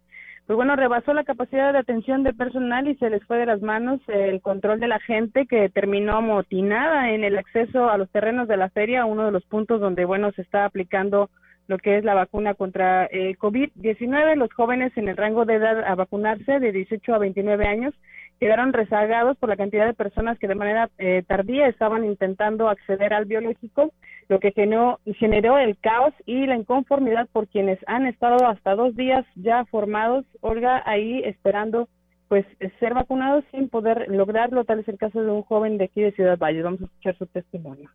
pues 0.46 0.56
bueno, 0.56 0.76
rebasó 0.76 1.14
la 1.14 1.24
capacidad 1.24 1.72
de 1.72 1.78
atención 1.78 2.22
del 2.22 2.34
personal 2.34 2.86
y 2.86 2.96
se 2.96 3.08
les 3.08 3.24
fue 3.24 3.38
de 3.38 3.46
las 3.46 3.62
manos 3.62 4.00
el 4.08 4.42
control 4.42 4.78
de 4.78 4.88
la 4.88 5.00
gente 5.00 5.46
que 5.46 5.70
terminó 5.70 6.16
amotinada 6.18 7.10
en 7.10 7.24
el 7.24 7.38
acceso 7.38 7.88
a 7.88 7.96
los 7.96 8.10
terrenos 8.10 8.46
de 8.46 8.58
la 8.58 8.68
feria, 8.68 9.06
uno 9.06 9.24
de 9.24 9.32
los 9.32 9.44
puntos 9.44 9.80
donde, 9.80 10.04
bueno, 10.04 10.32
se 10.32 10.42
está 10.42 10.66
aplicando 10.66 11.30
lo 11.66 11.78
que 11.78 11.96
es 11.96 12.04
la 12.04 12.12
vacuna 12.12 12.52
contra 12.52 13.06
el 13.06 13.38
COVID-19. 13.38 14.36
Los 14.36 14.52
jóvenes 14.52 14.92
en 14.96 15.08
el 15.08 15.16
rango 15.16 15.46
de 15.46 15.54
edad 15.54 15.82
a 15.82 15.94
vacunarse 15.94 16.60
de 16.60 16.72
18 16.72 17.14
a 17.14 17.18
29 17.18 17.66
años 17.66 17.94
quedaron 18.38 18.72
rezagados 18.72 19.38
por 19.38 19.48
la 19.48 19.56
cantidad 19.56 19.86
de 19.86 19.94
personas 19.94 20.38
que 20.38 20.48
de 20.48 20.54
manera 20.54 20.90
eh, 20.98 21.22
tardía 21.26 21.68
estaban 21.68 22.04
intentando 22.04 22.68
acceder 22.68 23.14
al 23.14 23.24
biológico, 23.24 23.92
lo 24.28 24.40
que 24.40 24.52
generó, 24.52 25.00
generó 25.18 25.58
el 25.58 25.78
caos 25.78 26.14
y 26.26 26.46
la 26.46 26.56
inconformidad 26.56 27.28
por 27.32 27.48
quienes 27.48 27.78
han 27.86 28.06
estado 28.06 28.46
hasta 28.46 28.74
dos 28.74 28.94
días 28.96 29.24
ya 29.36 29.64
formados, 29.66 30.24
Olga, 30.40 30.82
ahí 30.86 31.22
esperando 31.24 31.88
pues 32.28 32.46
ser 32.80 32.94
vacunados 32.94 33.44
sin 33.50 33.68
poder 33.68 34.06
lograrlo. 34.08 34.64
Tal 34.64 34.80
es 34.80 34.88
el 34.88 34.98
caso 34.98 35.22
de 35.22 35.30
un 35.30 35.42
joven 35.42 35.78
de 35.78 35.84
aquí 35.84 36.00
de 36.00 36.12
Ciudad 36.12 36.38
Valle. 36.38 36.62
Vamos 36.62 36.80
a 36.80 36.84
escuchar 36.84 37.16
su 37.16 37.26
testimonio. 37.26 37.90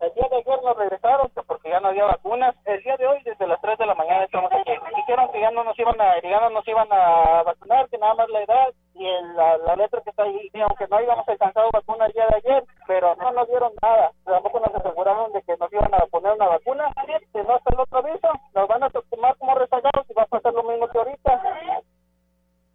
El 0.00 0.12
día 0.14 0.28
de 0.28 0.36
ayer 0.36 0.62
nos 0.62 0.76
regresaron 0.76 1.30
porque 1.46 1.70
ya 1.70 1.80
no 1.80 1.88
había 1.88 2.04
vacunas. 2.04 2.54
El 2.64 2.82
día 2.82 2.96
de 2.96 3.06
hoy, 3.06 3.22
desde 3.24 3.46
las 3.46 3.60
3 3.60 3.78
de 3.78 3.86
la 3.86 3.94
mañana, 3.94 4.24
estamos 4.24 4.52
aquí. 4.52 4.72
Dijeron 4.96 5.30
que 5.32 5.40
ya 5.40 5.50
no 5.50 5.64
nos 5.64 5.78
iban 5.78 6.00
a, 6.00 6.20
ya 6.20 6.40
no 6.40 6.50
nos 6.50 6.66
iban 6.68 6.88
a 6.90 7.42
vacunar, 7.42 7.88
que 7.88 7.98
nada 7.98 8.14
más 8.14 8.28
la 8.28 8.42
edad 8.42 8.68
y 8.94 9.06
el, 9.06 9.36
la, 9.36 9.76
letra 9.76 10.00
que 10.02 10.10
está 10.10 10.24
ahí. 10.24 10.50
Y 10.52 10.60
aunque 10.60 10.86
no 10.88 10.96
habíamos 10.96 11.28
alcanzado 11.28 11.70
vacuna 11.72 12.06
el 12.06 12.12
día 12.12 12.26
de 12.26 12.36
ayer, 12.36 12.64
pero 12.86 13.14
no 13.16 13.32
nos 13.32 13.48
dieron 13.48 13.72
nada. 13.80 14.12
Tampoco 14.24 14.60
nos 14.60 14.74
aseguraron 14.74 15.32
de 15.32 15.42
que 15.42 15.56
nos 15.56 15.72
iban 15.72 15.94
a 15.94 16.06
poner 16.10 16.32
una 16.32 16.48
vacuna. 16.48 16.92
Si 17.32 17.38
no 17.38 17.54
hasta 17.54 17.72
el 17.72 17.80
otro 17.80 17.98
aviso, 17.98 18.28
nos 18.54 18.68
van 18.68 18.82
a 18.82 18.90
tomar 18.90 19.36
como 19.38 19.54
rezagados 19.54 20.10
y 20.10 20.14
va 20.14 20.22
a 20.22 20.26
pasar 20.26 20.52
lo 20.52 20.62
mismo 20.64 20.88
que 20.88 20.98
ahorita. 20.98 21.42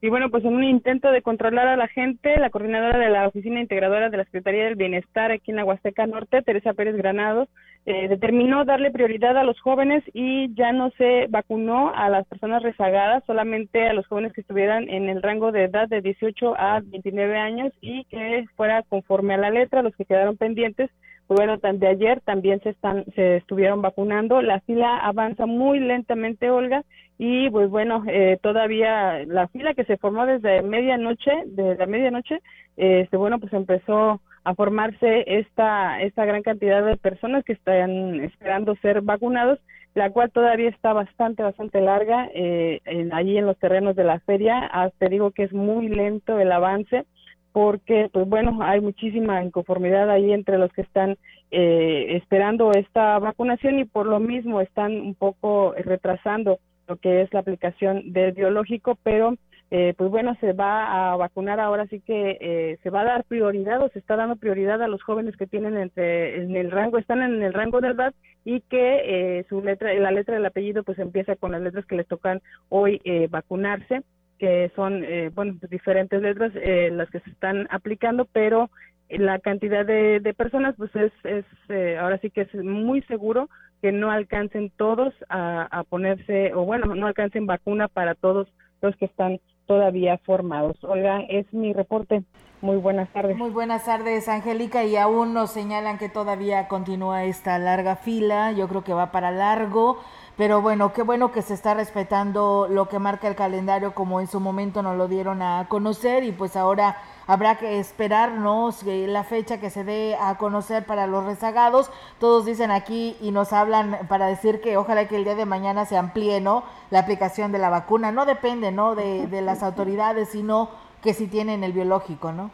Y 0.01 0.07
bueno, 0.07 0.29
pues 0.29 0.45
en 0.45 0.55
un 0.55 0.63
intento 0.63 1.11
de 1.11 1.21
controlar 1.21 1.67
a 1.67 1.75
la 1.75 1.89
gente, 1.89 2.39
la 2.39 2.49
coordinadora 2.49 2.97
de 2.97 3.09
la 3.09 3.27
Oficina 3.27 3.59
Integradora 3.59 4.09
de 4.09 4.15
la 4.15 4.23
Secretaría 4.23 4.63
del 4.63 4.75
Bienestar 4.75 5.31
aquí 5.31 5.51
en 5.51 5.57
la 5.57 5.65
Norte, 6.07 6.41
Teresa 6.41 6.73
Pérez 6.73 6.95
Granados, 6.95 7.49
eh, 7.85 8.07
determinó 8.07 8.63
darle 8.63 8.91
prioridad 8.91 9.37
a 9.37 9.43
los 9.43 9.59
jóvenes 9.59 10.03
y 10.13 10.53
ya 10.55 10.71
no 10.71 10.91
se 10.91 11.27
vacunó 11.29 11.93
a 11.93 12.07
las 12.09 12.25
personas 12.27 12.63
rezagadas, 12.63 13.23
solamente 13.25 13.89
a 13.89 13.93
los 13.93 14.07
jóvenes 14.07 14.31
que 14.31 14.41
estuvieran 14.41 14.89
en 14.89 15.09
el 15.09 15.21
rango 15.21 15.51
de 15.51 15.65
edad 15.65 15.89
de 15.89 16.01
18 16.01 16.55
a 16.57 16.81
29 16.81 17.37
años 17.37 17.73
y 17.81 18.05
que 18.05 18.45
fuera 18.55 18.83
conforme 18.83 19.33
a 19.33 19.37
la 19.37 19.49
letra, 19.49 19.81
los 19.81 19.95
que 19.97 20.05
quedaron 20.05 20.37
pendientes 20.37 20.89
bueno, 21.35 21.57
de 21.57 21.87
ayer 21.87 22.21
también 22.21 22.59
se 22.61 22.69
están 22.69 23.05
se 23.15 23.37
estuvieron 23.37 23.81
vacunando. 23.81 24.41
La 24.41 24.59
fila 24.61 24.97
avanza 24.97 25.45
muy 25.45 25.79
lentamente, 25.79 26.49
Olga, 26.49 26.83
y 27.19 27.49
pues 27.51 27.69
bueno, 27.69 28.03
eh, 28.07 28.39
todavía 28.41 29.23
la 29.25 29.47
fila 29.49 29.75
que 29.75 29.85
se 29.85 29.97
formó 29.97 30.25
desde 30.25 30.63
medianoche, 30.63 31.31
desde 31.45 31.77
la 31.77 31.85
medianoche, 31.85 32.39
este 32.77 33.15
bueno, 33.15 33.39
pues 33.39 33.53
empezó 33.53 34.21
a 34.43 34.55
formarse 34.55 35.23
esta 35.27 36.01
esta 36.01 36.25
gran 36.25 36.41
cantidad 36.41 36.83
de 36.83 36.97
personas 36.97 37.43
que 37.43 37.53
están 37.53 38.21
esperando 38.21 38.75
ser 38.77 39.01
vacunados, 39.01 39.59
la 39.93 40.09
cual 40.09 40.31
todavía 40.31 40.69
está 40.69 40.93
bastante 40.93 41.43
bastante 41.43 41.79
larga 41.81 42.27
eh, 42.33 42.81
allí 43.11 43.37
en 43.37 43.45
los 43.45 43.57
terrenos 43.59 43.95
de 43.95 44.03
la 44.03 44.19
feria. 44.21 44.67
Ah, 44.71 44.89
te 44.97 45.09
digo 45.09 45.29
que 45.29 45.43
es 45.43 45.53
muy 45.53 45.89
lento 45.89 46.39
el 46.39 46.51
avance 46.51 47.05
porque 47.51 48.09
pues 48.11 48.27
bueno 48.27 48.59
hay 48.61 48.81
muchísima 48.81 49.43
inconformidad 49.43 50.09
ahí 50.09 50.31
entre 50.31 50.57
los 50.57 50.71
que 50.73 50.81
están 50.81 51.17
eh, 51.51 52.17
esperando 52.17 52.71
esta 52.73 53.17
vacunación 53.19 53.79
y 53.79 53.85
por 53.85 54.05
lo 54.05 54.19
mismo 54.19 54.61
están 54.61 54.93
un 54.93 55.15
poco 55.15 55.73
retrasando 55.77 56.59
lo 56.87 56.97
que 56.97 57.21
es 57.21 57.33
la 57.33 57.39
aplicación 57.39 58.13
del 58.13 58.33
biológico 58.33 58.97
pero 59.03 59.35
eh, 59.71 59.93
pues 59.97 60.09
bueno 60.09 60.35
se 60.39 60.53
va 60.53 61.11
a 61.11 61.15
vacunar 61.15 61.59
ahora 61.59 61.85
sí 61.87 62.01
que 62.01 62.37
eh, 62.39 62.79
se 62.81 62.89
va 62.89 63.01
a 63.01 63.05
dar 63.05 63.23
prioridad 63.23 63.81
o 63.81 63.89
se 63.89 63.99
está 63.99 64.15
dando 64.15 64.35
prioridad 64.35 64.81
a 64.81 64.87
los 64.87 65.01
jóvenes 65.03 65.37
que 65.37 65.47
tienen 65.47 65.77
entre 65.77 66.41
en 66.41 66.55
el 66.55 66.71
rango 66.71 66.97
están 66.97 67.21
en 67.21 67.41
el 67.41 67.53
rango 67.53 67.81
de 67.81 67.89
edad 67.89 68.13
y 68.45 68.61
que 68.61 69.45
su 69.49 69.61
letra 69.61 69.93
la 69.93 70.11
letra 70.11 70.35
del 70.35 70.45
apellido 70.45 70.83
pues 70.83 70.97
empieza 70.99 71.35
con 71.35 71.51
las 71.51 71.61
letras 71.61 71.85
que 71.85 71.95
les 71.95 72.07
tocan 72.07 72.41
hoy 72.69 73.01
vacunarse 73.29 74.01
que 74.39 74.71
son, 74.75 75.03
eh, 75.03 75.29
bueno, 75.35 75.55
diferentes 75.69 76.21
letras 76.21 76.51
eh, 76.55 76.89
las 76.91 77.09
que 77.09 77.19
se 77.19 77.29
están 77.29 77.67
aplicando, 77.69 78.25
pero 78.25 78.69
la 79.09 79.39
cantidad 79.39 79.85
de, 79.85 80.19
de 80.19 80.33
personas, 80.33 80.75
pues 80.77 80.95
es, 80.95 81.11
es 81.23 81.45
eh, 81.67 81.97
ahora 81.99 82.17
sí 82.19 82.29
que 82.29 82.41
es 82.41 82.55
muy 82.55 83.01
seguro 83.03 83.49
que 83.81 83.91
no 83.91 84.11
alcancen 84.11 84.71
todos 84.75 85.13
a, 85.29 85.67
a 85.71 85.83
ponerse, 85.83 86.53
o 86.53 86.63
bueno, 86.65 86.95
no 86.95 87.07
alcancen 87.07 87.45
vacuna 87.45 87.87
para 87.87 88.15
todos 88.15 88.47
los 88.81 88.95
que 88.95 89.05
están 89.05 89.39
todavía 89.65 90.17
formados. 90.19 90.77
Olga, 90.83 91.21
es 91.29 91.51
mi 91.53 91.73
reporte. 91.73 92.23
Muy 92.61 92.77
buenas 92.77 93.07
tardes. 93.13 93.37
Muy 93.37 93.51
buenas 93.51 93.85
tardes, 93.85 94.27
Angélica. 94.27 94.83
Y 94.83 94.97
aún 94.97 95.33
nos 95.33 95.51
señalan 95.51 95.97
que 95.97 96.09
todavía 96.09 96.67
continúa 96.67 97.23
esta 97.23 97.57
larga 97.57 97.95
fila. 97.95 98.51
Yo 98.51 98.67
creo 98.67 98.83
que 98.83 98.93
va 98.93 99.11
para 99.11 99.31
largo. 99.31 99.99
Pero 100.39 100.61
bueno, 100.61 100.93
qué 100.93 101.03
bueno 101.03 101.33
que 101.33 101.41
se 101.41 101.53
está 101.53 101.73
respetando 101.73 102.67
lo 102.69 102.87
que 102.87 102.97
marca 102.97 103.27
el 103.27 103.35
calendario 103.35 103.93
como 103.93 104.21
en 104.21 104.27
su 104.27 104.39
momento 104.39 104.81
nos 104.81 104.95
lo 104.95 105.09
dieron 105.09 105.41
a 105.41 105.65
conocer 105.67 106.23
y 106.23 106.31
pues 106.31 106.55
ahora 106.55 106.95
habrá 107.27 107.57
que 107.57 107.77
esperarnos 107.77 108.83
la 108.85 109.25
fecha 109.25 109.59
que 109.59 109.69
se 109.69 109.83
dé 109.83 110.15
a 110.15 110.37
conocer 110.37 110.85
para 110.85 111.07
los 111.07 111.25
rezagados. 111.25 111.91
Todos 112.21 112.45
dicen 112.45 112.71
aquí 112.71 113.17
y 113.19 113.31
nos 113.31 113.51
hablan 113.51 114.07
para 114.07 114.27
decir 114.27 114.61
que 114.61 114.77
ojalá 114.77 115.09
que 115.09 115.17
el 115.17 115.25
día 115.25 115.35
de 115.35 115.45
mañana 115.45 115.83
se 115.83 115.97
amplíe, 115.97 116.39
¿no? 116.39 116.63
La 116.89 116.99
aplicación 116.99 117.51
de 117.51 117.59
la 117.59 117.69
vacuna. 117.69 118.13
No 118.13 118.25
depende, 118.25 118.71
¿no? 118.71 118.95
De, 118.95 119.27
de 119.27 119.41
las 119.41 119.61
autoridades, 119.61 120.29
sino 120.29 120.69
que 121.01 121.13
si 121.13 121.27
tienen 121.27 121.65
el 121.65 121.73
biológico, 121.73 122.31
¿no? 122.31 122.49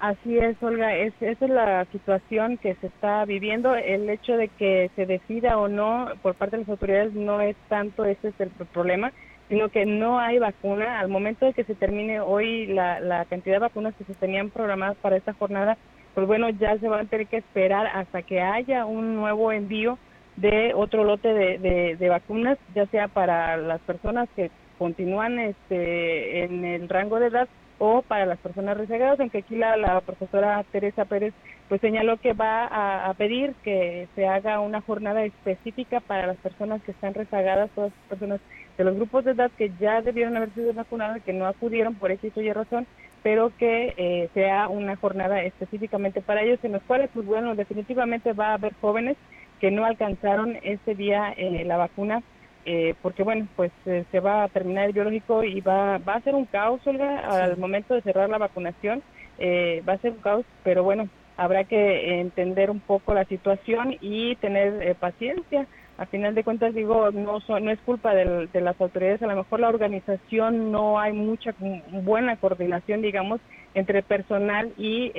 Así 0.00 0.38
es, 0.38 0.56
Olga, 0.62 0.96
es, 0.96 1.12
esa 1.20 1.44
es 1.44 1.50
la 1.50 1.84
situación 1.92 2.56
que 2.56 2.74
se 2.76 2.86
está 2.86 3.22
viviendo. 3.26 3.74
El 3.74 4.08
hecho 4.08 4.34
de 4.38 4.48
que 4.48 4.90
se 4.96 5.04
decida 5.04 5.58
o 5.58 5.68
no 5.68 6.08
por 6.22 6.34
parte 6.34 6.56
de 6.56 6.62
las 6.62 6.70
autoridades 6.70 7.12
no 7.12 7.42
es 7.42 7.54
tanto 7.68 8.06
ese 8.06 8.28
es 8.28 8.40
el 8.40 8.48
problema, 8.48 9.12
sino 9.50 9.68
que 9.68 9.84
no 9.84 10.18
hay 10.18 10.38
vacuna. 10.38 11.00
Al 11.00 11.08
momento 11.08 11.44
de 11.44 11.52
que 11.52 11.64
se 11.64 11.74
termine 11.74 12.18
hoy 12.18 12.66
la, 12.68 12.98
la 13.00 13.26
cantidad 13.26 13.56
de 13.56 13.60
vacunas 13.60 13.94
que 13.96 14.04
se 14.04 14.14
tenían 14.14 14.48
programadas 14.48 14.96
para 15.02 15.18
esta 15.18 15.34
jornada, 15.34 15.76
pues 16.14 16.26
bueno, 16.26 16.48
ya 16.48 16.78
se 16.78 16.88
van 16.88 17.04
a 17.04 17.10
tener 17.10 17.26
que 17.26 17.36
esperar 17.36 17.86
hasta 17.88 18.22
que 18.22 18.40
haya 18.40 18.86
un 18.86 19.16
nuevo 19.16 19.52
envío 19.52 19.98
de 20.36 20.72
otro 20.74 21.04
lote 21.04 21.28
de, 21.28 21.58
de, 21.58 21.96
de 21.96 22.08
vacunas, 22.08 22.56
ya 22.74 22.86
sea 22.86 23.08
para 23.08 23.58
las 23.58 23.82
personas 23.82 24.30
que 24.34 24.50
continúan 24.78 25.38
este, 25.38 26.44
en 26.44 26.64
el 26.64 26.88
rango 26.88 27.20
de 27.20 27.26
edad 27.26 27.48
o 27.80 28.02
para 28.02 28.26
las 28.26 28.38
personas 28.38 28.76
rezagadas, 28.76 29.18
aunque 29.18 29.38
aquí 29.38 29.56
la, 29.56 29.76
la 29.76 30.00
profesora 30.02 30.62
Teresa 30.70 31.06
Pérez 31.06 31.32
pues 31.70 31.80
señaló 31.80 32.18
que 32.18 32.34
va 32.34 32.66
a, 32.66 33.14
pedir 33.14 33.54
que 33.62 34.06
se 34.14 34.26
haga 34.26 34.60
una 34.60 34.80
jornada 34.80 35.24
específica 35.24 36.00
para 36.00 36.26
las 36.26 36.36
personas 36.36 36.82
que 36.82 36.90
están 36.90 37.14
rezagadas, 37.14 37.70
todas 37.76 37.92
las 37.92 38.08
personas 38.08 38.40
de 38.76 38.84
los 38.84 38.96
grupos 38.96 39.24
de 39.24 39.30
edad 39.30 39.50
que 39.56 39.70
ya 39.80 40.02
debieron 40.02 40.36
haber 40.36 40.50
sido 40.50 40.74
vacunadas 40.74 41.18
y 41.18 41.20
que 41.20 41.32
no 41.32 41.46
acudieron 41.46 41.94
por 41.94 42.10
X 42.10 42.32
o 42.36 42.40
Y 42.40 42.52
razón, 42.52 42.86
pero 43.22 43.52
que 43.56 43.94
eh, 43.96 44.28
sea 44.34 44.68
una 44.68 44.96
jornada 44.96 45.42
específicamente 45.42 46.20
para 46.20 46.42
ellos, 46.42 46.58
en 46.64 46.72
los 46.72 46.82
cuales, 46.82 47.08
pues 47.14 47.24
bueno, 47.24 47.54
definitivamente 47.54 48.32
va 48.32 48.48
a 48.48 48.54
haber 48.54 48.74
jóvenes 48.80 49.16
que 49.60 49.70
no 49.70 49.84
alcanzaron 49.84 50.58
ese 50.62 50.94
día 50.94 51.32
eh, 51.36 51.64
la 51.64 51.76
vacuna 51.76 52.22
eh, 52.66 52.94
porque 53.00 53.22
bueno, 53.22 53.46
pues 53.56 53.72
eh, 53.86 54.04
se 54.10 54.20
va 54.20 54.44
a 54.44 54.48
terminar 54.48 54.86
el 54.86 54.92
biológico 54.92 55.42
y 55.44 55.60
va, 55.60 55.98
va 55.98 56.14
a 56.14 56.20
ser 56.20 56.34
un 56.34 56.44
caos, 56.44 56.86
Olga, 56.86 57.18
al 57.44 57.56
momento 57.56 57.94
de 57.94 58.02
cerrar 58.02 58.28
la 58.28 58.38
vacunación, 58.38 59.02
eh, 59.38 59.82
va 59.88 59.94
a 59.94 59.98
ser 59.98 60.12
un 60.12 60.18
caos, 60.18 60.44
pero 60.62 60.84
bueno, 60.84 61.08
habrá 61.36 61.64
que 61.64 62.20
entender 62.20 62.70
un 62.70 62.80
poco 62.80 63.14
la 63.14 63.24
situación 63.24 63.96
y 64.00 64.36
tener 64.36 64.94
paciencia. 64.96 65.66
A 65.96 66.06
final 66.06 66.34
de 66.34 66.44
cuentas, 66.44 66.74
digo, 66.74 67.10
no, 67.10 67.40
no 67.46 67.70
es 67.70 67.78
culpa 67.80 68.14
de, 68.14 68.48
las 68.54 68.80
autoridades, 68.80 69.22
a 69.22 69.26
lo 69.26 69.36
mejor 69.36 69.60
la 69.60 69.68
organización 69.68 70.72
no 70.72 70.98
hay 70.98 71.12
mucha 71.12 71.54
buena 71.90 72.36
coordinación, 72.36 73.02
digamos, 73.02 73.38
entre 73.74 74.02
personal 74.02 74.72
y 74.78 75.12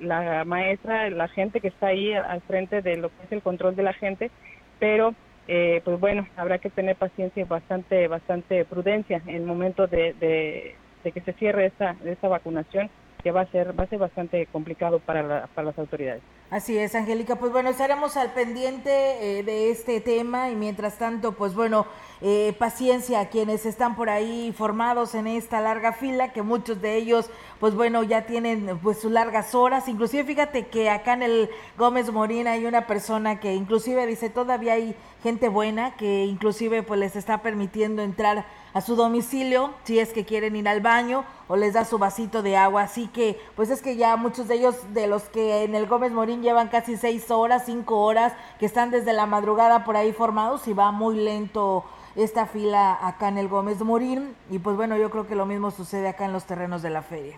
la 0.00 0.44
maestra, 0.44 1.10
la 1.10 1.26
gente 1.26 1.60
que 1.60 1.68
está 1.68 1.88
ahí 1.88 2.12
al 2.12 2.42
frente 2.42 2.80
de 2.80 2.96
lo 2.96 3.08
que 3.08 3.24
es 3.24 3.32
el 3.32 3.42
control 3.42 3.74
de 3.74 3.82
la 3.82 3.92
gente, 3.92 4.30
pero 4.78 5.16
eh, 5.48 5.80
pues 5.84 5.98
bueno, 5.98 6.26
habrá 6.36 6.58
que 6.58 6.70
tener 6.70 6.96
paciencia 6.96 7.42
y 7.42 7.46
bastante, 7.46 8.06
bastante 8.08 8.64
prudencia 8.64 9.22
en 9.26 9.36
el 9.36 9.42
momento 9.42 9.86
de, 9.86 10.14
de, 10.14 10.76
que 11.12 11.20
se 11.20 11.32
cierre 11.34 11.66
esta, 11.66 11.96
esta 12.04 12.28
vacunación, 12.28 12.90
que 13.22 13.32
va 13.32 13.42
a 13.42 13.46
ser, 13.46 13.78
va 13.78 13.84
a 13.84 13.88
ser 13.88 13.98
bastante 13.98 14.46
complicado 14.46 15.00
para, 15.00 15.46
para 15.48 15.66
las 15.66 15.78
autoridades. 15.78 16.22
Así 16.52 16.76
es, 16.76 16.94
Angélica. 16.94 17.36
Pues 17.36 17.50
bueno, 17.50 17.70
estaremos 17.70 18.18
al 18.18 18.34
pendiente 18.34 19.38
eh, 19.38 19.42
de 19.42 19.70
este 19.70 20.02
tema 20.02 20.50
y 20.50 20.54
mientras 20.54 20.98
tanto, 20.98 21.32
pues 21.32 21.54
bueno, 21.54 21.86
eh, 22.20 22.54
paciencia 22.58 23.20
a 23.20 23.28
quienes 23.30 23.64
están 23.64 23.96
por 23.96 24.10
ahí 24.10 24.52
formados 24.54 25.14
en 25.14 25.26
esta 25.26 25.62
larga 25.62 25.94
fila, 25.94 26.34
que 26.34 26.42
muchos 26.42 26.82
de 26.82 26.96
ellos, 26.96 27.30
pues 27.58 27.74
bueno, 27.74 28.02
ya 28.02 28.26
tienen 28.26 28.78
pues 28.82 29.00
sus 29.00 29.10
largas 29.10 29.54
horas. 29.54 29.88
Inclusive 29.88 30.24
fíjate 30.24 30.66
que 30.66 30.90
acá 30.90 31.14
en 31.14 31.22
el 31.22 31.50
Gómez 31.78 32.12
Morín 32.12 32.46
hay 32.46 32.66
una 32.66 32.86
persona 32.86 33.40
que 33.40 33.54
inclusive 33.54 34.06
dice, 34.06 34.28
todavía 34.28 34.74
hay 34.74 34.94
gente 35.22 35.48
buena 35.48 35.96
que 35.96 36.26
inclusive 36.26 36.82
pues 36.82 37.00
les 37.00 37.16
está 37.16 37.38
permitiendo 37.38 38.02
entrar 38.02 38.44
a 38.74 38.80
su 38.80 38.96
domicilio 38.96 39.70
si 39.84 39.98
es 39.98 40.12
que 40.12 40.24
quieren 40.24 40.56
ir 40.56 40.68
al 40.68 40.80
baño 40.80 41.24
o 41.48 41.56
les 41.56 41.74
da 41.74 41.84
su 41.84 41.98
vasito 41.98 42.42
de 42.42 42.56
agua. 42.56 42.82
Así 42.82 43.08
que, 43.08 43.38
pues 43.56 43.70
es 43.70 43.82
que 43.82 43.96
ya 43.96 44.16
muchos 44.16 44.48
de 44.48 44.54
ellos, 44.54 44.76
de 44.94 45.06
los 45.06 45.24
que 45.24 45.64
en 45.64 45.74
el 45.74 45.86
Gómez 45.86 46.12
Morín 46.12 46.41
llevan 46.42 46.68
casi 46.68 46.96
seis 46.96 47.30
horas, 47.30 47.64
cinco 47.64 48.02
horas, 48.02 48.34
que 48.58 48.66
están 48.66 48.90
desde 48.90 49.12
la 49.12 49.26
madrugada 49.26 49.84
por 49.84 49.96
ahí 49.96 50.12
formados 50.12 50.68
y 50.68 50.74
va 50.74 50.92
muy 50.92 51.16
lento 51.16 51.84
esta 52.16 52.46
fila 52.46 52.98
acá 53.00 53.28
en 53.28 53.38
el 53.38 53.48
Gómez 53.48 53.80
Morín. 53.80 54.34
Y 54.50 54.58
pues 54.58 54.76
bueno, 54.76 54.96
yo 54.98 55.10
creo 55.10 55.26
que 55.26 55.34
lo 55.34 55.46
mismo 55.46 55.70
sucede 55.70 56.08
acá 56.08 56.26
en 56.26 56.32
los 56.32 56.44
terrenos 56.44 56.82
de 56.82 56.90
la 56.90 57.02
feria. 57.02 57.36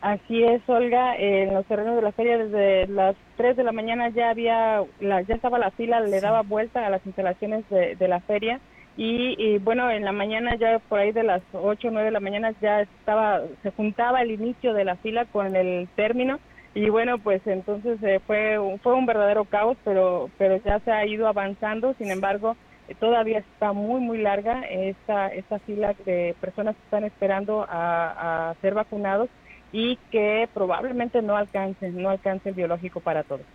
Así 0.00 0.44
es, 0.44 0.60
Olga, 0.68 1.16
en 1.16 1.54
los 1.54 1.64
terrenos 1.64 1.96
de 1.96 2.02
la 2.02 2.12
feria 2.12 2.36
desde 2.36 2.86
las 2.88 3.16
3 3.38 3.56
de 3.56 3.64
la 3.64 3.72
mañana 3.72 4.10
ya 4.10 4.28
había, 4.28 4.84
la, 5.00 5.22
ya 5.22 5.34
estaba 5.34 5.58
la 5.58 5.70
fila, 5.70 6.00
le 6.00 6.20
daba 6.20 6.42
vuelta 6.42 6.86
a 6.86 6.90
las 6.90 7.04
instalaciones 7.06 7.68
de, 7.70 7.96
de 7.96 8.08
la 8.08 8.20
feria 8.20 8.60
y, 8.96 9.58
bueno, 9.58 9.90
en 9.90 10.04
la 10.04 10.12
mañana 10.12 10.54
ya 10.54 10.78
por 10.78 11.00
ahí 11.00 11.10
de 11.10 11.24
las 11.24 11.42
8 11.52 11.88
o 11.88 11.90
9 11.90 12.06
de 12.06 12.12
la 12.12 12.20
mañana 12.20 12.52
ya 12.62 12.82
estaba, 12.82 13.40
se 13.62 13.72
juntaba 13.72 14.22
el 14.22 14.30
inicio 14.30 14.72
de 14.72 14.84
la 14.84 14.94
fila 14.96 15.24
con 15.24 15.56
el 15.56 15.88
término 15.96 16.38
y 16.74 16.90
bueno, 16.90 17.18
pues 17.18 17.40
entonces 17.46 18.02
eh, 18.02 18.20
fue, 18.26 18.58
fue 18.82 18.94
un 18.94 19.06
verdadero 19.06 19.44
caos, 19.44 19.76
pero, 19.84 20.28
pero 20.38 20.56
ya 20.56 20.80
se 20.80 20.90
ha 20.90 21.06
ido 21.06 21.28
avanzando, 21.28 21.94
sin 21.94 22.10
embargo, 22.10 22.56
eh, 22.88 22.94
todavía 22.98 23.38
está 23.38 23.72
muy, 23.72 24.00
muy 24.00 24.18
larga 24.18 24.62
esta, 24.62 25.28
esta 25.28 25.60
fila 25.60 25.94
de 26.04 26.34
personas 26.40 26.74
que 26.74 26.82
están 26.82 27.04
esperando 27.04 27.64
a, 27.68 28.50
a 28.50 28.54
ser 28.60 28.74
vacunados 28.74 29.28
y 29.72 29.96
que 30.10 30.48
probablemente 30.52 31.22
no 31.22 31.36
alcancen, 31.36 32.00
no 32.00 32.10
alcance 32.10 32.48
el 32.48 32.54
biológico 32.54 33.00
para 33.00 33.22
todos. 33.22 33.46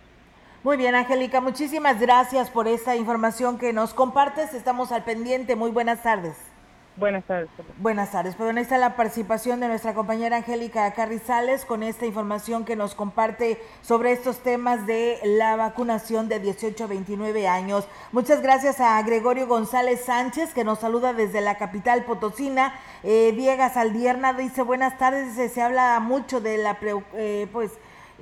Muy 0.62 0.76
bien, 0.76 0.94
Angélica, 0.94 1.40
muchísimas 1.40 1.98
gracias 2.00 2.50
por 2.50 2.68
esta 2.68 2.94
información 2.94 3.58
que 3.58 3.72
nos 3.72 3.94
compartes. 3.94 4.52
Estamos 4.52 4.92
al 4.92 5.04
pendiente. 5.04 5.56
Muy 5.56 5.70
buenas 5.70 6.02
tardes. 6.02 6.49
Buenas 6.96 7.24
tardes. 7.24 7.48
Buenas 7.78 8.10
tardes. 8.10 8.34
Pues 8.34 8.46
bueno, 8.46 8.60
está 8.60 8.76
la 8.76 8.96
participación 8.96 9.60
de 9.60 9.68
nuestra 9.68 9.94
compañera 9.94 10.38
Angélica 10.38 10.92
Carrizales 10.92 11.64
con 11.64 11.82
esta 11.82 12.04
información 12.04 12.64
que 12.64 12.76
nos 12.76 12.94
comparte 12.94 13.58
sobre 13.80 14.12
estos 14.12 14.40
temas 14.40 14.86
de 14.86 15.18
la 15.24 15.56
vacunación 15.56 16.28
de 16.28 16.40
18 16.40 16.84
a 16.84 16.86
29 16.88 17.48
años. 17.48 17.86
Muchas 18.12 18.42
gracias 18.42 18.80
a 18.80 19.00
Gregorio 19.02 19.46
González 19.46 20.04
Sánchez 20.04 20.52
que 20.52 20.64
nos 20.64 20.80
saluda 20.80 21.12
desde 21.12 21.40
la 21.40 21.56
capital 21.56 22.04
potosina. 22.04 22.74
Eh, 23.02 23.32
Diego 23.36 23.64
Saldierna 23.72 24.32
dice 24.32 24.62
buenas 24.62 24.98
tardes. 24.98 25.34
Se 25.52 25.62
habla 25.62 26.00
mucho 26.00 26.40
de 26.40 26.58
la 26.58 26.76
eh, 27.14 27.46
pues 27.52 27.72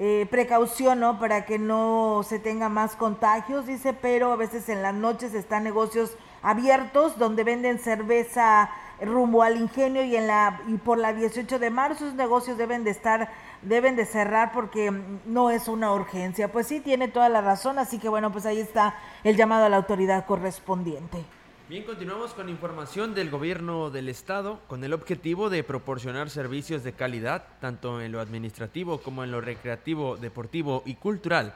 eh, 0.01 0.29
precaución, 0.31 1.01
¿no? 1.01 1.19
Para 1.19 1.45
que 1.45 1.59
no 1.59 2.23
se 2.23 2.39
tenga 2.39 2.69
más 2.69 2.95
contagios, 2.95 3.67
dice, 3.67 3.95
pero 3.95 4.31
a 4.31 4.37
veces 4.37 4.69
en 4.69 4.81
las 4.81 4.95
noches 4.95 5.35
están 5.35 5.65
negocios 5.65 6.17
abiertos 6.43 7.19
donde 7.19 7.45
venden 7.45 7.79
cerveza 7.79 8.71
rumbo 9.01 9.43
al 9.43 9.57
ingenio 9.57 10.03
y 10.05 10.17
en 10.17 10.27
la 10.27 10.61
y 10.67 10.77
por 10.77 10.99
la 10.99 11.13
18 11.13 11.59
de 11.59 11.71
marzo 11.71 12.05
esos 12.05 12.17
negocios 12.17 12.59
deben 12.59 12.85
de 12.85 12.91
estar 12.91 13.31
deben 13.63 13.97
de 13.97 14.07
cerrar 14.07 14.53
porque 14.53 14.91
no 15.27 15.51
es 15.51 15.69
una 15.69 15.93
urgencia. 15.93 16.51
Pues 16.51 16.67
sí 16.67 16.81
tiene 16.81 17.09
toda 17.09 17.29
la 17.29 17.41
razón, 17.41 17.79
así 17.79 17.99
que 17.99 18.09
bueno, 18.09 18.33
pues 18.33 18.47
ahí 18.47 18.61
está 18.61 18.95
el 19.25 19.37
llamado 19.37 19.65
a 19.67 19.69
la 19.69 19.77
autoridad 19.77 20.27
correspondiente. 20.27 21.25
Bien, 21.69 21.85
continuamos 21.85 22.33
con 22.33 22.49
información 22.49 23.15
del 23.15 23.29
gobierno 23.29 23.91
del 23.91 24.09
estado 24.09 24.61
con 24.69 24.85
el 24.85 24.95
objetivo 24.95 25.51
de 25.51 25.63
proporcionar 25.63 26.31
servicios 26.31 26.83
de 26.83 26.95
calidad 26.95 27.45
tanto 27.61 28.01
en 28.01 28.11
lo 28.11 28.21
administrativo 28.21 29.03
como 29.03 29.23
en 29.23 29.31
lo 29.31 29.43
recreativo, 29.43 30.17
deportivo 30.17 30.83
y 30.87 30.95
cultural, 30.95 31.53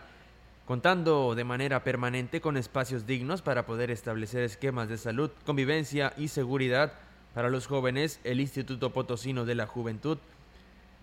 contando 0.73 1.35
de 1.35 1.45
manera 1.45 1.85
permanente 1.85 2.41
con 2.41 2.57
espacios 2.57 3.07
dignos 3.07 3.43
para 3.43 3.67
poder 3.67 3.91
establecer 3.91 4.43
esquemas 4.43 4.89
de 4.89 4.97
salud, 4.97 5.31
convivencia 5.45 6.15
y 6.17 6.29
seguridad 6.29 6.95
para 7.35 7.51
los 7.51 7.67
jóvenes. 7.67 8.21
El 8.25 8.41
Instituto 8.41 8.91
Potosino 8.91 9.45
de 9.45 9.55
la 9.55 9.67
Juventud 9.67 10.17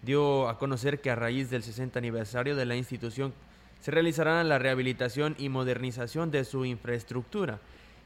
dio 0.02 0.50
a 0.50 0.58
conocer 0.58 1.02
que 1.02 1.12
a 1.12 1.16
raíz 1.16 1.52
del 1.52 1.62
60 1.62 2.00
aniversario 2.00 2.56
de 2.56 2.66
la 2.66 2.78
institución 2.78 3.32
se 3.80 3.92
realizará 3.92 4.44
la 4.44 4.58
rehabilitación 4.58 5.36
y 5.38 5.50
modernización 5.50 6.32
de 6.32 6.46
su 6.46 6.66
infraestructura 6.66 7.60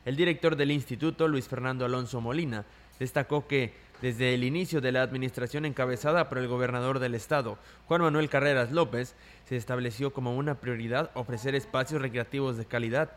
el 0.06 0.18
director 0.18 0.56
del 0.58 0.72
instituto, 0.72 1.28
Luis 1.28 1.48
Fernando 1.48 1.86
Alonso 1.86 2.20
Molina, 2.20 2.66
destacó 3.00 3.48
que 3.48 3.74
desde 4.04 4.34
el 4.34 4.44
inicio 4.44 4.82
de 4.82 4.92
la 4.92 5.02
administración 5.02 5.64
encabezada 5.64 6.28
por 6.28 6.38
el 6.38 6.50
gobernador 6.50 7.00
del 7.00 7.16
estado, 7.16 7.58
Juan 7.88 8.02
Manuel 8.02 8.28
Carreras 8.28 8.70
López, 8.70 9.16
se 9.46 9.56
estableció 9.56 10.12
como 10.12 10.36
una 10.36 10.56
prioridad 10.56 11.10
ofrecer 11.14 11.56
espacios 11.56 12.02
recreativos 12.02 12.58
de 12.58 12.66
calidad. 12.66 13.14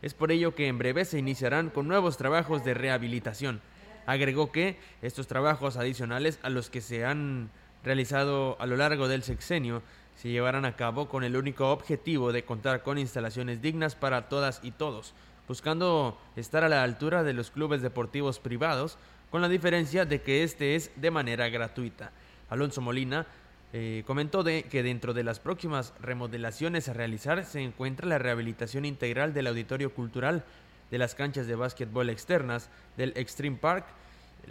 Es 0.00 0.14
por 0.14 0.32
ello 0.32 0.54
que 0.54 0.66
en 0.66 0.78
breve 0.78 1.04
se 1.04 1.18
iniciarán 1.18 1.68
con 1.68 1.88
nuevos 1.88 2.16
trabajos 2.16 2.64
de 2.64 2.72
rehabilitación. 2.72 3.60
Agregó 4.06 4.50
que 4.50 4.78
estos 5.02 5.26
trabajos 5.26 5.76
adicionales 5.76 6.38
a 6.42 6.48
los 6.48 6.70
que 6.70 6.80
se 6.80 7.04
han 7.04 7.50
realizado 7.84 8.56
a 8.60 8.64
lo 8.64 8.78
largo 8.78 9.08
del 9.08 9.22
sexenio 9.22 9.82
se 10.16 10.30
llevarán 10.30 10.64
a 10.64 10.74
cabo 10.74 11.10
con 11.10 11.22
el 11.22 11.36
único 11.36 11.70
objetivo 11.70 12.32
de 12.32 12.46
contar 12.46 12.82
con 12.82 12.96
instalaciones 12.96 13.60
dignas 13.60 13.94
para 13.94 14.30
todas 14.30 14.60
y 14.62 14.70
todos, 14.70 15.12
buscando 15.46 16.18
estar 16.34 16.64
a 16.64 16.70
la 16.70 16.82
altura 16.82 17.24
de 17.24 17.34
los 17.34 17.50
clubes 17.50 17.82
deportivos 17.82 18.38
privados, 18.38 18.96
con 19.30 19.40
la 19.40 19.48
diferencia 19.48 20.04
de 20.04 20.22
que 20.22 20.42
este 20.42 20.74
es 20.74 20.90
de 20.96 21.10
manera 21.10 21.48
gratuita. 21.48 22.10
Alonso 22.48 22.80
Molina 22.80 23.26
eh, 23.72 24.02
comentó 24.06 24.42
de 24.42 24.64
que 24.64 24.82
dentro 24.82 25.14
de 25.14 25.22
las 25.22 25.38
próximas 25.38 25.94
remodelaciones 26.00 26.88
a 26.88 26.92
realizar 26.92 27.44
se 27.44 27.60
encuentra 27.60 28.08
la 28.08 28.18
rehabilitación 28.18 28.84
integral 28.84 29.32
del 29.32 29.46
auditorio 29.46 29.94
cultural, 29.94 30.44
de 30.90 30.98
las 30.98 31.14
canchas 31.14 31.46
de 31.46 31.54
básquetbol 31.54 32.10
externas, 32.10 32.68
del 32.96 33.12
Extreme 33.16 33.56
Park, 33.56 33.86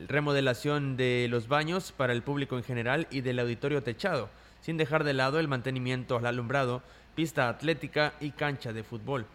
remodelación 0.08 0.96
de 0.96 1.28
los 1.30 1.50
baños 1.50 1.92
para 1.92 2.14
el 2.14 2.22
público 2.22 2.58
en 2.58 2.64
general 2.64 3.08
y 3.12 3.20
del 3.20 3.40
auditorio 3.40 3.84
techado, 3.84 4.30
sin 4.62 4.78
dejar 4.78 5.04
de 5.04 5.14
lado 5.14 5.40
el 5.40 5.50
mantenimiento 5.50 6.18
al 6.18 6.26
alumbrado, 6.26 6.82
pista 7.16 7.50
atlética 7.50 8.14
y 8.22 8.32
cancha 8.32 8.72
de 8.72 8.84
fútbol. 8.84 9.26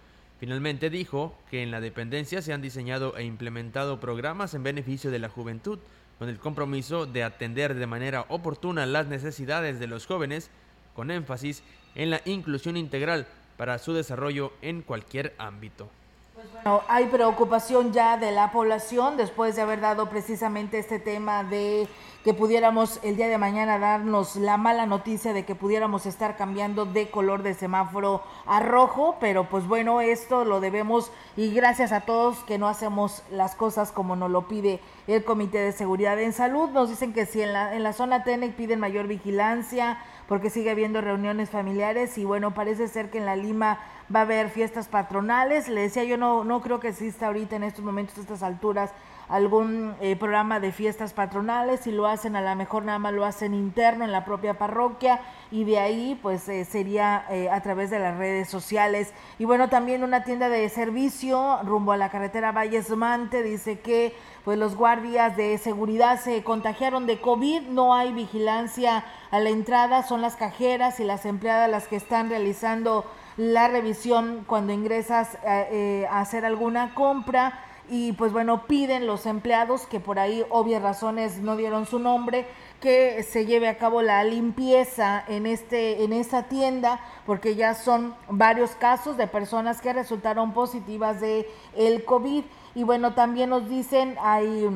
Finalmente 0.41 0.91
dijo 0.91 1.35
que 1.51 1.62
en 1.62 1.70
la 1.70 1.80
dependencia 1.80 2.43
se 2.43 2.53
han 2.53 2.62
diseñado 2.62 3.16
e 3.16 3.24
implementado 3.24 4.01
programas 4.01 4.55
en 4.55 4.62
beneficio 4.62 5.11
de 5.11 5.18
la 5.18 5.28
juventud, 5.28 5.78
con 6.18 6.28
el 6.28 6.39
compromiso 6.39 7.07
de 7.07 7.24
atender 7.24 7.74
de 7.74 7.87
manera 7.87 8.26
oportuna 8.28 8.87
las 8.87 9.07
necesidades 9.07 9.78
de 9.78 9.87
los 9.87 10.07
jóvenes, 10.07 10.51
con 10.95 11.11
énfasis 11.11 11.62
en 11.95 12.11
la 12.11 12.20
inclusión 12.24 12.76
integral 12.76 13.26
para 13.57 13.78
su 13.78 13.93
desarrollo 13.93 14.53
en 14.62 14.82
cualquier 14.82 15.35
ámbito. 15.39 15.89
Pues 16.35 16.47
hay 16.89 17.07
preocupación 17.07 17.93
ya 17.93 18.16
de 18.16 18.32
la 18.32 18.51
población 18.51 19.16
después 19.16 19.55
de 19.55 19.62
haber 19.62 19.80
dado 19.80 20.11
precisamente 20.11 20.78
este 20.78 20.99
tema 20.99 21.45
de 21.45 21.89
que 22.25 22.33
pudiéramos 22.33 23.01
el 23.03 23.16
día 23.16 23.29
de 23.29 23.37
mañana 23.37 23.79
darnos 23.79 24.37
la 24.37 24.57
mala 24.57 24.87
noticia 24.87 25.35
de 25.35 25.45
que 25.45 25.55
pudiéramos 25.55 26.07
estar 26.07 26.39
cambiando 26.39 26.87
de 26.87 27.11
color 27.11 27.43
de 27.43 27.53
semáforo 27.53 28.22
a 28.47 28.61
rojo, 28.61 29.16
pero 29.20 29.45
pues 29.51 29.68
bueno, 29.68 30.01
esto 30.01 30.47
lo 30.47 30.61
debemos 30.61 31.12
y 31.37 31.53
gracias 31.53 31.93
a 31.93 32.01
todos 32.01 32.39
que 32.45 32.57
no 32.57 32.66
hacemos 32.66 33.22
las 33.31 33.55
cosas 33.55 33.93
como 33.93 34.16
nos 34.16 34.31
lo 34.31 34.49
pide 34.49 34.81
el 35.07 35.22
Comité 35.22 35.59
de 35.59 35.72
Seguridad 35.72 36.18
en 36.18 36.33
Salud. 36.33 36.70
Nos 36.70 36.89
dicen 36.89 37.12
que 37.12 37.27
si 37.27 37.43
en 37.43 37.53
la, 37.53 37.77
en 37.77 37.83
la 37.83 37.93
zona 37.93 38.25
TENEC 38.25 38.55
piden 38.57 38.81
mayor 38.81 39.07
vigilancia 39.07 39.99
porque 40.27 40.49
sigue 40.49 40.70
habiendo 40.70 41.03
reuniones 41.03 41.51
familiares 41.51 42.16
y 42.16 42.25
bueno, 42.25 42.55
parece 42.55 42.89
ser 42.89 43.11
que 43.11 43.18
en 43.18 43.27
la 43.27 43.37
Lima 43.37 43.81
va 44.14 44.20
a 44.20 44.22
haber 44.22 44.49
fiestas 44.49 44.89
patronales. 44.89 45.68
Le 45.68 45.83
decía, 45.83 46.05
yo 46.05 46.16
no, 46.16 46.45
no 46.45 46.62
creo 46.62 46.81
que 46.81 46.89
exista 46.89 47.27
ahorita 47.27 47.57
en 47.57 47.64
estos 47.64 47.85
momentos, 47.85 48.16
a 48.16 48.20
estas 48.22 48.43
alturas, 48.43 48.93
algún 49.29 49.95
eh, 50.01 50.16
programa 50.16 50.61
de 50.61 50.72
fiestas 50.72 51.12
patronales, 51.12 51.81
si 51.81 51.91
lo 51.91 52.07
hacen 52.07 52.37
a 52.37 52.43
lo 52.43 52.55
mejor 52.57 52.85
nada 52.85 52.99
más 52.99 53.12
lo 53.12 53.25
hacen 53.25 53.55
interno 53.55 54.05
en 54.05 54.12
la 54.12 54.25
propia 54.25 54.59
parroquia 54.59 55.20
y 55.51 55.64
de 55.64 55.79
ahí 55.79 56.18
pues 56.20 56.49
eh, 56.49 56.64
sería 56.64 57.25
eh, 57.31 57.49
a 57.51 57.62
través 57.62 57.91
de 57.91 57.99
las 57.99 58.16
redes 58.18 58.49
sociales. 58.49 59.12
Y 59.39 59.45
bueno, 59.45 59.68
también 59.68 60.05
una 60.05 60.25
tienda 60.25 60.49
de 60.49 60.68
servicio 60.68 61.59
rumbo 61.62 61.93
a 61.93 61.97
la 61.97 62.11
carretera 62.11 62.53
Valles 62.53 62.91
Mante 62.91 63.43
dice 63.43 63.81
que 63.81 64.14
pues 64.45 64.59
los 64.59 64.77
guardias 64.77 65.37
de 65.37 65.57
seguridad 65.57 66.20
se 66.20 66.43
contagiaron 66.45 67.07
de 67.07 67.20
COVID, 67.20 67.62
no 67.62 67.95
hay 67.95 68.12
vigilancia 68.12 69.05
a 69.31 69.41
la 69.41 69.49
entrada, 69.49 70.03
son 70.03 70.20
las 70.20 70.37
cajeras 70.37 71.01
y 71.01 71.05
las 71.05 71.25
empleadas 71.25 71.70
las 71.70 71.89
que 71.89 71.97
están 71.97 72.29
realizando 72.29 73.07
la 73.39 73.68
revisión 73.68 74.45
cuando 74.47 74.72
ingresas 74.72 75.39
a 75.45 76.20
hacer 76.20 76.45
alguna 76.45 76.95
compra 76.95 77.64
y 77.89 78.12
pues 78.12 78.32
bueno, 78.32 78.66
piden 78.66 79.07
los 79.07 79.26
empleados 79.26 79.87
que 79.87 80.01
por 80.01 80.18
ahí 80.18 80.45
obvias 80.49 80.82
razones 80.82 81.39
no 81.39 81.57
dieron 81.57 81.87
su 81.87 81.99
nombre, 81.99 82.47
que 82.80 83.22
se 83.22 83.47
lleve 83.47 83.68
a 83.68 83.78
cabo 83.78 84.03
la 84.03 84.24
limpieza 84.24 85.22
en 85.28 85.47
este 85.47 86.05
en 86.05 86.12
esa 86.12 86.45
tienda 86.45 87.01
porque 87.26 87.55
ya 87.55 87.74
son 87.74 88.14
varios 88.28 88.72
casos 88.72 89.16
de 89.16 89.26
personas 89.26 89.80
que 89.80 89.93
resultaron 89.93 90.53
positivas 90.53 91.20
de 91.20 91.49
el 91.76 92.05
COVID. 92.05 92.45
Y 92.74 92.82
bueno, 92.82 93.14
también 93.14 93.51
nos 93.51 93.68
dicen 93.68 94.16
hay 94.20 94.68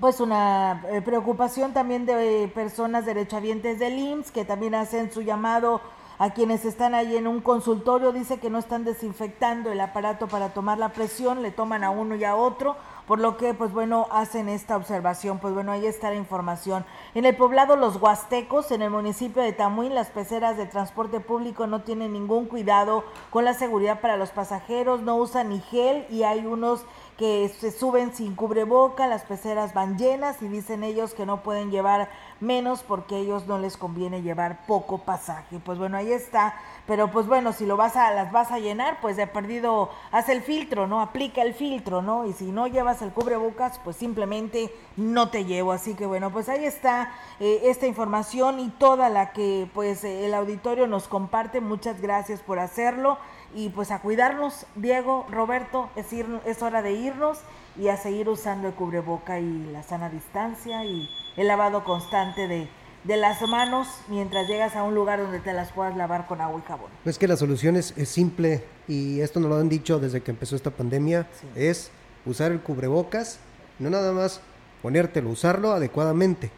pues 0.00 0.20
una 0.20 0.82
eh, 0.90 1.02
preocupación 1.02 1.72
también 1.72 2.04
de 2.06 2.50
personas 2.54 3.06
derechohabientes 3.06 3.78
del 3.78 3.98
IMSS 3.98 4.32
que 4.32 4.44
también 4.44 4.74
hacen 4.74 5.12
su 5.12 5.22
llamado 5.22 5.80
a 6.24 6.30
quienes 6.30 6.64
están 6.64 6.94
ahí 6.94 7.18
en 7.18 7.26
un 7.26 7.42
consultorio, 7.42 8.10
dice 8.10 8.40
que 8.40 8.48
no 8.48 8.58
están 8.58 8.82
desinfectando 8.82 9.70
el 9.70 9.78
aparato 9.78 10.26
para 10.26 10.54
tomar 10.54 10.78
la 10.78 10.88
presión, 10.88 11.42
le 11.42 11.50
toman 11.50 11.84
a 11.84 11.90
uno 11.90 12.14
y 12.14 12.24
a 12.24 12.34
otro, 12.34 12.76
por 13.06 13.18
lo 13.18 13.36
que 13.36 13.52
pues 13.52 13.74
bueno, 13.74 14.06
hacen 14.10 14.48
esta 14.48 14.74
observación, 14.78 15.38
pues 15.38 15.52
bueno, 15.52 15.70
ahí 15.70 15.84
está 15.84 16.08
la 16.08 16.16
información. 16.16 16.86
En 17.14 17.26
el 17.26 17.36
poblado 17.36 17.76
Los 17.76 17.96
Huastecos, 17.96 18.70
en 18.70 18.80
el 18.80 18.88
municipio 18.88 19.42
de 19.42 19.52
Tamuín, 19.52 19.94
las 19.94 20.08
peceras 20.08 20.56
de 20.56 20.64
transporte 20.64 21.20
público 21.20 21.66
no 21.66 21.82
tienen 21.82 22.14
ningún 22.14 22.46
cuidado 22.46 23.04
con 23.28 23.44
la 23.44 23.52
seguridad 23.52 24.00
para 24.00 24.16
los 24.16 24.30
pasajeros, 24.30 25.02
no 25.02 25.16
usan 25.16 25.50
ni 25.50 25.60
gel 25.60 26.06
y 26.08 26.22
hay 26.22 26.46
unos 26.46 26.86
que 27.16 27.48
se 27.60 27.70
suben 27.70 28.14
sin 28.14 28.34
cubreboca, 28.34 29.06
las 29.06 29.22
peceras 29.22 29.72
van 29.72 29.96
llenas 29.96 30.42
y 30.42 30.48
dicen 30.48 30.82
ellos 30.82 31.14
que 31.14 31.26
no 31.26 31.42
pueden 31.42 31.70
llevar 31.70 32.08
menos 32.40 32.82
porque 32.82 33.14
a 33.14 33.18
ellos 33.18 33.46
no 33.46 33.58
les 33.58 33.76
conviene 33.76 34.22
llevar 34.22 34.66
poco 34.66 34.98
pasaje. 34.98 35.60
Pues 35.64 35.78
bueno, 35.78 35.96
ahí 35.96 36.10
está, 36.12 36.54
pero 36.86 37.10
pues 37.10 37.26
bueno, 37.26 37.52
si 37.52 37.66
lo 37.66 37.76
vas 37.76 37.96
a 37.96 38.10
las 38.12 38.32
vas 38.32 38.50
a 38.50 38.58
llenar, 38.58 38.98
pues 39.00 39.16
de 39.16 39.26
perdido 39.28 39.90
haz 40.10 40.28
el 40.28 40.42
filtro, 40.42 40.86
¿no? 40.88 41.00
Aplica 41.00 41.42
el 41.42 41.54
filtro, 41.54 42.02
¿no? 42.02 42.26
Y 42.26 42.32
si 42.32 42.50
no 42.50 42.66
llevas 42.66 43.00
el 43.00 43.12
cubrebocas, 43.12 43.78
pues 43.84 43.96
simplemente 43.96 44.74
no 44.96 45.30
te 45.30 45.44
llevo. 45.44 45.72
Así 45.72 45.94
que 45.94 46.06
bueno, 46.06 46.32
pues 46.32 46.48
ahí 46.48 46.64
está 46.64 47.12
eh, 47.38 47.60
esta 47.64 47.86
información 47.86 48.58
y 48.58 48.70
toda 48.70 49.08
la 49.08 49.32
que 49.32 49.68
pues 49.72 50.02
el 50.02 50.34
auditorio 50.34 50.88
nos 50.88 51.06
comparte. 51.06 51.60
Muchas 51.60 52.00
gracias 52.00 52.40
por 52.40 52.58
hacerlo 52.58 53.18
y 53.54 53.68
pues 53.68 53.90
a 53.90 54.00
cuidarnos, 54.00 54.66
Diego, 54.74 55.26
Roberto, 55.30 55.88
es, 55.96 56.12
ir, 56.12 56.26
es 56.44 56.62
hora 56.62 56.82
de 56.82 56.92
irnos 56.92 57.38
y 57.78 57.88
a 57.88 57.96
seguir 57.96 58.28
usando 58.28 58.68
el 58.68 58.74
cubreboca 58.74 59.38
y 59.38 59.66
la 59.72 59.82
sana 59.82 60.10
distancia 60.10 60.84
y 60.84 61.08
el 61.36 61.46
lavado 61.46 61.84
constante 61.84 62.48
de, 62.48 62.68
de 63.04 63.16
las 63.16 63.40
manos 63.42 63.86
mientras 64.08 64.48
llegas 64.48 64.74
a 64.74 64.82
un 64.82 64.94
lugar 64.94 65.20
donde 65.20 65.38
te 65.38 65.52
las 65.52 65.70
puedas 65.72 65.96
lavar 65.96 66.26
con 66.26 66.40
agua 66.40 66.60
y 66.64 66.66
jabón. 66.66 66.90
Es 67.04 67.18
que 67.18 67.28
la 67.28 67.36
solución 67.36 67.76
es, 67.76 67.94
simple 68.08 68.64
y 68.88 69.20
esto 69.20 69.38
nos 69.40 69.50
lo 69.50 69.56
han 69.56 69.68
dicho 69.68 70.00
desde 70.00 70.20
que 70.20 70.32
empezó 70.32 70.56
esta 70.56 70.70
pandemia, 70.70 71.28
es 71.54 71.90
usar 72.26 72.50
el 72.50 72.60
cubrebocas, 72.60 73.38
no 73.78 73.88
nada 73.88 74.12
más 74.12 74.40
ponértelo, 74.82 75.30
usarlo 75.30 75.72
adecuadamente. 75.72 76.50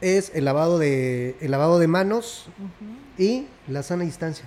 Es 0.00 0.32
el 0.34 0.46
lavado 0.46 0.78
de 0.78 1.36
el 1.40 1.50
lavado 1.50 1.78
de 1.78 1.86
manos 1.86 2.48
y 3.18 3.46
la 3.68 3.82
sana 3.82 4.04
distancia. 4.04 4.46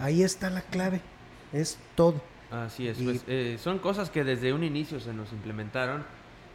Ahí 0.00 0.22
está 0.22 0.48
la 0.48 0.62
clave 0.62 1.02
es 1.52 1.78
todo. 1.94 2.20
Así 2.50 2.88
es, 2.88 2.98
pues, 2.98 3.22
eh, 3.28 3.58
son 3.62 3.78
cosas 3.78 4.10
que 4.10 4.24
desde 4.24 4.52
un 4.52 4.64
inicio 4.64 4.98
se 4.98 5.12
nos 5.12 5.32
implementaron 5.32 6.04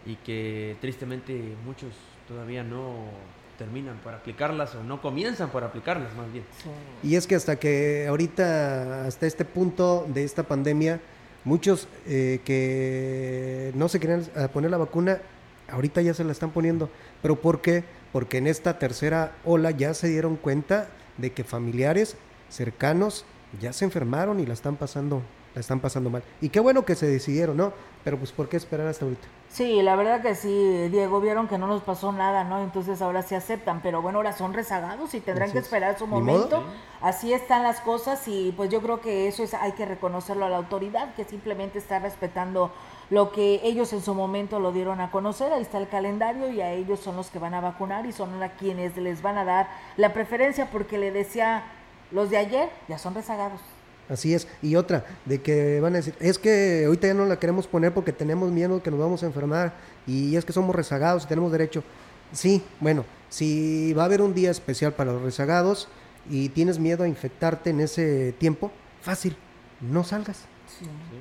y 0.06 0.16
que 0.18 0.76
tristemente 0.82 1.56
muchos 1.66 1.94
todavía 2.28 2.64
no 2.64 3.06
terminan 3.58 3.98
por 4.00 4.14
aplicarlas 4.14 4.76
o 4.76 4.84
no 4.84 5.02
comienzan 5.02 5.50
por 5.50 5.64
aplicarlas 5.64 6.14
más 6.16 6.32
bien. 6.34 6.44
Y 7.02 7.16
es 7.16 7.26
que 7.28 7.36
hasta 7.36 7.56
que 7.56 8.08
ahorita, 8.10 9.06
hasta 9.06 9.26
este 9.26 9.46
punto 9.46 10.06
de 10.10 10.26
esta 10.26 10.44
pandemia, 10.44 11.00
muchos 11.46 11.88
eh, 12.06 12.42
que 12.44 13.72
no 13.76 13.88
se 13.88 14.02
querían 14.02 14.26
poner 14.52 14.72
la 14.72 14.78
vacuna, 14.78 15.22
ahorita 15.70 16.02
ya 16.02 16.14
se 16.14 16.26
la 16.26 16.34
están 16.34 16.52
poniendo. 16.52 16.90
¿Pero 17.22 17.38
por 17.38 17.62
qué? 17.62 17.86
Porque 18.12 18.38
en 18.38 18.48
esta 18.48 18.78
tercera 18.80 19.34
ola 19.46 19.72
ya 19.72 19.94
se 19.94 20.10
dieron 20.10 20.36
cuenta 20.36 20.90
de 21.18 21.32
que 21.32 21.46
familiares 21.46 22.18
cercanos 22.50 23.26
ya 23.60 23.74
se 23.74 23.86
enfermaron 23.86 24.40
y 24.40 24.46
la 24.46 24.54
están 24.54 24.76
pasando, 24.76 25.22
la 25.54 25.62
están 25.62 25.80
pasando 25.80 26.10
mal. 26.10 26.24
Y 26.42 26.50
qué 26.50 26.60
bueno 26.60 26.86
que 26.86 26.96
se 26.96 27.08
decidieron, 27.08 27.58
¿no? 27.58 27.74
Pero 28.04 28.18
pues 28.18 28.32
¿por 28.32 28.48
qué 28.50 28.58
esperar 28.58 28.88
hasta 28.88 29.06
ahorita? 29.06 29.28
Sí, 29.50 29.82
la 29.82 29.96
verdad 29.96 30.22
que 30.22 30.36
sí, 30.36 30.90
Diego, 30.90 31.22
vieron 31.22 31.48
que 31.48 31.58
no 31.58 31.66
nos 31.66 31.82
pasó 31.82 32.12
nada, 32.12 32.44
¿no? 32.44 32.62
Entonces 32.62 33.02
ahora 33.02 33.22
sí 33.22 33.36
aceptan, 33.36 33.82
pero 33.82 34.02
bueno, 34.02 34.20
ahora 34.20 34.34
son 34.34 34.54
rezagados 34.54 35.14
y 35.14 35.22
tendrán 35.22 35.52
que 35.52 35.60
esperar 35.60 35.98
su 35.98 36.08
momento. 36.08 36.62
Así 37.02 37.32
están 37.32 37.64
las 37.64 37.80
cosas 37.80 38.28
y 38.28 38.54
pues 38.58 38.70
yo 38.70 38.82
creo 38.82 39.00
que 39.00 39.28
eso 39.28 39.44
es, 39.44 39.54
hay 39.54 39.72
que 39.72 39.86
reconocerlo 39.86 40.46
a 40.46 40.50
la 40.50 40.58
autoridad, 40.58 41.16
que 41.16 41.24
simplemente 41.24 41.80
está 41.80 42.00
respetando 42.00 42.72
lo 43.10 43.32
que 43.32 43.62
ellos 43.64 43.94
en 43.94 44.02
su 44.02 44.14
momento 44.14 44.60
lo 44.60 44.72
dieron 44.72 45.00
a 45.00 45.12
conocer, 45.12 45.54
ahí 45.54 45.62
está 45.62 45.78
el 45.78 45.88
calendario 45.88 46.50
y 46.52 46.62
a 46.62 46.72
ellos 46.72 47.00
son 47.00 47.16
los 47.16 47.30
que 47.30 47.40
van 47.40 47.54
a 47.54 47.62
vacunar 47.62 48.06
y 48.06 48.12
son 48.12 48.42
a 48.42 48.50
quienes 48.54 48.98
les 48.98 49.22
van 49.22 49.38
a 49.38 49.46
dar 49.46 49.70
la 49.96 50.14
preferencia 50.14 50.70
porque 50.72 50.98
le 50.98 51.12
decía 51.12 51.64
los 52.12 52.30
de 52.30 52.38
ayer 52.38 52.70
ya 52.88 52.98
son 52.98 53.14
rezagados. 53.14 53.62
Así 54.10 54.34
es. 54.34 54.48
Y 54.62 54.76
otra, 54.76 55.06
de 55.26 55.42
que 55.42 55.80
van 55.80 55.94
a 55.94 55.98
decir, 55.98 56.16
es 56.20 56.38
que 56.38 56.84
ahorita 56.86 57.08
ya 57.08 57.14
no 57.14 57.26
la 57.26 57.40
queremos 57.40 57.68
poner 57.68 57.94
porque 57.94 58.12
tenemos 58.14 58.52
miedo 58.52 58.82
que 58.84 58.92
nos 58.92 59.00
vamos 59.00 59.24
a 59.24 59.26
enfermar 59.26 59.74
y 60.06 60.36
es 60.36 60.46
que 60.46 60.54
somos 60.54 60.76
rezagados 60.76 61.24
y 61.24 61.28
tenemos 61.28 61.52
derecho. 61.52 61.84
Sí, 62.32 62.64
bueno, 62.80 63.06
si 63.30 63.94
va 63.94 64.04
a 64.04 64.06
haber 64.06 64.22
un 64.22 64.34
día 64.34 64.52
especial 64.52 64.94
para 64.94 65.12
los 65.12 65.22
rezagados 65.22 65.88
y 66.30 66.50
tienes 66.50 66.80
miedo 66.80 67.04
a 67.04 67.08
infectarte 67.08 67.72
en 67.72 67.80
ese 67.80 68.34
tiempo, 68.34 68.72
fácil, 69.02 69.36
no 69.82 70.04
salgas. 70.04 70.46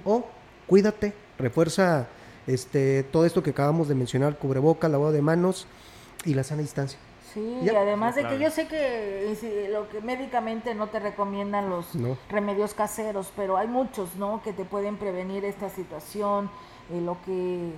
O 0.04 0.26
cuídate, 0.66 1.14
refuerza 1.38 2.06
este, 2.46 3.02
todo 3.04 3.24
esto 3.24 3.42
que 3.42 3.50
acabamos 3.50 3.88
de 3.88 3.94
mencionar, 3.94 4.38
cubreboca, 4.38 4.88
lavado 4.88 5.12
de 5.12 5.22
manos 5.22 5.66
y 6.24 6.34
la 6.34 6.44
sana 6.44 6.62
distancia. 6.62 6.98
Sí, 7.34 7.58
y 7.64 7.68
además 7.68 8.14
de 8.14 8.28
que 8.28 8.38
yo 8.38 8.48
sé 8.50 8.68
que 8.68 9.68
lo 9.72 9.88
que 9.88 10.00
médicamente 10.00 10.72
no 10.74 10.86
te 10.86 11.00
recomiendan 11.00 11.68
los 11.68 11.86
remedios 12.30 12.74
caseros, 12.74 13.32
pero 13.34 13.56
hay 13.56 13.66
muchos, 13.66 14.14
¿no? 14.14 14.40
Que 14.42 14.52
te 14.52 14.64
pueden 14.64 14.96
prevenir 14.96 15.44
esta 15.44 15.68
situación, 15.68 16.48
eh, 16.92 17.00
lo 17.00 17.16
que 17.24 17.72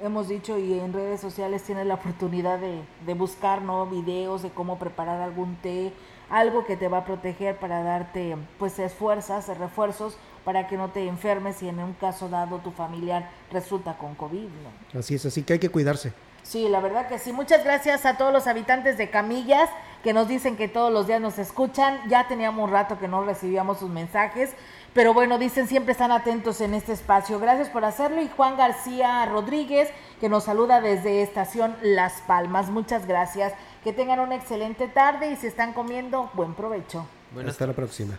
hemos 0.00 0.28
dicho 0.28 0.56
y 0.56 0.78
en 0.78 0.92
redes 0.92 1.20
sociales 1.20 1.64
tienes 1.64 1.86
la 1.86 1.94
oportunidad 1.94 2.60
de, 2.60 2.80
de, 3.04 3.14
buscar, 3.14 3.62
¿no? 3.62 3.86
Videos 3.86 4.42
de 4.42 4.50
cómo 4.50 4.78
preparar 4.78 5.20
algún 5.20 5.56
té, 5.56 5.92
algo 6.30 6.64
que 6.64 6.76
te 6.76 6.86
va 6.86 6.98
a 6.98 7.04
proteger 7.04 7.56
para 7.56 7.82
darte, 7.82 8.36
pues, 8.58 8.78
esfuerzas, 8.78 9.48
refuerzos 9.58 10.16
para 10.44 10.68
que 10.68 10.76
no 10.76 10.90
te 10.90 11.06
enfermes 11.08 11.62
y 11.62 11.68
en 11.68 11.80
un 11.80 11.92
caso 11.94 12.28
dado 12.28 12.58
tu 12.58 12.70
familiar 12.70 13.30
resulta 13.50 13.98
con 13.98 14.14
COVID, 14.14 14.48
¿no? 14.92 14.98
Así 14.98 15.16
es, 15.16 15.26
así 15.26 15.42
que 15.42 15.54
hay 15.54 15.58
que 15.58 15.70
cuidarse. 15.70 16.12
Sí, 16.42 16.68
la 16.68 16.80
verdad 16.80 17.08
que 17.08 17.18
sí. 17.18 17.32
Muchas 17.32 17.64
gracias 17.64 18.04
a 18.04 18.16
todos 18.16 18.32
los 18.32 18.46
habitantes 18.46 18.98
de 18.98 19.10
Camillas 19.10 19.70
que 20.02 20.12
nos 20.12 20.26
dicen 20.28 20.56
que 20.56 20.68
todos 20.68 20.92
los 20.92 21.06
días 21.06 21.20
nos 21.20 21.38
escuchan. 21.38 22.00
Ya 22.08 22.26
teníamos 22.26 22.64
un 22.64 22.70
rato 22.70 22.98
que 22.98 23.08
no 23.08 23.24
recibíamos 23.24 23.78
sus 23.78 23.88
mensajes, 23.88 24.50
pero 24.92 25.14
bueno, 25.14 25.38
dicen 25.38 25.68
siempre 25.68 25.92
están 25.92 26.10
atentos 26.10 26.60
en 26.60 26.74
este 26.74 26.92
espacio. 26.92 27.38
Gracias 27.38 27.68
por 27.68 27.84
hacerlo. 27.84 28.20
Y 28.20 28.28
Juan 28.28 28.56
García 28.56 29.24
Rodríguez, 29.26 29.90
que 30.20 30.28
nos 30.28 30.44
saluda 30.44 30.80
desde 30.80 31.22
Estación 31.22 31.76
Las 31.82 32.20
Palmas. 32.22 32.70
Muchas 32.70 33.06
gracias. 33.06 33.52
Que 33.84 33.92
tengan 33.92 34.20
una 34.20 34.34
excelente 34.34 34.88
tarde 34.88 35.30
y 35.30 35.36
si 35.36 35.46
están 35.46 35.72
comiendo, 35.72 36.30
buen 36.34 36.54
provecho. 36.54 37.06
Hasta 37.46 37.66
la 37.66 37.72
próxima. 37.72 38.18